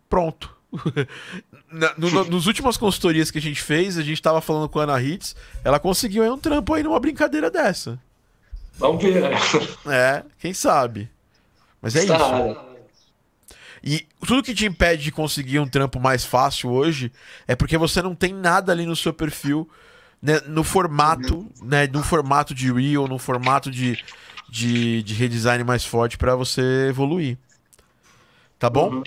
Pronto. 0.08 0.54
Na- 1.70 1.92
no- 1.98 2.10
no- 2.10 2.24
nos 2.24 2.46
últimas 2.46 2.76
consultorias 2.76 3.30
que 3.30 3.38
a 3.38 3.42
gente 3.42 3.60
fez, 3.62 3.98
a 3.98 4.02
gente 4.02 4.22
tava 4.22 4.40
falando 4.40 4.68
com 4.68 4.78
a 4.80 4.84
Ana 4.84 5.00
Hitz, 5.02 5.36
ela 5.62 5.78
conseguiu 5.78 6.22
aí 6.22 6.30
um 6.30 6.38
trampo 6.38 6.72
aí 6.74 6.82
numa 6.82 6.98
brincadeira 6.98 7.50
dessa. 7.50 7.98
Vamos 8.78 9.02
ver, 9.02 9.20
né? 9.22 9.30
É, 9.86 10.24
quem 10.38 10.54
sabe. 10.54 11.10
Mas 11.82 11.94
é 11.96 12.00
isso. 12.00 12.08
Tá. 12.08 12.64
E 13.82 14.06
tudo 14.26 14.42
que 14.42 14.54
te 14.54 14.66
impede 14.66 15.04
de 15.04 15.12
conseguir 15.12 15.58
um 15.60 15.68
trampo 15.68 16.00
mais 16.00 16.24
fácil 16.24 16.70
hoje 16.70 17.12
é 17.46 17.54
porque 17.54 17.76
você 17.78 18.02
não 18.02 18.14
tem 18.14 18.32
nada 18.32 18.72
ali 18.72 18.84
no 18.86 18.96
seu 18.96 19.12
perfil, 19.12 19.68
né, 20.20 20.40
no 20.46 20.64
formato, 20.64 21.46
né, 21.62 21.86
no 21.86 22.02
formato 22.02 22.54
de 22.54 22.72
Reel, 22.72 23.06
no 23.06 23.18
formato 23.18 23.70
de, 23.70 23.96
de, 24.48 25.02
de 25.04 25.14
redesign 25.14 25.62
mais 25.64 25.84
forte 25.84 26.18
pra 26.18 26.34
você 26.34 26.88
evoluir. 26.88 27.38
Tá 28.58 28.68
bom? 28.68 28.90
Uhum. 28.94 29.02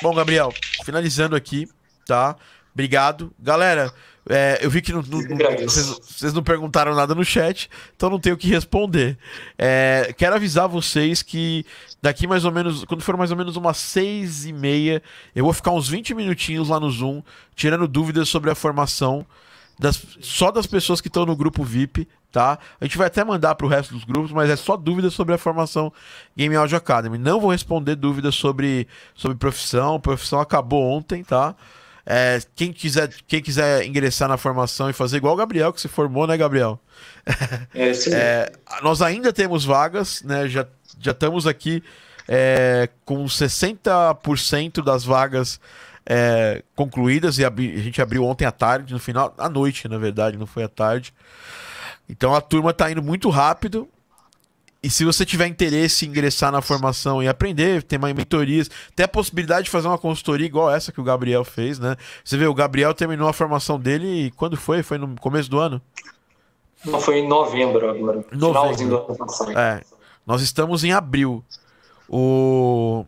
Bom, 0.00 0.14
Gabriel, 0.14 0.52
finalizando 0.84 1.36
aqui, 1.36 1.68
tá? 2.08 2.34
Obrigado. 2.72 3.32
Galera, 3.38 3.92
é, 4.28 4.58
eu 4.62 4.70
vi 4.70 4.80
que 4.80 4.92
não- 4.92 5.02
não- 5.02 5.20
vocês, 5.68 5.86
vocês 6.00 6.32
não 6.32 6.42
perguntaram 6.42 6.94
nada 6.94 7.14
no 7.14 7.24
chat, 7.24 7.68
então 7.94 8.08
não 8.08 8.18
tenho 8.20 8.34
o 8.34 8.38
que 8.38 8.48
responder. 8.48 9.18
É, 9.58 10.14
quero 10.16 10.34
avisar 10.36 10.68
vocês 10.68 11.22
que 11.22 11.66
daqui 12.00 12.26
mais 12.26 12.44
ou 12.44 12.52
menos, 12.52 12.84
quando 12.84 13.02
for 13.02 13.16
mais 13.16 13.30
ou 13.30 13.36
menos 13.36 13.56
umas 13.56 13.76
seis 13.76 14.46
e 14.46 14.52
meia, 14.52 15.02
eu 15.34 15.44
vou 15.44 15.52
ficar 15.52 15.72
uns 15.72 15.88
20 15.88 16.14
minutinhos 16.14 16.68
lá 16.68 16.80
no 16.80 16.90
Zoom, 16.90 17.22
tirando 17.54 17.86
dúvidas 17.88 18.28
sobre 18.28 18.50
a 18.50 18.54
formação 18.54 19.26
das- 19.78 20.00
só 20.20 20.50
das 20.50 20.66
pessoas 20.66 21.00
que 21.00 21.08
estão 21.08 21.26
no 21.26 21.36
grupo 21.36 21.64
VIP, 21.64 22.06
tá? 22.30 22.58
A 22.80 22.84
gente 22.84 22.96
vai 22.98 23.08
até 23.08 23.24
mandar 23.24 23.54
para 23.56 23.66
o 23.66 23.68
resto 23.68 23.92
dos 23.94 24.04
grupos, 24.04 24.30
mas 24.30 24.50
é 24.50 24.56
só 24.56 24.76
dúvidas 24.76 25.14
sobre 25.14 25.34
a 25.34 25.38
formação 25.38 25.92
Game 26.36 26.54
Audio 26.54 26.76
Academy. 26.76 27.18
Não 27.18 27.40
vou 27.40 27.50
responder 27.50 27.96
dúvidas 27.96 28.34
sobre, 28.36 28.86
sobre 29.14 29.36
profissão. 29.38 29.98
Profissão 30.00 30.38
acabou 30.40 30.84
ontem, 30.84 31.24
tá? 31.24 31.54
É, 32.10 32.40
quem, 32.56 32.72
quiser, 32.72 33.10
quem 33.26 33.42
quiser 33.42 33.84
ingressar 33.84 34.30
na 34.30 34.38
formação 34.38 34.88
e 34.88 34.94
fazer 34.94 35.18
igual 35.18 35.34
o 35.34 35.36
Gabriel, 35.36 35.70
que 35.74 35.80
se 35.80 35.88
formou, 35.88 36.26
né, 36.26 36.38
Gabriel? 36.38 36.80
É 37.74 37.84
aí. 37.90 37.94
É, 38.14 38.52
nós 38.82 39.02
ainda 39.02 39.30
temos 39.30 39.66
vagas, 39.66 40.22
né? 40.22 40.48
Já, 40.48 40.66
já 40.98 41.10
estamos 41.10 41.46
aqui 41.46 41.82
é, 42.26 42.88
com 43.04 43.22
60% 43.26 44.82
das 44.82 45.04
vagas 45.04 45.60
é, 46.06 46.62
concluídas 46.74 47.36
e 47.38 47.44
abri- 47.44 47.74
a 47.74 47.82
gente 47.82 48.00
abriu 48.00 48.24
ontem 48.24 48.46
à 48.46 48.52
tarde, 48.52 48.94
no 48.94 48.98
final, 48.98 49.34
à 49.36 49.48
noite, 49.50 49.86
na 49.86 49.98
verdade, 49.98 50.38
não 50.38 50.46
foi 50.46 50.62
à 50.64 50.68
tarde. 50.68 51.12
Então 52.08 52.34
a 52.34 52.40
turma 52.40 52.72
tá 52.72 52.90
indo 52.90 53.02
muito 53.02 53.28
rápido 53.28 53.86
e 54.80 54.88
se 54.88 55.04
você 55.04 55.26
tiver 55.26 55.48
interesse 55.48 56.06
em 56.06 56.08
ingressar 56.08 56.52
na 56.52 56.62
formação 56.62 57.20
e 57.20 57.26
aprender, 57.26 57.82
ter 57.82 57.98
mais 57.98 58.14
mentorias, 58.14 58.70
tem 58.94 59.04
a 59.04 59.08
possibilidade 59.08 59.64
de 59.64 59.70
fazer 59.70 59.88
uma 59.88 59.98
consultoria 59.98 60.46
igual 60.46 60.70
essa 60.70 60.92
que 60.92 61.00
o 61.00 61.04
Gabriel 61.04 61.44
fez, 61.44 61.80
né? 61.80 61.96
Você 62.24 62.36
vê, 62.36 62.46
o 62.46 62.54
Gabriel 62.54 62.94
terminou 62.94 63.28
a 63.28 63.32
formação 63.32 63.78
dele 63.78 64.32
quando 64.36 64.56
foi? 64.56 64.84
Foi 64.84 64.96
no 64.96 65.16
começo 65.16 65.50
do 65.50 65.58
ano? 65.58 65.82
Não, 66.84 67.00
foi 67.00 67.18
em 67.18 67.28
novembro 67.28 67.90
agora. 67.90 68.24
Novembro. 68.30 68.36
Finalzinho 68.36 68.90
do 68.90 68.96
ano 68.98 69.16
passado. 69.16 69.58
É. 69.58 69.82
Nós 70.24 70.42
estamos 70.42 70.84
em 70.84 70.92
abril. 70.92 71.44
O. 72.08 73.04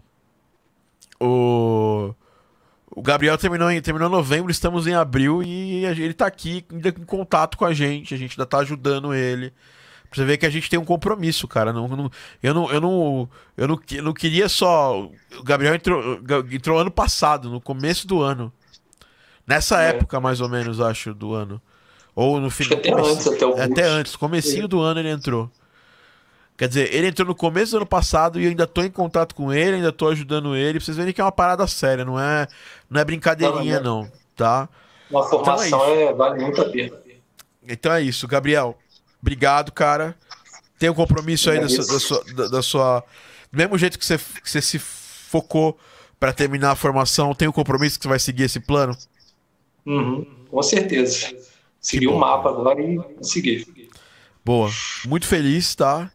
O. 1.20 2.12
O 2.92 3.02
Gabriel 3.02 3.38
terminou 3.38 3.70
em 3.70 3.80
terminou 3.80 4.08
em 4.08 4.12
novembro, 4.12 4.50
estamos 4.50 4.88
em 4.88 4.94
abril 4.94 5.40
e 5.44 5.84
ele 5.84 6.12
tá 6.12 6.26
aqui 6.26 6.64
ainda 6.70 6.88
em 6.88 7.04
contato 7.04 7.56
com 7.56 7.64
a 7.64 7.72
gente, 7.72 8.12
a 8.12 8.16
gente 8.16 8.32
ainda 8.32 8.44
tá 8.44 8.58
ajudando 8.58 9.14
ele. 9.14 9.52
Pra 10.10 10.16
você 10.16 10.24
ver 10.24 10.38
que 10.38 10.46
a 10.46 10.50
gente 10.50 10.68
tem 10.68 10.78
um 10.78 10.84
compromisso, 10.84 11.46
cara. 11.46 11.72
Não, 11.72 11.86
não- 11.86 12.10
eu, 12.42 12.52
não, 12.52 12.70
eu, 12.72 12.80
não, 12.80 13.28
eu, 13.56 13.68
não, 13.68 13.80
eu 13.92 14.02
não 14.02 14.12
queria 14.12 14.48
só. 14.48 15.08
O 15.38 15.42
Gabriel 15.44 15.74
entrou, 15.74 16.18
entrou 16.50 16.78
ano 16.78 16.90
passado, 16.90 17.48
no 17.48 17.60
começo 17.60 18.06
do 18.08 18.20
ano. 18.20 18.52
Nessa 19.46 19.80
É. 19.82 19.90
época, 19.90 20.18
mais 20.20 20.40
ou 20.40 20.48
menos, 20.48 20.80
acho, 20.80 21.14
do 21.14 21.32
ano. 21.32 21.62
Ou 22.14 22.40
no 22.40 22.50
final. 22.50 22.72
Acho 22.78 22.82
que 22.82 22.90
até 22.90 23.00
antes, 23.12 23.26
até 23.28 23.46
o 23.46 23.52
Até 23.52 23.66
Boost. 23.68 23.82
antes, 23.84 24.16
comecinho 24.16 24.66
do 24.66 24.80
ano 24.80 24.98
ele 25.00 25.10
entrou. 25.10 25.48
Quer 26.58 26.68
dizer, 26.68 26.92
ele 26.94 27.06
entrou 27.06 27.26
no 27.26 27.34
começo 27.34 27.70
do 27.72 27.76
ano 27.78 27.86
passado 27.86 28.38
e 28.40 28.44
eu 28.44 28.50
ainda 28.50 28.66
tô 28.66 28.82
em 28.82 28.90
contato 28.90 29.34
com 29.34 29.52
ele, 29.52 29.76
ainda 29.76 29.92
tô 29.92 30.08
ajudando 30.08 30.54
ele. 30.56 30.78
Pra 30.78 30.84
vocês 30.84 30.96
verem 30.96 31.12
que 31.12 31.20
é 31.20 31.24
uma 31.24 31.32
parada 31.32 31.66
séria, 31.66 32.04
não 32.04 32.20
é, 32.20 32.46
não 32.90 33.00
é 33.00 33.04
brincadeirinha, 33.04 33.80
Não, 33.80 34.02
não, 34.02 34.12
tá? 34.36 34.68
Uma 35.10 35.22
formação 35.26 35.66
Então 35.66 35.84
é, 35.84 36.12
vale 36.12 36.42
muito 36.42 36.60
a 36.60 36.68
pena. 36.68 36.96
Então 37.66 37.92
é 37.92 38.02
isso, 38.02 38.26
Gabriel. 38.28 38.76
Obrigado, 39.20 39.72
cara. 39.72 40.16
Tem 40.78 40.88
um 40.90 40.94
compromisso 40.94 41.50
aí 41.50 41.60
da 41.60 41.68
sua, 41.68 41.86
da 41.86 42.00
sua, 42.00 42.24
da- 42.34 42.48
da 42.48 42.62
sua- 42.62 43.04
Do 43.52 43.56
mesmo 43.58 43.76
jeito 43.76 43.98
que 43.98 44.04
você, 44.06 44.16
que 44.18 44.48
você 44.50 44.62
se 44.62 44.78
focou 44.78 45.78
pra 46.18 46.32
terminar 46.32 46.70
a 46.72 46.76
formação, 46.76 47.34
tem 47.34 47.48
um 47.48 47.52
compromisso 47.52 47.98
que 47.98 48.04
você 48.04 48.08
vai 48.08 48.18
seguir 48.18 48.44
esse 48.44 48.60
plano? 48.60 48.96
Uhum, 49.86 50.24
com 50.50 50.62
certeza. 50.62 51.34
Seguir 51.80 52.08
o 52.08 52.18
mapa 52.18 52.48
agora 52.50 52.80
e 52.80 53.00
seguir. 53.22 53.66
Boa. 54.44 54.70
Muito 55.06 55.26
feliz, 55.26 55.74
tá? 55.74 56.10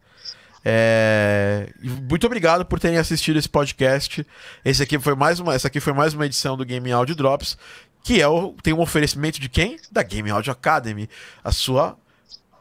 É, 0.64 1.68
Muito 2.10 2.26
obrigado 2.26 2.64
por 2.64 2.80
terem 2.80 2.98
assistido 2.98 3.38
esse 3.38 3.48
podcast. 3.48 4.26
Esse 4.64 4.82
aqui 4.82 4.98
foi 4.98 5.14
mais 5.14 5.38
uma, 5.38 5.54
essa 5.54 5.68
aqui 5.68 5.78
foi 5.78 5.92
mais 5.92 6.12
uma 6.14 6.26
edição 6.26 6.56
do 6.56 6.64
Game 6.64 6.90
Audio 6.90 7.14
Drops, 7.14 7.56
que 8.02 8.20
é 8.20 8.26
o, 8.26 8.52
tem 8.62 8.72
um 8.72 8.80
oferecimento 8.80 9.40
de 9.40 9.48
quem? 9.48 9.78
Da 9.92 10.02
Game 10.02 10.28
Audio 10.30 10.50
Academy, 10.52 11.08
a 11.44 11.52
sua 11.52 11.96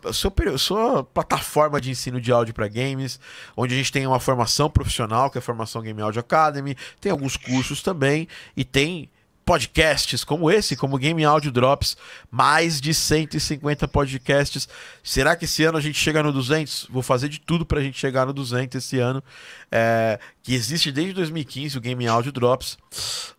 a 0.10 0.58
sua 0.58 1.03
plataforma 1.03 1.80
de 1.82 1.91
ensino 1.91 2.20
de 2.20 2.32
áudio 2.32 2.53
para 2.53 2.68
games, 2.68 3.20
onde 3.56 3.74
a 3.74 3.78
gente 3.78 3.91
tem 3.91 4.06
uma 4.06 4.20
formação 4.20 4.70
profissional, 4.70 5.30
que 5.30 5.38
é 5.38 5.39
a 5.39 5.41
formação 5.41 5.82
Game 5.82 6.01
Audio 6.01 6.20
Academy, 6.20 6.76
tem 6.99 7.12
alguns 7.12 7.38
cursos 7.38 7.82
também 7.82 8.28
e 8.56 8.64
tem 8.64 9.10
podcasts 9.45 10.24
como 10.24 10.49
esse, 10.49 10.76
como 10.76 10.97
Game 10.97 11.24
Audio 11.24 11.51
Drops, 11.51 11.95
mais 12.32 12.82
de 12.82 12.93
150 12.93 13.88
podcasts. 13.88 14.68
Será 15.03 15.36
que 15.36 15.45
esse 15.45 15.64
ano 15.64 15.78
a 15.78 15.82
gente 15.82 15.99
chega 15.99 16.24
no 16.24 16.34
200? 16.34 16.88
Vou 16.89 17.03
fazer 17.03 17.30
de 17.30 17.39
tudo 17.39 17.64
pra 17.66 17.80
gente 17.80 17.97
chegar 17.97 18.26
no 18.26 18.34
200 18.34 18.76
esse 18.76 18.97
ano, 18.97 19.24
é, 19.72 20.20
que 20.41 20.56
existe 20.56 20.91
desde 20.91 21.14
2015 21.14 21.78
o 21.78 21.82
Game 21.82 22.08
Audio 22.08 22.32
Drops. 22.32 22.78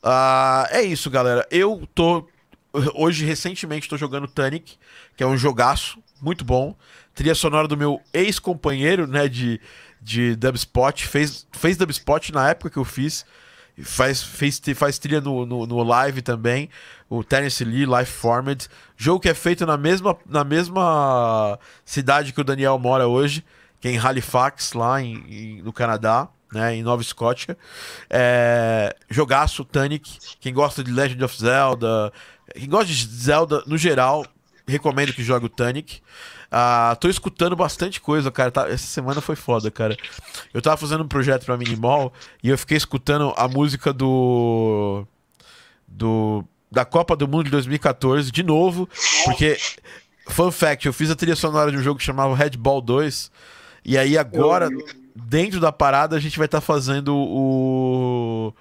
Ah, 0.02 0.68
é 0.70 0.82
isso, 0.82 1.10
galera. 1.10 1.46
Eu 1.50 1.82
tô 1.92 2.28
hoje 2.94 3.24
recentemente 3.24 3.88
tô 3.88 3.96
jogando 3.96 4.28
Tunic, 4.28 4.76
que 5.16 5.24
é 5.24 5.26
um 5.26 5.36
jogaço 5.36 5.98
muito 6.20 6.44
bom. 6.44 6.74
Trilha 7.14 7.34
sonora 7.34 7.66
do 7.68 7.76
meu 7.76 8.00
ex-companheiro, 8.12 9.06
né, 9.06 9.28
de 9.28 9.60
de 10.00 10.36
dubspot, 10.36 11.04
fez 11.06 11.46
fez 11.52 11.76
dubspot 11.76 12.32
na 12.32 12.50
época 12.50 12.70
que 12.70 12.76
eu 12.76 12.84
fiz. 12.84 13.24
Faz, 13.82 14.22
fez, 14.22 14.58
faz 14.74 14.98
trilha 14.98 15.20
no, 15.20 15.44
no, 15.44 15.66
no 15.66 15.82
live 15.82 16.22
também, 16.22 16.70
o 17.10 17.22
Terence 17.22 17.62
Lee, 17.62 17.84
Life 17.84 18.10
Formed, 18.10 18.68
jogo 18.96 19.20
que 19.20 19.28
é 19.28 19.34
feito 19.34 19.66
na 19.66 19.76
mesma, 19.76 20.16
na 20.24 20.44
mesma 20.44 21.58
cidade 21.84 22.32
que 22.32 22.40
o 22.40 22.44
Daniel 22.44 22.78
mora 22.78 23.06
hoje, 23.06 23.44
que 23.78 23.88
é 23.88 23.92
em 23.92 23.98
Halifax, 23.98 24.72
lá 24.72 25.02
em, 25.02 25.16
em- 25.28 25.62
no 25.62 25.74
Canadá, 25.74 26.26
né, 26.50 26.74
em 26.74 26.82
Nova 26.82 27.02
Escócia. 27.02 27.54
É, 28.08 28.96
jogaço, 29.10 29.62
Tunic, 29.62 30.10
quem 30.40 30.54
gosta 30.54 30.82
de 30.82 30.90
Legend 30.90 31.22
of 31.24 31.36
Zelda, 31.38 32.10
quem 32.54 32.70
gosta 32.70 32.86
de 32.86 33.06
Zelda 33.06 33.62
no 33.66 33.76
geral, 33.76 34.24
recomendo 34.66 35.12
que 35.12 35.22
jogue 35.22 35.46
o 35.46 35.48
Tunic. 35.48 36.00
Ah, 36.50 36.96
tô 37.00 37.08
escutando 37.08 37.54
bastante 37.56 38.00
coisa, 38.00 38.30
cara. 38.30 38.50
tá- 38.50 38.68
essa 38.68 38.86
semana 38.86 39.20
foi 39.20 39.36
foda, 39.36 39.70
cara. 39.70 39.96
Eu 40.52 40.62
tava 40.62 40.76
fazendo 40.76 41.04
um 41.04 41.08
projeto 41.08 41.44
pra 41.44 41.56
Minimall 41.56 42.12
e 42.42 42.48
eu 42.48 42.58
fiquei 42.58 42.76
escutando 42.76 43.32
a 43.36 43.48
música 43.48 43.92
do. 43.92 45.06
do 45.86 46.44
da 46.70 46.84
Copa 46.84 47.14
do 47.16 47.28
Mundo 47.28 47.44
de 47.44 47.50
2014 47.50 48.30
de 48.30 48.42
novo, 48.42 48.88
porque. 49.24 49.56
Fun 50.28 50.50
fact, 50.50 50.84
eu 50.86 50.92
fiz 50.92 51.08
a 51.08 51.14
trilha 51.14 51.36
sonora 51.36 51.70
de 51.70 51.76
um 51.76 51.82
jogo 51.82 51.98
que 52.00 52.04
chamava 52.04 52.34
Red 52.34 52.50
Ball 52.58 52.80
2. 52.80 53.30
E 53.84 53.96
aí 53.96 54.18
agora, 54.18 54.68
dentro 55.14 55.60
da 55.60 55.70
parada, 55.70 56.16
a 56.16 56.20
gente 56.20 56.36
vai 56.36 56.46
estar 56.46 56.60
fazendo 56.60 57.14
o. 57.14 58.52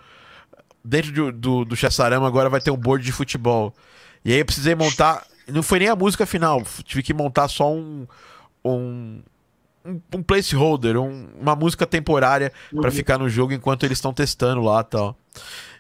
Dentro 0.84 1.12
do, 1.12 1.32
do, 1.32 1.66
do 1.66 1.76
Chassarama 1.76 2.28
agora 2.28 2.50
vai 2.50 2.62
ter 2.62 2.70
um 2.70 2.78
board 2.78 3.04
de 3.04 3.12
futebol. 3.12 3.74
E 4.24 4.32
aí 4.32 4.40
eu 4.40 4.46
precisei 4.46 4.76
montar. 4.76 5.26
Não 5.48 5.62
foi 5.64 5.80
nem 5.80 5.90
a 5.90 5.96
música 5.96 6.26
final, 6.26 6.64
tive 6.84 7.04
que 7.04 7.14
montar 7.14 7.48
só 7.48 7.72
um. 7.74 8.08
um 8.64 9.22
um, 10.16 10.24
placeholder, 10.24 10.98
um- 10.98 11.28
uma 11.40 11.56
música 11.56 11.86
temporária 11.86 12.52
pra 12.82 12.90
ficar 12.90 13.20
no 13.20 13.30
jogo 13.30 13.54
enquanto 13.54 13.84
eles 13.84 14.00
estão 14.00 14.12
testando 14.12 14.60
lá 14.64 14.82
e 14.82 14.84
tal. 14.84 15.16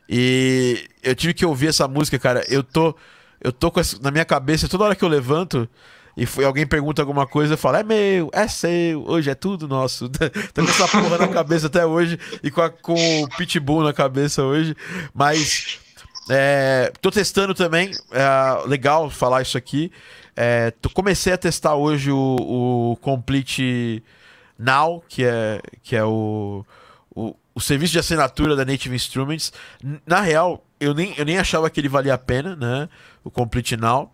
E 0.07 0.87
eu 1.01 1.15
tive 1.15 1.33
que 1.33 1.43
ouvir 1.45 1.69
essa 1.69 1.87
música, 1.87 2.19
cara. 2.19 2.45
Eu 2.47 2.61
tô 2.63 2.95
eu 3.41 3.51
tô 3.51 3.71
com 3.71 3.79
essa, 3.79 3.97
na 4.01 4.11
minha 4.11 4.23
cabeça 4.25 4.67
toda 4.67 4.83
hora 4.83 4.95
que 4.95 5.03
eu 5.03 5.09
levanto 5.09 5.67
e 6.15 6.25
foi, 6.25 6.45
alguém 6.45 6.65
pergunta 6.67 7.01
alguma 7.01 7.25
coisa, 7.25 7.53
eu 7.55 7.57
falo: 7.57 7.77
"É 7.77 7.83
meu, 7.83 8.29
é 8.31 8.47
seu, 8.47 9.03
hoje 9.07 9.29
é 9.31 9.35
tudo 9.35 9.67
nosso". 9.67 10.07
tô 10.53 10.63
com 10.63 10.69
essa 10.69 10.87
porra 10.87 11.17
na 11.17 11.27
cabeça 11.27 11.65
até 11.67 11.83
hoje 11.83 12.19
e 12.43 12.51
com, 12.51 12.61
a- 12.61 12.69
com 12.69 12.93
o 13.23 13.27
Pitbull 13.29 13.83
na 13.83 13.91
cabeça 13.93 14.43
hoje, 14.43 14.75
mas 15.15 15.79
é, 16.29 16.91
tô 17.01 17.11
testando 17.11 17.53
também, 17.53 17.91
é 18.11 18.67
legal 18.67 19.09
falar 19.09 19.41
isso 19.41 19.57
aqui. 19.57 19.91
É, 20.35 20.71
tô- 20.71 20.89
comecei 20.89 21.31
a 21.33 21.37
testar 21.37 21.75
hoje 21.75 22.11
o, 22.11 22.35
o 22.91 22.97
Complete 22.97 24.03
Now, 24.57 25.03
que 25.07 25.23
é, 25.23 25.61
que 25.83 25.95
é 25.95 26.03
o, 26.03 26.65
o, 27.15 27.35
o 27.53 27.61
serviço 27.61 27.93
de 27.93 27.99
assinatura 27.99 28.55
da 28.55 28.65
Native 28.65 28.95
Instruments. 28.95 29.53
Na 30.05 30.21
real, 30.21 30.63
eu 30.79 30.93
nem, 30.93 31.13
eu 31.17 31.25
nem 31.25 31.37
achava 31.37 31.69
que 31.69 31.79
ele 31.79 31.89
valia 31.89 32.13
a 32.13 32.17
pena, 32.17 32.55
né? 32.55 32.89
O 33.23 33.29
Complete 33.31 33.77
Now. 33.77 34.11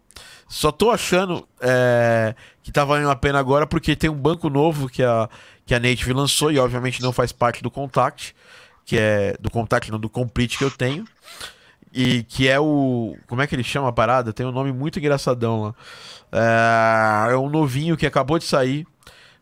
Só 0.47 0.70
tô 0.70 0.91
achando 0.91 1.47
é, 1.62 2.36
que 2.62 2.74
tá 2.74 2.84
valendo 2.84 3.09
a 3.09 3.16
pena 3.16 3.39
agora 3.39 3.66
porque 3.66 3.95
tem 3.95 4.09
um 4.09 4.16
banco 4.16 4.49
novo 4.49 4.89
que 4.89 5.01
a, 5.01 5.30
que 5.66 5.74
a 5.74 5.80
Native 5.80 6.12
lançou 6.12 6.51
e 6.51 6.59
obviamente 6.59 7.01
não 7.01 7.14
faz 7.14 7.32
parte 7.32 7.64
do 7.64 7.72
Contact, 7.72 8.36
que 8.86 8.97
é 8.97 9.36
do 9.39 9.49
Contact, 9.49 9.89
não 9.89 9.97
do 9.99 10.09
Complete 10.09 10.57
que 10.57 10.64
eu 10.66 10.70
tenho. 10.70 11.05
E 11.93 12.23
que 12.23 12.47
é 12.47 12.59
o. 12.59 13.17
Como 13.27 13.41
é 13.41 13.47
que 13.47 13.53
ele 13.55 13.63
chama 13.63 13.89
a 13.89 13.91
parada? 13.93 14.31
Tem 14.31 14.45
um 14.45 14.51
nome 14.51 14.71
muito 14.71 14.97
engraçadão 14.99 15.61
lá. 15.63 15.75
É, 17.29 17.33
é 17.33 17.37
um 17.37 17.49
novinho 17.49 17.97
que 17.97 18.05
acabou 18.05 18.39
de 18.39 18.45
sair. 18.45 18.87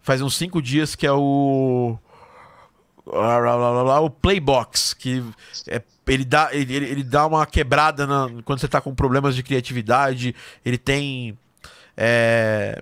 Faz 0.02 0.22
uns 0.22 0.36
5 0.36 0.62
dias 0.62 0.96
que 0.96 1.06
é 1.06 1.12
o. 1.12 1.98
O 3.06 4.10
Playbox. 4.10 4.94
Que 4.94 5.24
é- 5.68 5.82
ele, 6.08 6.26
dá, 6.26 6.50
ele, 6.52 6.76
ele- 6.76 7.04
dá 7.04 7.26
uma 7.28 7.46
quebrada 7.46 8.08
na- 8.08 8.30
quando 8.44 8.60
você 8.60 8.68
tá 8.68 8.82
com 8.82 8.94
problemas 8.96 9.36
de 9.36 9.44
criatividade. 9.44 10.36
Ele 10.66 10.78
tem. 10.78 11.38
é, 11.96 12.82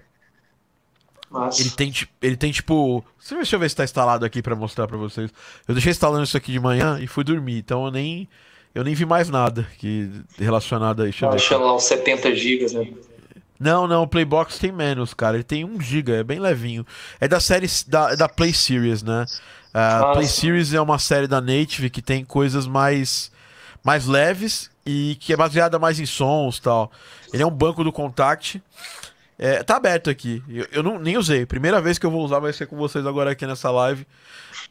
ele 1.60 1.70
tem, 1.72 1.94
ele 2.22 2.38
tem 2.38 2.52
tipo. 2.52 3.04
Deixa 3.30 3.56
eu 3.56 3.60
ver 3.60 3.70
se 3.70 3.76
tá 3.76 3.84
instalado 3.84 4.24
aqui 4.26 4.42
pra 4.42 4.56
mostrar 4.56 4.88
pra 4.88 4.98
vocês. 4.98 5.30
Eu 5.68 5.74
deixei 5.76 5.92
instalando 5.92 6.24
isso 6.24 6.38
aqui 6.38 6.52
de 6.54 6.60
manhã 6.60 7.00
e 7.02 7.08
fui 7.08 7.24
dormir, 7.24 7.58
então 7.60 7.86
eu 7.86 7.92
nem. 7.92 8.30
Eu 8.78 8.84
nem 8.84 8.94
vi 8.94 9.08
mais 9.08 9.28
nada 9.28 9.68
que 9.80 10.08
relacionado 10.38 11.02
a 11.02 11.10
isso. 11.10 11.26
Eu 11.26 11.32
ver. 11.32 11.38
achando 11.38 11.66
lá 11.66 11.76
uns 11.76 11.86
70 11.86 12.36
gigas, 12.36 12.74
né? 12.74 12.88
Não, 13.60 13.88
não, 13.88 14.04
o 14.04 14.08
Playbox 14.08 14.60
tem 14.60 14.72
menos, 14.72 15.16
cara. 15.16 15.36
Ele 15.36 15.44
tem 15.44 15.66
1 15.66 15.82
GB, 15.82 16.12
é 16.12 16.24
bem 16.24 16.40
levinho. 16.40 16.86
É 17.20 17.28
da 17.28 17.40
série 17.40 17.66
da, 17.88 18.12
é 18.12 18.16
da 18.16 18.30
Play 18.30 18.54
Series, 18.54 19.02
né? 19.02 19.26
A 19.74 20.12
Ah, 20.12 20.14
Play. 20.14 20.28
Series 20.28 20.76
é 20.76 20.80
uma 20.80 21.00
série 21.00 21.26
da 21.26 21.42
Native 21.42 21.90
que 21.90 22.04
tem 22.04 22.24
coisas 22.24 22.68
mais 22.68 23.32
mais 23.84 24.06
leves 24.06 24.70
e 24.86 25.18
que 25.20 25.34
é 25.34 25.36
baseada 25.36 25.80
mais 25.80 26.00
em 26.00 26.06
sons, 26.06 26.60
tal. 26.60 26.92
Ele 27.34 27.42
é 27.42 27.48
um 27.48 27.52
banco 27.52 27.84
do 27.84 27.92
Contact. 27.92 28.62
É, 29.40 29.64
tá 29.64 29.78
aberto 29.78 30.08
aqui. 30.08 30.44
Eu, 30.48 30.68
eu 30.72 30.84
não, 30.84 31.00
nem 31.00 31.18
usei. 31.18 31.48
Primeira 31.48 31.82
vez 31.82 31.98
que 31.98 32.06
eu 32.06 32.12
vou 32.12 32.24
usar 32.24 32.38
vai 32.38 32.54
ser 32.54 32.68
com 32.68 32.78
vocês 32.78 33.08
agora 33.08 33.32
aqui 33.32 33.48
nessa 33.48 33.72
live. 33.72 34.06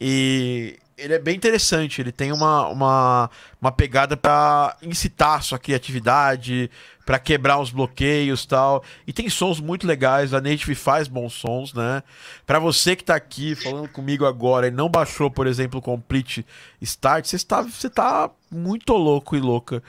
E 0.01 0.79
ele 0.97 1.15
é 1.15 1.19
bem 1.19 1.37
interessante. 1.37 2.01
Ele 2.01 2.13
tem 2.13 2.33
uma, 2.33 2.69
uma, 2.69 3.31
uma 3.61 3.73
pegada 3.73 4.17
para 4.17 4.77
incitar 4.83 5.43
sua 5.43 5.59
criatividade, 5.59 6.71
para 7.05 7.19
quebrar 7.19 7.61
os 7.61 7.71
bloqueios 7.71 8.47
tal. 8.47 8.83
E 9.07 9.13
tem 9.13 9.29
sons 9.29 9.61
muito 9.61 9.87
legais. 9.87 10.33
A 10.33 10.41
Native 10.41 10.75
faz 10.75 11.07
bons 11.07 11.35
sons, 11.35 11.75
né? 11.75 12.03
Para 12.47 12.59
você 12.59 12.97
que 12.97 13.05
tá 13.05 13.15
aqui 13.15 13.55
falando 13.55 13.89
comigo 13.89 14.25
agora 14.25 14.69
e 14.69 14.71
não 14.71 14.89
baixou, 14.89 15.31
por 15.31 15.47
exemplo, 15.47 15.79
o 15.79 15.83
Complete 15.83 16.45
Start, 16.81 17.27
você 17.27 17.37
está, 17.37 17.63
você 17.63 17.91
tá 17.91 18.31
muito 18.57 18.93
louco 18.95 19.37
e 19.37 19.41
louca, 19.41 19.83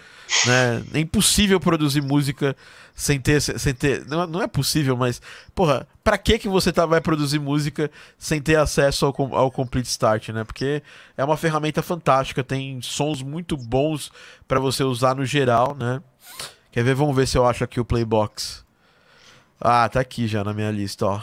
né? 0.45 0.83
É 0.93 0.99
impossível 0.99 1.59
produzir 1.59 2.01
música 2.01 2.55
sem 2.93 3.19
ter, 3.19 3.39
sem 3.41 3.73
ter 3.73 4.05
não, 4.07 4.25
não 4.27 4.41
é 4.41 4.47
possível, 4.47 4.97
mas 4.97 5.21
porra, 5.55 5.87
para 6.03 6.17
que 6.17 6.39
que 6.39 6.49
você 6.49 6.73
tá, 6.73 6.85
vai 6.85 6.99
produzir 6.99 7.39
música 7.39 7.91
sem 8.17 8.41
ter 8.41 8.57
acesso 8.57 9.05
ao, 9.05 9.35
ao 9.35 9.51
Complete 9.51 9.87
Start, 9.87 10.29
né? 10.29 10.43
Porque 10.43 10.81
é 11.15 11.23
uma 11.23 11.37
ferramenta 11.37 11.81
fantástica, 11.81 12.43
tem 12.43 12.81
sons 12.81 13.21
muito 13.21 13.55
bons 13.55 14.11
para 14.47 14.59
você 14.59 14.83
usar 14.83 15.15
no 15.15 15.25
geral, 15.25 15.75
né? 15.75 16.01
Quer 16.71 16.83
ver? 16.83 16.95
Vamos 16.95 17.15
ver 17.15 17.27
se 17.27 17.37
eu 17.37 17.45
acho 17.45 17.63
aqui 17.63 17.79
o 17.79 17.85
Playbox. 17.85 18.65
Ah, 19.59 19.87
tá 19.89 19.99
aqui 19.99 20.27
já 20.27 20.43
na 20.43 20.53
minha 20.53 20.69
lista, 20.69 21.05
ó. 21.05 21.21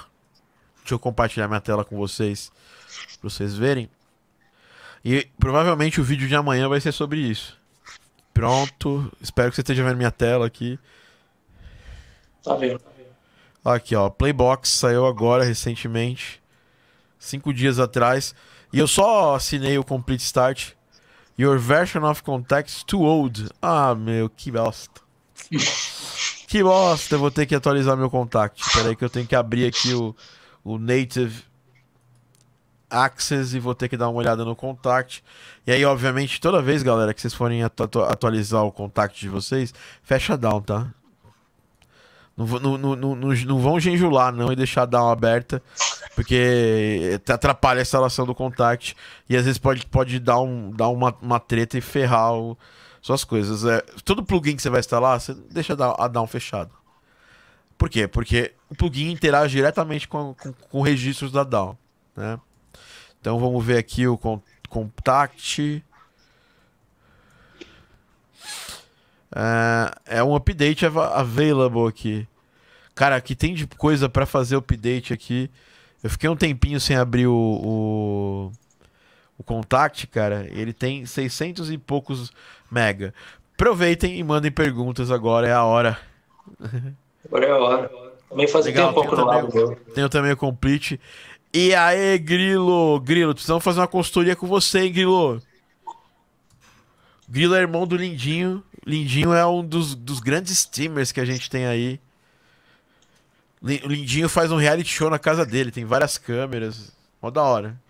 Deixa 0.79 0.95
eu 0.95 0.99
compartilhar 0.99 1.49
minha 1.49 1.61
tela 1.61 1.85
com 1.85 1.97
vocês, 1.97 2.53
pra 3.21 3.31
vocês 3.31 3.55
verem. 3.55 3.89
E 5.05 5.29
provavelmente 5.39 6.01
o 6.01 6.05
vídeo 6.05 6.27
de 6.27 6.35
amanhã 6.35 6.69
vai 6.69 6.81
ser 6.81 6.93
sobre 6.93 7.19
isso. 7.19 7.59
Pronto. 8.33 9.13
Espero 9.21 9.51
que 9.51 9.57
você 9.57 9.61
esteja 9.61 9.85
vendo 9.85 9.99
minha 9.99 10.11
tela 10.11 10.47
aqui. 10.47 10.79
Tá 12.43 12.55
vendo. 12.55 12.81
Aqui, 13.65 13.95
ó. 13.95 14.09
Playbox 14.09 14.71
saiu 14.71 15.07
agora, 15.07 15.45
recentemente. 15.45 16.43
Cinco 17.19 17.53
dias 17.53 17.79
atrás. 17.79 18.35
E 18.73 18.79
eu 18.79 18.89
só 18.89 19.35
assinei 19.35 19.79
o 19.79 19.85
Complete 19.85 20.23
Start. 20.23 20.73
Your 21.39 21.59
version 21.59 22.05
of 22.05 22.23
context 22.23 22.85
too 22.87 23.03
old. 23.03 23.49
Ah, 23.61 23.95
meu, 23.95 24.31
que 24.31 24.51
bosta. 24.51 25.01
que 26.49 26.63
bosta. 26.63 27.15
Eu 27.15 27.19
vou 27.19 27.31
ter 27.31 27.45
que 27.45 27.55
atualizar 27.55 27.97
meu 27.97 28.09
contact. 28.09 28.63
Espera 28.63 28.89
aí 28.89 28.97
que 28.97 29.05
eu 29.05 29.11
tenho 29.11 29.27
que 29.27 29.35
abrir 29.37 29.67
aqui 29.67 29.93
o, 29.93 30.15
o 30.63 30.79
Native 30.79 31.45
Access 32.95 33.57
e 33.57 33.61
vou 33.61 33.75
ter 33.75 33.89
que 33.89 33.97
dar 33.97 34.09
uma 34.09 34.19
olhada 34.19 34.45
no 34.45 34.55
contact. 34.55 35.23
E 35.67 35.73
aí, 35.73 35.85
obviamente, 35.85 36.41
toda 36.41 36.63
vez, 36.63 36.83
galera, 36.83 37.13
que 37.13 37.21
vocês 37.21 37.35
forem 37.35 37.63
atu 37.63 37.83
atualizar 38.03 38.63
o 38.65 38.73
contact 38.73 39.21
de 39.21 39.29
vocês, 39.29 39.75
fecha 40.03 40.37
down, 40.37 40.61
tá? 40.63 40.89
Não, 42.37 42.47
não, 42.79 42.97
não, 42.97 43.17
não, 43.17 43.59
vão 43.61 43.79
genjular, 43.79 44.33
não, 44.33 44.53
e 44.53 44.57
deixar 44.57 44.87
down 44.87 45.09
aberta, 45.09 45.63
porque 46.17 47.21
atrapalha 47.29 47.79
a 47.79 47.83
instalação 47.83 48.27
do 48.27 48.35
contact 48.35 48.97
e 49.29 49.37
às 49.37 49.45
vezes 49.45 49.59
pode, 49.59 49.87
pode 49.87 50.19
dar, 50.19 50.41
um, 50.41 50.73
dar 50.73 50.89
uma, 50.89 51.15
uma 51.23 51.39
treta 51.39 51.79
e 51.79 51.81
ferrar 51.81 52.35
o, 52.35 52.59
suas 53.01 53.23
coisas. 53.23 53.65
É, 53.65 53.81
todo 54.05 54.25
plugin 54.25 54.57
que 54.57 54.63
você 54.63 54.71
vai 54.71 54.81
instalar, 54.81 55.21
você 55.21 55.33
deixa 55.51 55.75
a 55.75 56.09
down 56.09 56.27
fechado. 56.27 56.73
Por 57.79 57.89
quê? 57.89 58.09
Porque 58.09 58.53
o 58.69 58.75
plugin 58.75 59.11
interage 59.11 59.57
diretamente 59.57 60.09
com, 60.09 60.35
com, 60.35 60.53
com 60.53 60.81
registros 60.81 61.31
da 61.31 61.45
down, 61.45 61.77
né? 62.17 62.39
Então 63.25 63.39
vamos 63.39 63.65
ver 63.65 63.79
aqui 63.79 64.07
o 64.07 64.19
contact. 64.69 65.83
É, 69.35 70.19
é 70.19 70.23
um 70.23 70.37
update 70.37 70.85
available 70.85 71.89
aqui. 71.89 72.29
Cara, 72.95 73.17
aqui 73.17 73.35
tem 73.35 73.55
de 73.55 73.67
coisa 73.67 74.11
para 74.11 74.27
fazer 74.27 74.57
update 74.57 75.15
aqui. 75.15 75.51
Eu 76.03 76.11
fiquei 76.11 76.29
um 76.29 76.37
tempinho 76.37 76.79
sem 76.79 76.97
abrir 76.97 77.27
o, 77.27 77.33
o, 77.35 78.53
o 79.39 79.43
Contact, 79.43 80.07
cara. 80.09 80.47
Ele 80.51 80.75
tem 80.75 81.07
600 81.07 81.71
e 81.71 81.79
poucos 81.79 82.31
mega. 82.71 83.15
Aproveitem 83.55 84.19
e 84.19 84.23
mandem 84.23 84.53
perguntas 84.53 85.11
agora, 85.11 85.49
é 85.49 85.53
a 85.53 85.65
hora. 85.65 85.99
Agora 87.25 87.47
é 87.47 87.51
a 87.51 87.57
hora. 87.57 87.91
Também 88.29 88.49
faz 88.49 88.67
um 88.67 88.93
pouco 88.93 89.17
no 89.17 89.25
lado. 89.25 89.77
Tenho 89.95 90.09
também 90.11 90.33
o 90.33 90.37
Complete. 90.37 91.01
E 91.57 91.73
aí, 91.73 92.19
Grilo? 92.19 92.99
Grilo, 92.99 93.33
precisamos 93.33 93.63
fazer 93.63 93.79
uma 93.79 93.87
consultoria 93.87 94.35
com 94.35 94.45
você, 94.45 94.81
hein, 94.81 94.93
Grilo? 94.93 95.41
Grilo 97.29 97.55
é 97.55 97.61
irmão 97.61 97.87
do 97.87 97.97
Lindinho. 97.97 98.61
Lindinho 98.85 99.33
é 99.33 99.47
um 99.47 99.65
dos, 99.65 99.95
dos 99.95 100.19
grandes 100.19 100.53
streamers 100.53 101.13
que 101.13 101.21
a 101.21 101.25
gente 101.25 101.49
tem 101.49 101.65
aí. 101.65 102.01
O 103.63 103.69
Lindinho 103.69 104.29
faz 104.29 104.51
um 104.51 104.57
reality 104.57 104.91
show 104.91 105.09
na 105.09 105.19
casa 105.19 105.47
dele, 105.47 105.71
tem 105.71 105.85
várias 105.85 106.19
câmeras. 106.19 106.93
Mó 107.23 107.31
da 107.31 107.45
hora. 107.45 107.81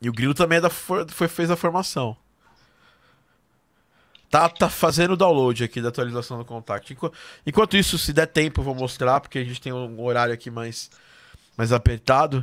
E 0.00 0.08
o 0.08 0.12
Grilo 0.12 0.32
também 0.32 0.56
é 0.56 0.62
da, 0.62 0.70
foi, 0.70 1.28
fez 1.28 1.50
a 1.50 1.56
formação. 1.56 2.16
Tá, 4.32 4.48
tá 4.48 4.70
fazendo 4.70 5.12
o 5.12 5.16
download 5.16 5.62
aqui 5.62 5.82
da 5.82 5.90
atualização 5.90 6.38
do 6.38 6.44
contact. 6.46 6.96
Enquanto 7.46 7.76
isso, 7.76 7.98
se 7.98 8.14
der 8.14 8.24
tempo, 8.24 8.62
eu 8.62 8.64
vou 8.64 8.74
mostrar, 8.74 9.20
porque 9.20 9.38
a 9.38 9.44
gente 9.44 9.60
tem 9.60 9.74
um 9.74 10.02
horário 10.02 10.32
aqui 10.32 10.50
mais, 10.50 10.90
mais 11.54 11.70
apertado. 11.70 12.42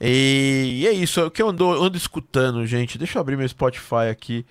E, 0.00 0.78
e 0.80 0.86
é 0.86 0.92
isso, 0.92 1.20
é 1.20 1.24
o 1.24 1.30
que 1.30 1.42
eu 1.42 1.50
ando, 1.50 1.70
ando 1.70 1.98
escutando, 1.98 2.66
gente. 2.66 2.96
Deixa 2.96 3.18
eu 3.18 3.20
abrir 3.20 3.36
meu 3.36 3.46
Spotify 3.46 4.08
aqui. 4.10 4.46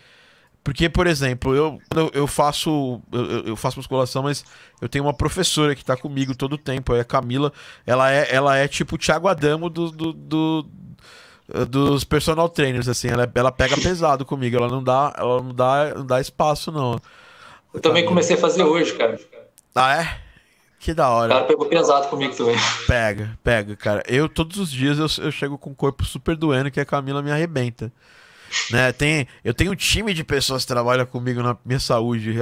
Porque, 0.64 0.88
por 0.88 1.08
exemplo, 1.08 1.56
eu, 1.56 1.82
eu 2.14 2.28
faço 2.28 3.02
eu, 3.12 3.26
eu, 3.48 3.56
faço 3.56 3.80
musculação, 3.80 4.22
mas 4.22 4.46
eu 4.80 4.88
tenho 4.88 5.06
uma 5.06 5.16
professora 5.16 5.74
que 5.74 5.84
tá 5.84 5.98
comigo 5.98 6.36
todo 6.36 6.54
o 6.54 6.58
tempo, 6.60 6.94
é 6.94 7.00
a 7.00 7.06
Camila. 7.06 7.52
Ela 7.88 8.12
é, 8.12 8.36
ela 8.36 8.56
é 8.56 8.68
tipo 8.68 8.94
o 8.94 8.98
Thiago 9.00 9.28
Adamo 9.28 9.68
do, 9.68 9.90
do, 9.90 10.14
do 10.14 10.70
dos 11.70 12.04
personal 12.04 12.50
trainers, 12.50 12.88
assim, 12.88 13.08
ela, 13.08 13.30
ela 13.34 13.52
pega 13.52 13.76
pesado 13.80 14.26
comigo, 14.26 14.58
ela 14.58 14.68
não 14.68 14.84
dá, 14.84 15.14
ela 15.18 15.42
não 15.42 15.54
dá, 15.54 15.94
não 15.96 16.06
dá 16.06 16.20
espaço, 16.20 16.72
não. 16.72 17.00
Eu 17.74 17.80
também 17.80 18.06
comecei 18.06 18.36
a 18.36 18.40
fazer 18.40 18.64
hoje, 18.64 18.94
cara. 18.94 19.20
Ah, 19.74 20.02
é? 20.02 20.28
Que 20.80 20.94
da 20.94 21.10
hora. 21.10 21.32
O 21.32 21.36
cara 21.36 21.46
pegou 21.46 21.66
pesado 21.66 22.08
comigo 22.08 22.36
também. 22.36 22.56
Pega, 22.86 23.38
pega, 23.44 23.76
cara. 23.76 24.04
Eu, 24.08 24.30
todos 24.30 24.58
os 24.58 24.72
dias, 24.72 24.98
eu, 24.98 25.26
eu 25.26 25.32
chego 25.32 25.58
com 25.58 25.72
o 25.72 25.76
corpo 25.76 26.06
super 26.06 26.36
doendo, 26.36 26.72
que 26.72 26.80
a 26.80 26.86
Camila 26.86 27.22
me 27.22 27.32
arrebenta. 27.32 27.92
Né? 28.72 28.92
Tem, 28.92 29.28
eu 29.44 29.54
tenho 29.54 29.72
um 29.72 29.76
time 29.76 30.14
de 30.14 30.24
pessoas 30.24 30.64
que 30.64 30.68
trabalham 30.68 31.06
comigo 31.06 31.42
na 31.42 31.58
minha 31.66 31.80
saúde, 31.80 32.34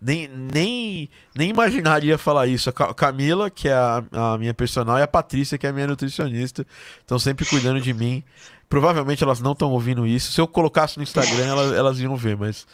nem, 0.00 0.28
nem, 0.28 1.08
nem 1.34 1.50
imaginaria 1.50 2.18
falar 2.18 2.46
isso. 2.46 2.70
A 2.70 2.94
Camila, 2.94 3.50
que 3.50 3.68
é 3.68 3.74
a, 3.74 4.04
a 4.12 4.38
minha 4.38 4.54
personal, 4.54 4.98
e 4.98 5.02
a 5.02 5.08
Patrícia, 5.08 5.58
que 5.58 5.66
é 5.66 5.70
a 5.70 5.72
minha 5.72 5.86
nutricionista, 5.86 6.66
estão 7.00 7.18
sempre 7.18 7.44
cuidando 7.46 7.80
de 7.80 7.92
mim. 7.92 8.22
Provavelmente 8.68 9.22
elas 9.22 9.40
não 9.40 9.52
estão 9.52 9.70
ouvindo 9.70 10.06
isso. 10.06 10.32
Se 10.32 10.40
eu 10.40 10.48
colocasse 10.48 10.96
no 10.96 11.02
Instagram, 11.02 11.44
elas, 11.44 11.72
elas 11.72 12.00
iam 12.00 12.16
ver, 12.16 12.36
mas. 12.36 12.66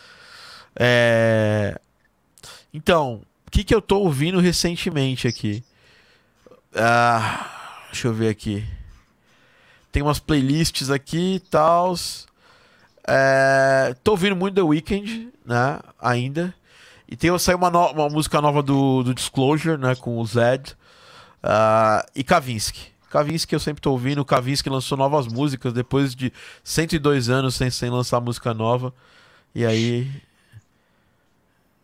É... 0.75 1.79
Então, 2.73 3.21
o 3.47 3.51
que, 3.51 3.63
que 3.63 3.75
eu 3.75 3.83
tô 3.83 3.99
ouvindo 3.99 4.41
recentemente 4.41 5.29
aqui? 5.29 5.63
Ah, 6.75 7.85
deixa 7.91 8.09
eu 8.09 8.15
ver 8.15 8.29
aqui. 8.29 8.65
Tem 9.91 10.03
umas 10.03 10.19
playlists 10.19 10.89
aqui 10.89 11.35
e 11.35 11.41
tal. 11.41 11.95
É, 13.07 13.95
tô 14.03 14.13
ouvindo 14.13 14.37
muito 14.37 14.55
The 14.55 14.63
Weeknd, 14.63 15.29
né? 15.45 15.81
Ainda. 16.01 16.55
E 17.09 17.17
tem 17.17 17.37
saiu 17.39 17.59
uma, 17.59 17.71
no, 17.71 17.91
uma 17.91 18.09
música 18.09 18.41
nova 18.41 18.63
do, 18.63 19.03
do 19.03 19.15
Disclosure, 19.15 19.77
né? 19.77 19.95
Com 19.95 20.19
o 20.19 20.27
Zed. 20.27 20.77
Uh, 21.43 22.09
e 22.15 22.23
Kavinsky. 22.23 22.93
Kavinsky 23.11 23.55
eu 23.55 23.61
sempre 23.61 23.83
tô 23.83 23.91
ouvindo. 23.91 24.25
Kavinsky 24.25 24.71
lançou 24.71 24.97
novas 24.97 25.27
músicas 25.27 25.73
depois 25.73 26.15
de 26.15 26.33
102 26.65 27.29
anos 27.29 27.55
sem, 27.55 27.71
sem 27.71 27.91
lançar 27.91 28.21
música 28.21 28.55
nova. 28.55 28.95
E 29.55 29.67
aí. 29.67 30.11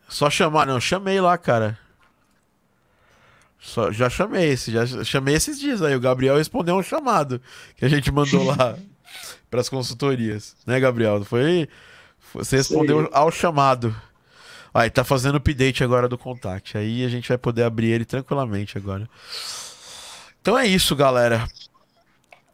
Só 0.08 0.30
chamar, 0.30 0.66
não, 0.66 0.80
chamei 0.80 1.20
lá, 1.20 1.36
cara. 1.36 1.78
Só, 3.60 3.90
já 3.92 4.08
chamei 4.08 4.50
esse, 4.50 4.72
já 4.72 4.86
chamei 5.04 5.34
esses 5.34 5.58
dias 5.58 5.82
aí. 5.82 5.94
O 5.94 6.00
Gabriel 6.00 6.36
respondeu 6.36 6.76
um 6.76 6.82
chamado 6.82 7.42
que 7.76 7.84
a 7.84 7.88
gente 7.88 8.10
mandou 8.10 8.44
lá. 8.44 8.78
para 9.50 9.60
as 9.60 9.68
consultorias, 9.68 10.56
né, 10.66 10.78
Gabriel? 10.78 11.24
Foi, 11.24 11.68
você 12.34 12.56
respondeu 12.56 13.02
Sim. 13.02 13.08
ao 13.12 13.30
chamado. 13.30 13.94
Aí 14.72 14.90
tá 14.90 15.02
fazendo 15.02 15.36
update 15.36 15.82
agora 15.82 16.08
do 16.08 16.18
contact. 16.18 16.76
Aí 16.76 17.04
a 17.04 17.08
gente 17.08 17.28
vai 17.28 17.38
poder 17.38 17.64
abrir 17.64 17.90
ele 17.90 18.04
tranquilamente 18.04 18.76
agora. 18.76 19.08
Então 20.40 20.58
é 20.58 20.66
isso, 20.66 20.94
galera. 20.94 21.48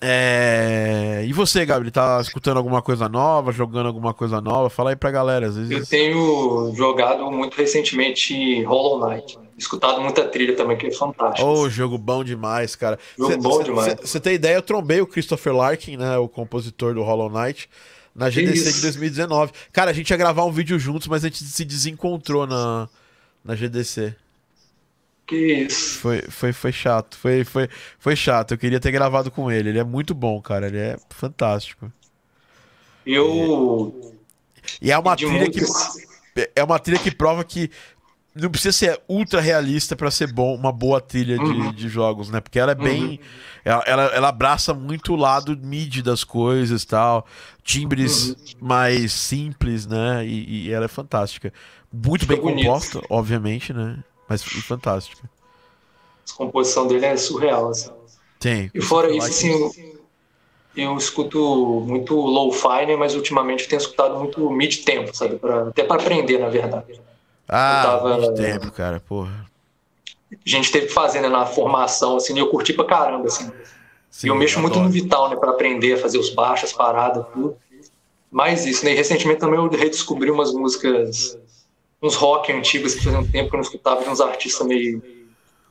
É... 0.01 1.25
E 1.27 1.33
você, 1.33 1.65
Gabriel, 1.67 1.93
tá 1.93 2.21
escutando 2.21 2.59
alguma 2.59 2.83
coisa 2.83 3.09
nova, 3.09 3.53
jogando 3.53 3.87
alguma 3.87 4.15
coisa 4.15 4.41
nova? 4.41 4.71
Fala 4.71 4.91
aí 4.91 4.97
pra 4.97 5.11
galera. 5.11 5.47
Às 5.47 5.57
vezes... 5.57 5.71
Eu 5.73 5.87
tenho 5.87 6.73
jogado 6.75 7.31
muito 7.31 7.57
recentemente 7.57 8.63
Hollow 8.65 9.09
Knight 9.09 9.39
escutado 9.57 10.01
muita 10.01 10.27
trilha 10.29 10.57
também, 10.57 10.77
que 10.77 10.87
é 10.87 10.91
fantástico. 10.93 11.47
Oh, 11.47 11.69
jogo 11.69 11.97
bom 11.99 12.23
demais, 12.25 12.75
cara. 12.77 12.99
Jogo 13.17 13.33
cê, 13.33 13.39
bom 13.39 13.59
cê, 13.59 13.65
demais. 13.65 13.97
Você 14.01 14.21
tem 14.21 14.35
ideia, 14.35 14.57
eu 14.57 14.63
trombei 14.63 15.01
o 15.01 15.07
Christopher 15.07 15.55
Larkin, 15.55 15.97
né, 15.97 16.17
o 16.19 16.29
compositor 16.29 16.95
do 16.95 17.03
Hollow 17.03 17.31
Knight, 17.31 17.69
na 18.15 18.31
GDC 18.31 18.73
de 18.73 18.81
2019. 18.83 19.53
Cara, 19.73 19.91
a 19.91 19.95
gente 19.95 20.11
ia 20.11 20.17
gravar 20.17 20.45
um 20.45 20.53
vídeo 20.53 20.79
juntos, 20.79 21.09
mas 21.09 21.25
a 21.25 21.29
gente 21.29 21.43
se 21.43 21.65
desencontrou 21.65 22.47
na, 22.47 22.89
na 23.45 23.55
GDC. 23.55 24.15
Que 25.27 25.37
isso. 25.37 26.01
Foi, 26.01 26.23
foi, 26.29 26.53
foi 26.53 26.73
chato. 26.73 27.17
Foi, 27.17 27.45
foi, 27.45 27.69
foi 27.99 28.15
chato. 28.15 28.53
Eu 28.53 28.59
queria 28.59 28.79
ter 28.79 28.91
gravado 28.91 29.31
com 29.31 29.51
ele. 29.51 29.71
Ele 29.71 29.79
é 29.79 29.85
muito 29.85 30.15
bom, 30.15 30.41
cara. 30.41 30.67
Ele 30.67 30.77
é 30.79 30.99
fantástico. 31.09 31.91
Eu. 33.07 34.15
E 34.81 34.91
é 34.91 34.99
uma 34.99 35.17
trilha 35.17 35.51
que 35.51 35.61
muitos- 35.61 35.97
é 36.55 36.63
uma 36.65 36.79
trilha 36.79 36.99
que 36.99 37.11
prova 37.11 37.45
que 37.45 37.71
não 38.35 38.51
precisa 38.51 38.73
ser 38.73 39.01
ultra 39.09 39.41
realista 39.41 39.95
pra 39.95 40.11
ser 40.11 40.33
bom, 40.33 40.55
uma 40.57 40.73
boa 40.73 41.01
trilha 41.01 41.39
de, 41.39 41.45
Uhum. 41.45 41.73
de 41.73 41.89
jogos, 41.89 42.29
né? 42.31 42.41
Porque 42.41 42.59
ela 42.59 42.73
é 42.73 42.75
bem. 42.75 43.21
Ela, 43.65 43.83
ela, 43.87 44.03
ela 44.07 44.29
abraça 44.29 44.75
muito 44.75 45.13
o 45.13 45.17
lado 45.17 45.57
mid 45.57 46.03
das 46.03 46.25
coisas 46.25 46.85
tal. 46.85 47.27
Timbres 47.63 48.31
Uhum. 48.31 48.35
mais 48.61 49.13
simples, 49.13 49.87
né? 49.87 50.27
E, 50.27 50.67
e 50.67 50.73
ela 50.73 50.87
é 50.87 50.89
fantástica. 50.89 51.53
Muito 51.93 52.27
bem 52.27 52.41
bonito. 52.41 52.65
composta, 52.67 53.01
obviamente, 53.09 53.73
né? 53.73 53.99
Mas 54.29 54.43
fantástica. 54.43 55.31
A 56.33 56.37
composição 56.37 56.87
dele 56.89 57.07
é 57.07 57.17
surreal. 57.17 57.69
Assim. 57.71 57.91
Tem. 58.41 58.71
E 58.75 58.81
fora 58.81 59.15
isso, 59.15 59.27
assim, 59.29 59.51
eu, 59.51 59.71
eu 60.75 60.97
escuto 60.97 61.85
muito 61.87 62.17
lo-fi, 62.17 62.87
né? 62.87 62.97
Mas 62.97 63.15
ultimamente 63.15 63.63
eu 63.65 63.69
tenho 63.69 63.81
escutado 63.81 64.19
muito 64.19 64.51
mid-tempo, 64.51 65.15
sabe? 65.17 65.37
Pra, 65.37 65.69
até 65.69 65.85
para 65.85 66.03
aprender, 66.03 66.39
na 66.39 66.49
verdade. 66.49 67.01
Ah, 67.49 67.83
tava- 67.85 68.19
muito 68.19 68.35
tempo, 68.35 68.71
cara, 68.73 69.01
porra. 69.01 69.45
A 70.33 70.37
gente 70.49 70.73
teve 70.73 70.87
que 70.87 70.93
fazer 70.93 71.21
né, 71.21 71.29
na 71.29 71.47
formação, 71.47 72.17
assim, 72.17 72.35
e 72.35 72.39
eu 72.39 72.49
curti 72.49 72.73
pra 72.73 72.85
caramba, 72.85 73.29
assim. 73.29 73.51
Sim, 74.11 74.27
e 74.27 74.31
eu 74.31 74.35
mexo 74.35 74.61
muito 74.61 74.79
no 74.81 74.89
Vital, 74.89 75.29
né? 75.31 75.37
Pra 75.37 75.51
aprender 75.51 75.95
a 75.95 75.99
fazer 75.99 76.19
os 76.19 76.31
baixos, 76.31 76.71
as 76.71 76.77
paradas, 76.77 77.25
tudo. 77.33 77.57
Mais 78.31 78.67
isso, 78.67 78.85
né? 78.85 78.93
E 78.93 78.95
recentemente 78.97 79.41
também 79.41 79.59
eu 79.59 79.69
redescobri 79.69 80.31
umas 80.31 80.53
músicas, 80.53 81.39
uns 82.03 82.17
rock 82.17 82.53
antigos 82.53 82.95
que 82.95 83.05
fazia 83.05 83.19
um 83.19 83.27
tempo 83.27 83.51
que 83.51 83.55
eu 83.57 83.59
não 83.59 83.65
escutava, 83.65 84.03
de 84.03 84.09
uns 84.09 84.21
artistas 84.21 84.67
meio 84.67 85.03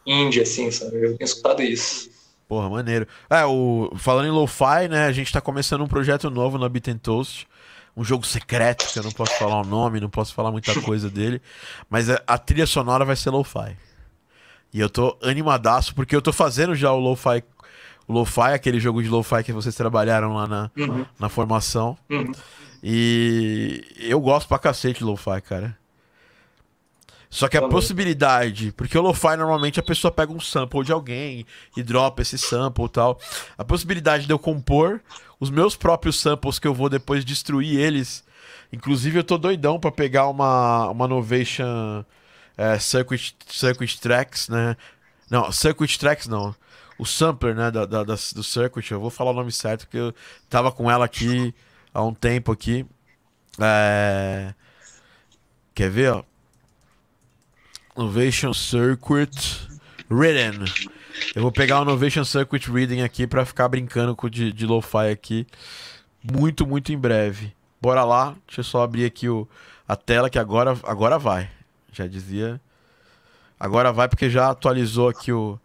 indie, 0.05 0.41
assim, 0.41 0.71
sabe? 0.71 0.95
Eu 0.95 1.17
tenho 1.17 1.25
escutado 1.25 1.61
isso. 1.61 2.09
Porra, 2.47 2.69
maneiro. 2.69 3.07
É, 3.29 3.45
o... 3.45 3.91
falando 3.97 4.27
em 4.27 4.31
lo-fi, 4.31 4.87
né? 4.89 5.05
A 5.07 5.11
gente 5.11 5.31
tá 5.31 5.41
começando 5.41 5.81
um 5.81 5.87
projeto 5.87 6.29
novo 6.29 6.57
na 6.57 6.69
Beat 6.69 6.87
Toast. 7.01 7.47
Um 7.95 8.03
jogo 8.03 8.25
secreto, 8.25 8.87
que 8.91 8.97
eu 8.97 9.03
não 9.03 9.11
posso 9.11 9.37
falar 9.37 9.61
o 9.61 9.65
nome, 9.65 9.99
não 9.99 10.09
posso 10.09 10.33
falar 10.33 10.51
muita 10.51 10.79
coisa 10.81 11.09
dele. 11.09 11.41
Mas 11.89 12.09
a, 12.09 12.21
a 12.25 12.37
trilha 12.37 12.65
sonora 12.65 13.05
vai 13.05 13.15
ser 13.15 13.29
lo-fi. 13.29 13.77
E 14.73 14.79
eu 14.79 14.89
tô 14.89 15.15
animadaço, 15.21 15.93
porque 15.93 16.15
eu 16.15 16.21
tô 16.21 16.33
fazendo 16.33 16.73
já 16.73 16.91
o 16.91 16.99
lo-fi. 16.99 17.43
O 18.07 18.13
lo-fi, 18.13 18.51
aquele 18.53 18.79
jogo 18.79 19.01
de 19.03 19.09
lo-fi 19.09 19.43
que 19.43 19.53
vocês 19.53 19.75
trabalharam 19.75 20.33
lá 20.33 20.47
na, 20.47 20.71
Uhum, 20.75 21.05
na 21.19 21.29
formação. 21.29 21.95
uhum. 22.09 22.31
E 22.81 23.85
eu 23.99 24.19
gosto 24.19 24.47
pra 24.47 24.59
cacete 24.59 24.99
de 24.99 25.05
lo-fi, 25.05 25.39
cara. 25.41 25.77
Só 27.29 27.47
que 27.47 27.57
a 27.57 27.61
Também. 27.61 27.75
possibilidade, 27.75 28.71
porque 28.73 28.95
o 28.97 29.01
lo-fi 29.01 29.35
normalmente 29.37 29.79
a 29.79 29.83
pessoa 29.83 30.11
pega 30.11 30.31
um 30.31 30.39
sample 30.39 30.83
de 30.83 30.91
alguém 30.91 31.45
e 31.75 31.81
dropa 31.81 32.21
esse 32.21 32.37
sample 32.37 32.85
e 32.85 32.89
tal. 32.89 33.19
A 33.57 33.63
possibilidade 33.63 34.25
de 34.27 34.31
eu 34.33 34.37
compor 34.37 34.99
os 35.43 35.49
meus 35.49 35.75
próprios 35.75 36.19
samples 36.19 36.57
que 36.57 36.67
eu 36.67 36.73
vou 36.73 36.87
depois 36.89 37.25
destruir 37.25 37.77
eles. 37.77 38.23
Inclusive 38.71 39.19
eu 39.19 39.23
tô 39.23 39.37
doidão 39.37 39.77
pra 39.79 39.91
pegar 39.91 40.27
uma, 40.29 40.89
uma 40.89 41.07
Novation 41.07 42.03
é, 42.57 42.79
Circuit, 42.79 43.35
Circuit 43.47 43.99
Tracks, 43.99 44.47
né? 44.47 44.77
Não, 45.29 45.51
Circuit 45.51 45.99
Tracks 45.99 46.27
não. 46.27 46.55
O 46.97 47.05
sampler, 47.05 47.55
né, 47.55 47.69
da, 47.69 47.85
da- 47.85 48.03
das- 48.03 48.31
do 48.33 48.43
Circuit, 48.43 48.89
eu 48.91 48.99
vou 49.01 49.09
falar 49.09 49.31
o 49.31 49.33
nome 49.33 49.51
certo, 49.51 49.81
porque 49.81 49.97
eu 49.97 50.13
tava 50.49 50.71
com 50.71 50.89
ela 50.89 51.03
aqui 51.05 51.53
há 51.93 52.01
um 52.03 52.13
tempo 52.13 52.51
aqui. 52.51 52.85
É... 53.59 54.53
Quer 55.75 55.89
ver, 55.89 56.13
ó? 56.13 56.23
Novation 57.97 58.53
Circuit 58.53 59.67
Written. 60.09 60.63
Eu 61.35 61.41
vou 61.41 61.51
pegar 61.51 61.81
o 61.81 61.85
Novation 61.85 62.23
Circuit 62.23 62.71
Reading 62.71 63.01
aqui 63.01 63.27
pra 63.27 63.45
ficar 63.45 63.67
brincando 63.67 64.15
com 64.15 64.29
de, 64.29 64.51
de 64.51 64.65
lo-fi 64.65 65.09
aqui. 65.11 65.45
Muito, 66.23 66.65
muito 66.65 66.91
em 66.91 66.97
breve. 66.97 67.53
Bora 67.81 68.03
lá. 68.03 68.35
Deixa 68.47 68.61
eu 68.61 68.63
só 68.63 68.83
abrir 68.83 69.05
aqui 69.05 69.29
o, 69.29 69.47
a 69.87 69.95
tela 69.95 70.29
que 70.29 70.39
agora, 70.39 70.77
agora 70.83 71.19
vai. 71.19 71.49
Já 71.91 72.07
dizia. 72.07 72.59
Agora 73.59 73.91
vai 73.91 74.09
porque 74.09 74.29
já 74.29 74.49
atualizou 74.49 75.09
aqui 75.09 75.31
o, 75.31 75.59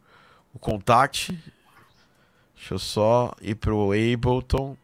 o 0.52 0.58
contact. 0.58 1.32
Deixa 2.54 2.74
eu 2.74 2.78
só 2.78 3.32
ir 3.40 3.54
pro 3.54 3.92
Ableton. 3.92 4.76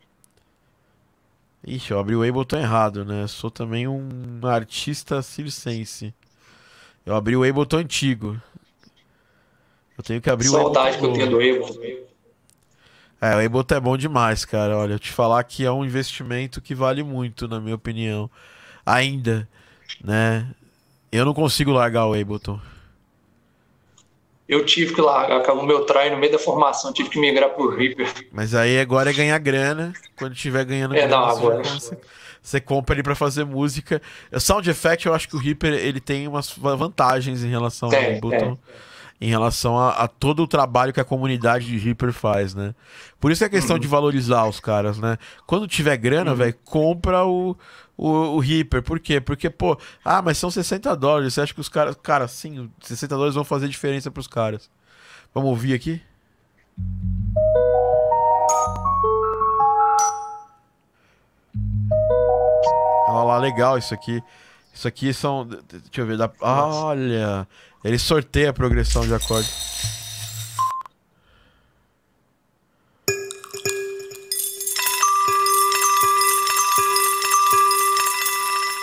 Ixi, 1.67 1.91
eu 1.91 1.99
abri 1.99 2.15
o 2.15 2.27
Ableton 2.27 2.59
errado, 2.59 3.05
né? 3.05 3.27
Sou 3.27 3.51
também 3.51 3.89
um 3.89 4.41
artista 4.43 5.21
circense. 5.23 6.15
Eu 7.05 7.15
abri 7.15 7.37
o 7.37 7.43
Ableton 7.43 7.79
antigo. 7.79 8.41
Eu 9.97 10.05
tenho 10.05 10.21
que 10.21 10.29
abrir 10.31 10.49
Saudade 10.49 10.97
o 10.97 11.01
que 11.01 11.07
eu 11.07 11.13
tenho 11.13 11.31
do 11.31 11.41
Evo. 11.43 11.81
É, 13.21 13.37
o 13.37 13.47
Ableton 13.47 13.75
é 13.77 13.81
bom 13.81 13.97
demais, 13.97 14.45
cara. 14.45 14.77
Olha, 14.77 14.95
eu 14.95 14.99
te 14.99 15.11
falar 15.11 15.43
que 15.45 15.65
é 15.65 15.71
um 15.71 15.85
investimento 15.85 16.61
que 16.61 16.75
vale 16.75 17.03
muito, 17.03 17.47
na 17.49 17.61
minha 17.61 17.75
opinião. 17.75 18.29
Ainda, 18.85 19.49
né? 20.03 20.47
Eu 21.11 21.25
não 21.25 21.33
consigo 21.33 21.71
largar 21.73 22.07
o 22.07 22.13
Ableton. 22.21 22.61
Eu 24.47 24.65
tive 24.67 24.95
que 24.95 25.01
largar, 25.01 25.39
acabou 25.41 25.65
meu 25.65 25.87
try 25.87 26.11
no 26.11 26.19
meio 26.19 26.33
da 26.33 26.39
formação, 26.39 26.93
tive 26.93 27.09
que 27.09 27.19
migrar 27.19 27.49
pro 27.51 27.75
Reaper. 27.75 28.13
Mas 28.31 28.55
aí 28.55 28.79
agora 28.79 29.09
é 29.09 29.13
ganhar 29.15 29.39
grana. 29.39 29.95
Quando 30.17 30.35
tiver 30.35 30.65
ganhando 30.67 30.95
É, 30.95 30.99
grana, 31.07 31.17
não, 31.17 31.25
agora- 31.25 31.63
você 32.43 32.61
compra 32.61 32.95
ele 32.95 33.03
pra 33.03 33.15
fazer 33.15 33.45
música. 33.45 34.03
O 34.31 34.39
Sound 34.39 34.69
Effect, 34.69 35.07
eu 35.07 35.15
acho 35.15 35.29
que 35.29 35.37
o 35.37 35.39
Reaper 35.39 35.73
ele 35.73 35.99
tem 35.99 36.29
umas 36.29 36.51
va- 36.51 36.77
vantagens 36.77 37.43
em 37.43 37.49
relação 37.49 37.89
ao 37.89 37.95
Tem, 37.95 38.19
Ableton. 38.19 38.59
Em 39.25 39.29
relação 39.29 39.79
a, 39.79 39.93
a 39.93 40.07
todo 40.07 40.43
o 40.43 40.47
trabalho 40.47 40.93
que 40.93 41.01
a 41.01 41.05
comunidade 41.05 41.65
de 41.65 41.79
Reaper 41.79 42.13
faz, 42.13 42.55
né? 42.55 42.75
Por 43.19 43.33
isso 43.33 43.43
é 43.43 43.49
questão 43.49 43.79
de 43.79 43.89
valorizar 43.89 44.47
os 44.47 44.61
caras, 44.61 44.99
né? 44.99 45.17
Quando 45.47 45.67
tiver 45.67 45.97
grana, 45.97 46.35
velho, 46.35 46.55
compra 46.63 47.25
o, 47.25 47.57
o, 47.97 48.09
o 48.11 48.39
Reaper. 48.39 48.83
Por 48.83 49.01
quê? 49.01 49.23
Porque, 49.23 49.49
pô, 49.49 49.79
ah, 50.05 50.21
mas 50.21 50.37
são 50.37 50.51
60 50.51 50.95
dólares. 50.95 51.33
Você 51.33 51.41
acha 51.41 51.55
que 51.55 51.61
os 51.63 51.71
caras. 51.71 51.97
Cara, 52.03 52.29
sim, 52.29 52.71
60 52.83 53.15
dólares 53.15 53.35
vão 53.35 53.45
fazer 53.45 53.67
diferença 53.67 54.11
pros 54.11 54.27
caras. 54.27 54.71
Vamos 55.33 55.49
ouvir 55.49 55.73
aqui? 55.73 56.03
Olha 63.09 63.25
lá, 63.25 63.39
legal 63.39 63.79
isso 63.79 63.95
aqui. 63.95 64.23
Isso 64.75 64.89
aqui 64.89 65.15
são. 65.15 65.47
Deixa 65.47 65.89
eu 65.99 66.07
ver. 66.07 66.19
Olha! 66.41 67.47
Ele 67.85 67.99
sorteia 67.99 68.51
a 68.51 68.53
progressão 68.53 69.07
de 69.07 69.15
acorde. 69.15 69.49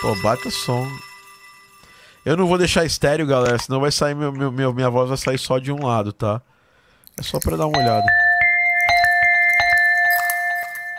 Pô, 0.00 0.14
baita 0.16 0.50
som. 0.50 0.86
Eu 2.24 2.36
não 2.36 2.46
vou 2.46 2.58
deixar 2.58 2.84
estéreo, 2.84 3.26
galera, 3.26 3.58
senão 3.58 3.80
vai 3.80 3.90
sair 3.90 4.14
meu- 4.14 4.32
meu- 4.32 4.72
minha 4.72 4.90
voz 4.90 5.08
vai 5.08 5.18
sair 5.18 5.38
só 5.38 5.58
de 5.58 5.72
um 5.72 5.84
lado, 5.84 6.12
tá? 6.12 6.40
É 7.18 7.22
só 7.22 7.38
pra 7.38 7.56
dar 7.56 7.66
uma 7.66 7.78
olhada. 7.78 8.06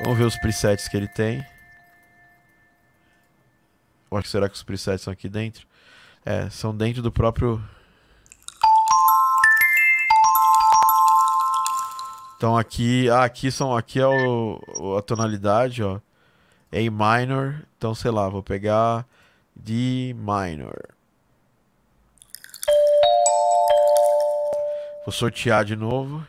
Vamos 0.02 0.18
ver 0.18 0.26
os 0.26 0.38
presets 0.38 0.88
que 0.88 0.98
ele 0.98 1.08
tem. 1.08 1.46
Que 4.22 4.30
será 4.30 4.48
que 4.50 4.56
os 4.56 4.64
presets 4.64 5.02
são 5.02 5.12
aqui 5.14 5.28
dentro? 5.28 5.66
É, 6.26 6.50
são 6.50 6.76
dentro 6.76 7.02
do 7.02 7.12
próprio. 7.12 7.62
Então 12.38 12.58
aqui, 12.58 13.10
ah, 13.10 13.24
aqui 13.24 13.50
são, 13.52 13.76
aqui 13.76 14.00
é 14.00 14.08
o- 14.08 14.98
a 14.98 15.02
tonalidade, 15.02 15.82
ó. 15.84 16.00
A 16.72 16.78
minor. 16.78 17.66
Então, 17.78 17.94
sei 17.96 18.12
lá, 18.12 18.28
vou 18.28 18.44
pegar 18.44 19.06
D 19.56 20.14
minor. 20.18 20.90
Vou 25.06 25.12
sortear 25.12 25.64
de 25.66 25.76
novo. 25.76 26.26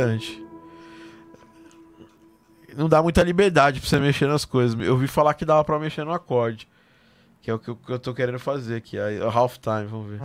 interessante. 0.00 0.42
Não 2.76 2.88
dá 2.88 3.02
muita 3.02 3.22
liberdade 3.22 3.80
pra 3.80 3.88
você 3.88 3.98
mexer 3.98 4.26
nas 4.26 4.44
coisas. 4.44 4.78
Eu 4.80 4.96
vi 4.96 5.06
falar 5.06 5.34
que 5.34 5.44
dava 5.44 5.64
pra 5.64 5.78
mexer 5.78 6.04
no 6.04 6.12
acorde. 6.12 6.68
Que 7.42 7.50
é 7.50 7.54
o 7.54 7.58
que 7.58 7.70
eu, 7.70 7.98
tô 7.98 8.14
querendo 8.14 8.38
fazer 8.38 8.76
aqui. 8.76 8.96
É 8.96 9.20
half 9.22 9.58
time, 9.58 9.86
vamos 9.86 10.10
ver. 10.10 10.20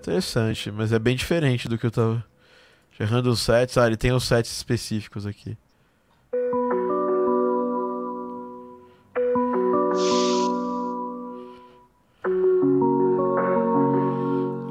Interessante, 0.00 0.70
mas 0.72 0.92
é 0.92 0.98
bem 0.98 1.16
diferente 1.16 1.68
do 1.68 1.78
que 1.78 1.86
eu 1.86 1.90
tava. 1.90 2.24
Errando 2.98 3.30
os 3.30 3.40
sets. 3.40 3.78
Ah, 3.78 3.86
ele 3.86 3.96
tem 3.96 4.12
os 4.12 4.24
sets 4.24 4.50
específicos 4.50 5.26
aqui. 5.26 5.56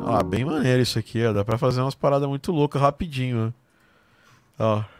Ah, 0.05 0.23
bem 0.23 0.43
maneiro 0.43 0.81
isso 0.81 0.97
aqui, 0.97 1.25
ó. 1.25 1.31
Dá 1.31 1.45
pra 1.45 1.57
fazer 1.57 1.81
umas 1.81 1.95
paradas 1.95 2.27
muito 2.27 2.51
loucas 2.51 2.81
rapidinho, 2.81 3.53
ó. 4.59 4.79
ó. 4.79 4.98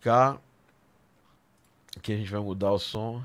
Duplicar. 0.00 0.38
Aqui 1.94 2.14
a 2.14 2.16
gente 2.16 2.30
vai 2.30 2.40
mudar 2.40 2.72
o 2.72 2.78
som. 2.78 3.22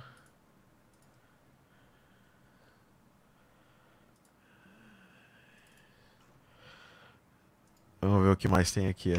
Vamos 8.01 8.23
ver 8.23 8.31
o 8.31 8.35
que 8.35 8.49
mais 8.49 8.71
tem 8.71 8.87
aqui. 8.87 9.13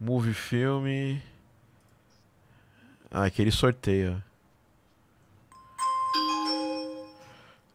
Movie 0.00 0.32
filme. 0.32 1.22
Ah, 3.10 3.24
aquele 3.26 3.50
sorteio. 3.50 4.22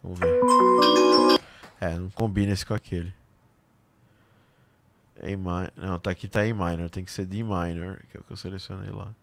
Vamos 0.02 0.19
ver. 0.19 0.41
É, 1.80 1.95
não 1.98 2.10
combina 2.10 2.52
esse 2.52 2.65
com 2.65 2.73
aquele. 2.73 3.20
A 5.22 5.38
minor. 5.38 5.72
Não, 5.76 5.99
tá 5.99 6.11
aqui 6.11 6.27
tá 6.27 6.41
A 6.41 6.45
minor. 6.45 6.89
Tem 6.89 7.03
que 7.03 7.11
ser 7.11 7.26
D 7.26 7.43
minor, 7.43 8.02
que 8.10 8.18
é 8.18 8.19
o 8.19 8.23
que 8.23 8.31
eu 8.31 8.38
selecionei 8.38 8.89
lá. 8.91 9.14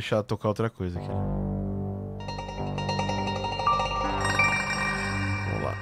Deixar 0.00 0.22
tocar 0.22 0.48
outra 0.48 0.70
coisa 0.70 0.98
aqui. 0.98 1.08
Vamos 5.46 5.62
lá. 5.62 5.74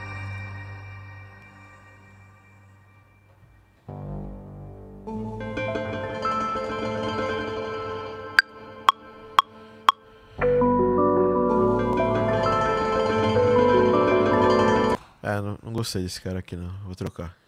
É, 15.22 15.40
não, 15.40 15.58
não 15.62 15.72
gostei 15.72 16.02
desse 16.02 16.20
cara 16.20 16.40
aqui 16.40 16.56
não. 16.56 16.70
Vou 16.80 16.96
trocar. 16.96 17.47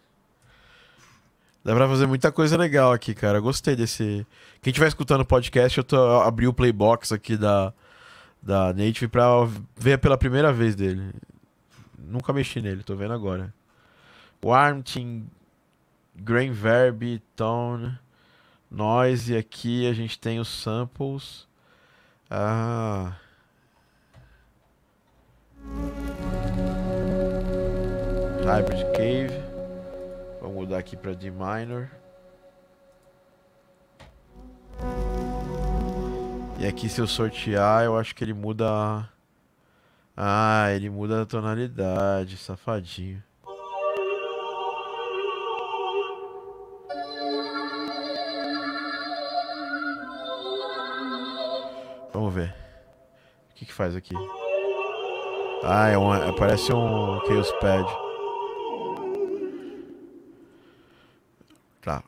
Dá 1.63 1.75
pra 1.75 1.87
fazer 1.87 2.07
muita 2.07 2.31
coisa 2.31 2.57
legal 2.57 2.91
aqui, 2.91 3.13
cara. 3.13 3.39
Gostei 3.39 3.75
desse. 3.75 4.25
Quem 4.61 4.71
estiver 4.71 4.87
escutando 4.87 5.21
o 5.21 5.25
podcast, 5.25 5.77
eu 5.77 5.83
tô 5.83 6.21
abri 6.21 6.47
o 6.47 6.53
playbox 6.53 7.11
aqui 7.11 7.37
da, 7.37 7.71
da 8.41 8.73
Native 8.73 9.07
pra 9.07 9.27
ver 9.75 9.99
pela 9.99 10.17
primeira 10.17 10.51
vez 10.51 10.75
dele. 10.75 11.13
Nunca 11.99 12.33
mexi 12.33 12.61
nele, 12.61 12.83
tô 12.83 12.95
vendo 12.95 13.13
agora. 13.13 13.53
Warming, 14.43 15.27
Grain 16.15 16.51
Verb, 16.51 17.21
Tone, 17.35 17.97
Noise. 18.69 19.37
Aqui 19.37 19.87
a 19.87 19.93
gente 19.93 20.17
tem 20.17 20.39
os 20.39 20.47
samples. 20.47 21.47
Ah. 22.29 23.13
Hybrid 28.43 28.83
Cave. 28.95 29.40
Vou 30.41 30.51
mudar 30.51 30.79
aqui 30.79 30.97
para 30.97 31.13
D 31.13 31.29
minor. 31.29 31.91
E 36.59 36.65
aqui 36.65 36.89
se 36.89 36.99
eu 36.99 37.05
sortear, 37.05 37.85
eu 37.85 37.95
acho 37.95 38.15
que 38.15 38.23
ele 38.23 38.33
muda... 38.33 39.07
Ah, 40.17 40.71
ele 40.71 40.89
muda 40.89 41.21
a 41.21 41.25
tonalidade, 41.25 42.37
safadinho. 42.37 43.23
Vamos 52.11 52.33
ver. 52.33 52.53
O 53.51 53.53
que 53.55 53.65
que 53.65 53.73
faz 53.73 53.95
aqui? 53.95 54.15
Ah, 55.63 55.89
é 55.89 55.97
um, 55.97 56.35
parece 56.35 56.73
um 56.73 57.19
Chaos 57.27 57.51
Pad. 57.53 58.00
Tá. 61.81 62.03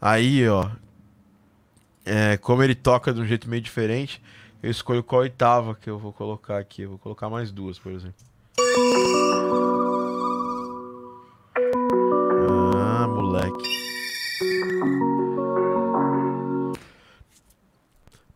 Aí, 0.00 0.48
ó. 0.48 0.68
É, 2.04 2.36
como 2.36 2.62
ele 2.62 2.74
toca 2.74 3.14
de 3.14 3.20
um 3.20 3.24
jeito 3.24 3.48
meio 3.48 3.62
diferente, 3.62 4.20
eu 4.62 4.70
escolho 4.70 5.02
qual 5.02 5.22
oitava 5.22 5.74
que 5.74 5.88
eu 5.88 5.98
vou 5.98 6.12
colocar 6.12 6.58
aqui. 6.58 6.82
Eu 6.82 6.90
vou 6.90 6.98
colocar 6.98 7.30
mais 7.30 7.52
duas, 7.52 7.78
por 7.78 7.92
exemplo. 7.92 8.20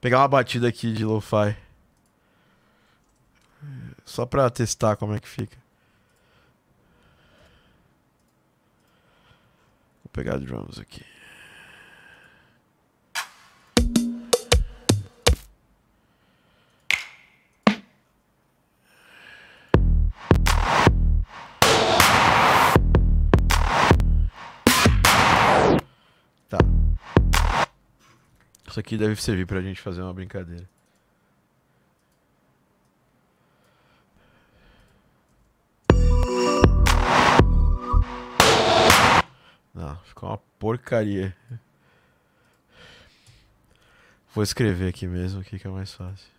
Pegar 0.07 0.21
uma 0.21 0.29
batida 0.29 0.69
aqui 0.69 0.93
de 0.93 1.05
lo-fi. 1.05 1.57
Só 4.05 4.25
pra 4.25 4.49
testar 4.49 4.95
como 4.95 5.17
é 5.17 5.19
que 5.19 5.27
fica. 5.27 5.59
Vou 10.05 10.11
pegar 10.13 10.39
drums 10.39 10.79
aqui. 10.79 11.05
Isso 28.77 28.81
aqui 28.81 28.99
deve 28.99 29.17
servir 29.23 29.47
pra 29.47 29.63
gente 29.63 29.81
fazer 29.81 30.03
uma 30.03 30.13
brincadeira. 30.13 30.69
Não, 39.73 39.97
ficou 40.05 40.29
uma 40.29 40.37
porcaria. 40.59 41.35
Vou 44.35 44.45
escrever 44.45 44.91
aqui 44.91 45.07
mesmo, 45.07 45.43
que 45.43 45.67
é 45.67 45.71
mais 45.71 45.95
fácil. 45.95 46.31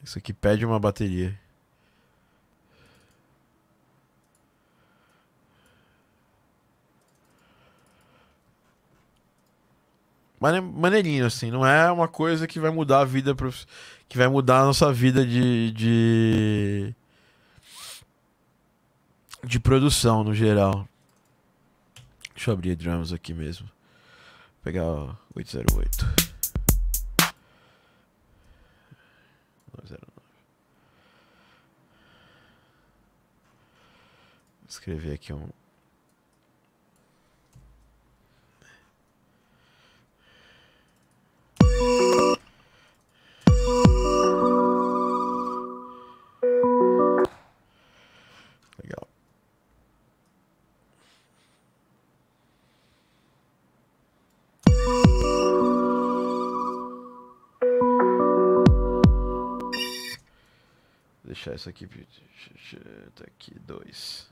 Isso 0.00 0.16
aqui 0.16 0.32
pede 0.32 0.64
uma 0.64 0.78
bateria. 0.78 1.36
Maneirinho, 10.60 11.26
assim. 11.26 11.50
Não 11.50 11.66
é 11.66 11.90
uma 11.90 12.08
coisa 12.08 12.46
que 12.46 12.60
vai 12.60 12.70
mudar 12.70 13.00
a 13.00 13.04
vida. 13.04 13.34
Que 14.08 14.16
vai 14.18 14.28
mudar 14.28 14.60
a 14.60 14.66
nossa 14.66 14.92
vida 14.92 15.24
de. 15.24 15.72
de 15.72 16.94
de 19.46 19.60
produção 19.60 20.24
no 20.24 20.34
geral. 20.34 20.88
Deixa 22.34 22.50
eu 22.50 22.54
abrir 22.54 22.74
drums 22.74 23.12
aqui 23.12 23.32
mesmo. 23.32 23.66
Vou 23.66 24.62
pegar 24.64 24.84
o 24.84 25.16
808. 25.36 26.04
909. 29.78 30.06
Vou 34.60 34.68
escrever 34.68 35.14
aqui 35.14 35.32
um 35.32 35.48
Legal. 48.82 49.08
Deixar 61.24 61.54
isso 61.54 61.68
aqui. 61.68 61.86
Tá 63.14 63.24
aqui, 63.24 63.58
dois. 63.60 64.28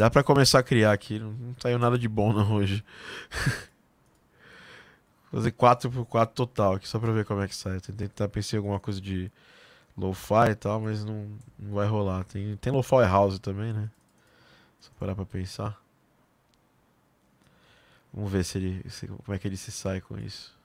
Dá 0.00 0.08
pra 0.08 0.22
começar 0.22 0.60
a 0.60 0.62
criar 0.62 0.92
aqui. 0.92 1.18
Não, 1.18 1.30
não 1.32 1.54
saiu 1.58 1.78
nada 1.78 1.98
de 1.98 2.08
bom 2.08 2.32
não 2.32 2.54
hoje. 2.54 2.82
Fazer 5.30 5.52
4x4 5.52 6.32
total 6.32 6.74
aqui, 6.74 6.88
só 6.88 6.98
pra 6.98 7.12
ver 7.12 7.26
como 7.26 7.42
é 7.42 7.48
que 7.48 7.54
sai. 7.54 7.76
Eu 7.76 7.80
tentar 7.80 8.28
pensar 8.28 8.56
em 8.56 8.58
alguma 8.58 8.80
coisa 8.80 8.98
de 8.98 9.30
lo-fi 9.96 10.52
e 10.52 10.54
tal, 10.54 10.80
mas 10.80 11.04
não, 11.04 11.28
não 11.58 11.74
vai 11.74 11.86
rolar. 11.86 12.24
Tem, 12.24 12.56
tem 12.56 12.72
lo-fi 12.72 13.02
house 13.02 13.38
também, 13.38 13.74
né? 13.74 13.90
Só 14.80 14.90
parar 14.98 15.14
pra 15.14 15.26
pensar. 15.26 15.78
Vamos 18.12 18.32
ver 18.32 18.42
se 18.42 18.56
ele, 18.56 18.82
se, 18.88 19.06
como 19.06 19.34
é 19.34 19.38
que 19.38 19.46
ele 19.46 19.58
se 19.58 19.70
sai 19.70 20.00
com 20.00 20.18
isso. 20.18 20.58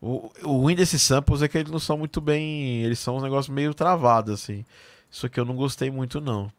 O, 0.00 0.30
o 0.44 0.58
ruim 0.58 0.76
desses 0.76 1.00
samples 1.00 1.40
é 1.40 1.48
que 1.48 1.56
eles 1.56 1.72
não 1.72 1.80
são 1.80 1.96
muito 1.96 2.20
bem. 2.20 2.82
Eles 2.82 2.98
são 2.98 3.16
uns 3.16 3.22
negócios 3.22 3.52
meio 3.52 3.72
travados, 3.72 4.34
assim. 4.34 4.64
Isso 5.10 5.24
aqui 5.24 5.40
eu 5.40 5.46
não 5.46 5.56
gostei 5.56 5.90
muito, 5.90 6.20
não. 6.20 6.52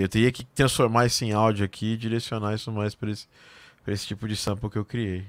Eu 0.00 0.08
teria 0.08 0.32
que 0.32 0.44
transformar 0.44 1.06
isso 1.06 1.24
em 1.24 1.32
áudio 1.32 1.64
aqui 1.64 1.94
e 1.94 1.96
direcionar 1.96 2.54
isso 2.54 2.70
mais 2.72 2.94
para 2.94 3.10
esse, 3.10 3.26
esse 3.86 4.06
tipo 4.06 4.26
de 4.28 4.36
sample 4.36 4.70
que 4.70 4.78
eu 4.78 4.84
criei. 4.84 5.26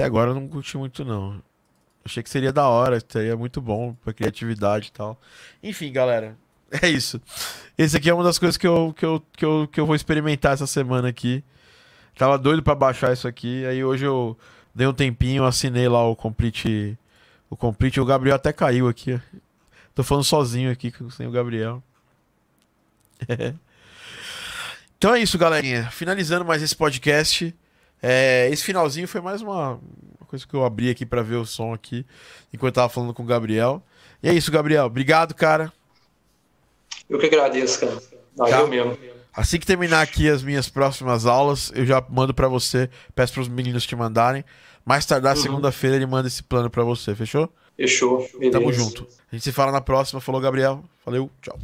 Até 0.00 0.04
agora 0.04 0.30
eu 0.30 0.34
não 0.34 0.48
curti 0.48 0.78
muito 0.78 1.04
não. 1.04 1.42
Achei 2.04 2.22
que 2.22 2.30
seria 2.30 2.52
da 2.52 2.66
hora, 2.66 2.98
seria 3.06 3.36
muito 3.36 3.60
bom 3.60 3.92
pra 4.02 4.14
criatividade 4.14 4.88
e 4.88 4.92
tal. 4.92 5.20
Enfim, 5.62 5.92
galera, 5.92 6.38
é 6.80 6.88
isso. 6.88 7.20
Esse 7.76 7.96
aqui 7.96 8.08
é 8.08 8.14
uma 8.14 8.24
das 8.24 8.38
coisas 8.38 8.56
que 8.56 8.66
eu, 8.66 8.94
que 8.96 9.04
eu, 9.04 9.22
que 9.36 9.44
eu, 9.44 9.68
que 9.70 9.80
eu 9.80 9.84
vou 9.84 9.94
experimentar 9.94 10.54
essa 10.54 10.66
semana 10.66 11.08
aqui. 11.08 11.44
Tava 12.16 12.38
doido 12.38 12.62
para 12.62 12.74
baixar 12.74 13.12
isso 13.12 13.26
aqui, 13.26 13.64
aí 13.66 13.82
hoje 13.82 14.04
eu 14.04 14.36
dei 14.74 14.86
um 14.86 14.92
tempinho, 14.92 15.44
assinei 15.44 15.88
lá 15.88 16.06
o 16.06 16.14
Complete. 16.14 16.98
O 17.48 17.56
Complete, 17.56 18.00
o 18.00 18.04
Gabriel 18.04 18.36
até 18.36 18.52
caiu 18.52 18.88
aqui. 18.88 19.20
Tô 19.94 20.02
falando 20.04 20.24
sozinho 20.24 20.70
aqui, 20.70 20.92
sem 21.10 21.26
o 21.26 21.30
Gabriel. 21.30 21.82
então 24.96 25.14
é 25.14 25.20
isso, 25.20 25.36
galerinha. 25.36 25.90
Finalizando 25.90 26.44
mais 26.44 26.62
esse 26.62 26.76
podcast. 26.76 27.54
É, 28.02 28.48
esse 28.50 28.64
finalzinho 28.64 29.08
foi 29.08 29.20
mais 29.20 29.42
uma, 29.42 29.72
uma 29.72 30.26
coisa 30.26 30.46
que 30.46 30.54
eu 30.54 30.64
abri 30.64 30.88
aqui 30.88 31.04
para 31.04 31.22
ver 31.22 31.36
o 31.36 31.44
som 31.44 31.74
aqui, 31.74 32.06
enquanto 32.52 32.76
eu 32.76 32.82
tava 32.82 32.88
falando 32.88 33.12
com 33.12 33.22
o 33.22 33.26
Gabriel. 33.26 33.82
E 34.22 34.28
é 34.28 34.32
isso, 34.32 34.50
Gabriel. 34.50 34.86
Obrigado, 34.86 35.34
cara. 35.34 35.72
Eu 37.08 37.18
que 37.18 37.26
agradeço, 37.26 37.80
cara. 37.80 38.00
Valeu 38.36 38.64
tá. 38.64 38.66
mesmo. 38.66 38.98
Assim 39.32 39.58
que 39.58 39.66
terminar 39.66 40.02
aqui 40.02 40.28
as 40.28 40.42
minhas 40.42 40.68
próximas 40.68 41.26
aulas, 41.26 41.70
eu 41.74 41.86
já 41.86 42.04
mando 42.08 42.34
para 42.34 42.48
você, 42.48 42.90
peço 43.14 43.34
para 43.34 43.42
os 43.42 43.48
meninos 43.48 43.86
te 43.86 43.94
mandarem. 43.94 44.44
Mais 44.84 45.06
tardar 45.06 45.36
uhum. 45.36 45.42
segunda-feira 45.42 45.96
ele 45.96 46.06
manda 46.06 46.26
esse 46.28 46.42
plano 46.42 46.68
para 46.68 46.82
você, 46.82 47.14
fechou? 47.14 47.52
Fechou. 47.76 48.28
Beleza. 48.34 48.50
Tamo 48.50 48.72
junto. 48.72 49.06
A 49.30 49.34
gente 49.34 49.44
se 49.44 49.52
fala 49.52 49.72
na 49.72 49.80
próxima. 49.80 50.20
Falou, 50.20 50.40
Gabriel. 50.40 50.84
Valeu, 51.04 51.30
tchau. 51.40 51.58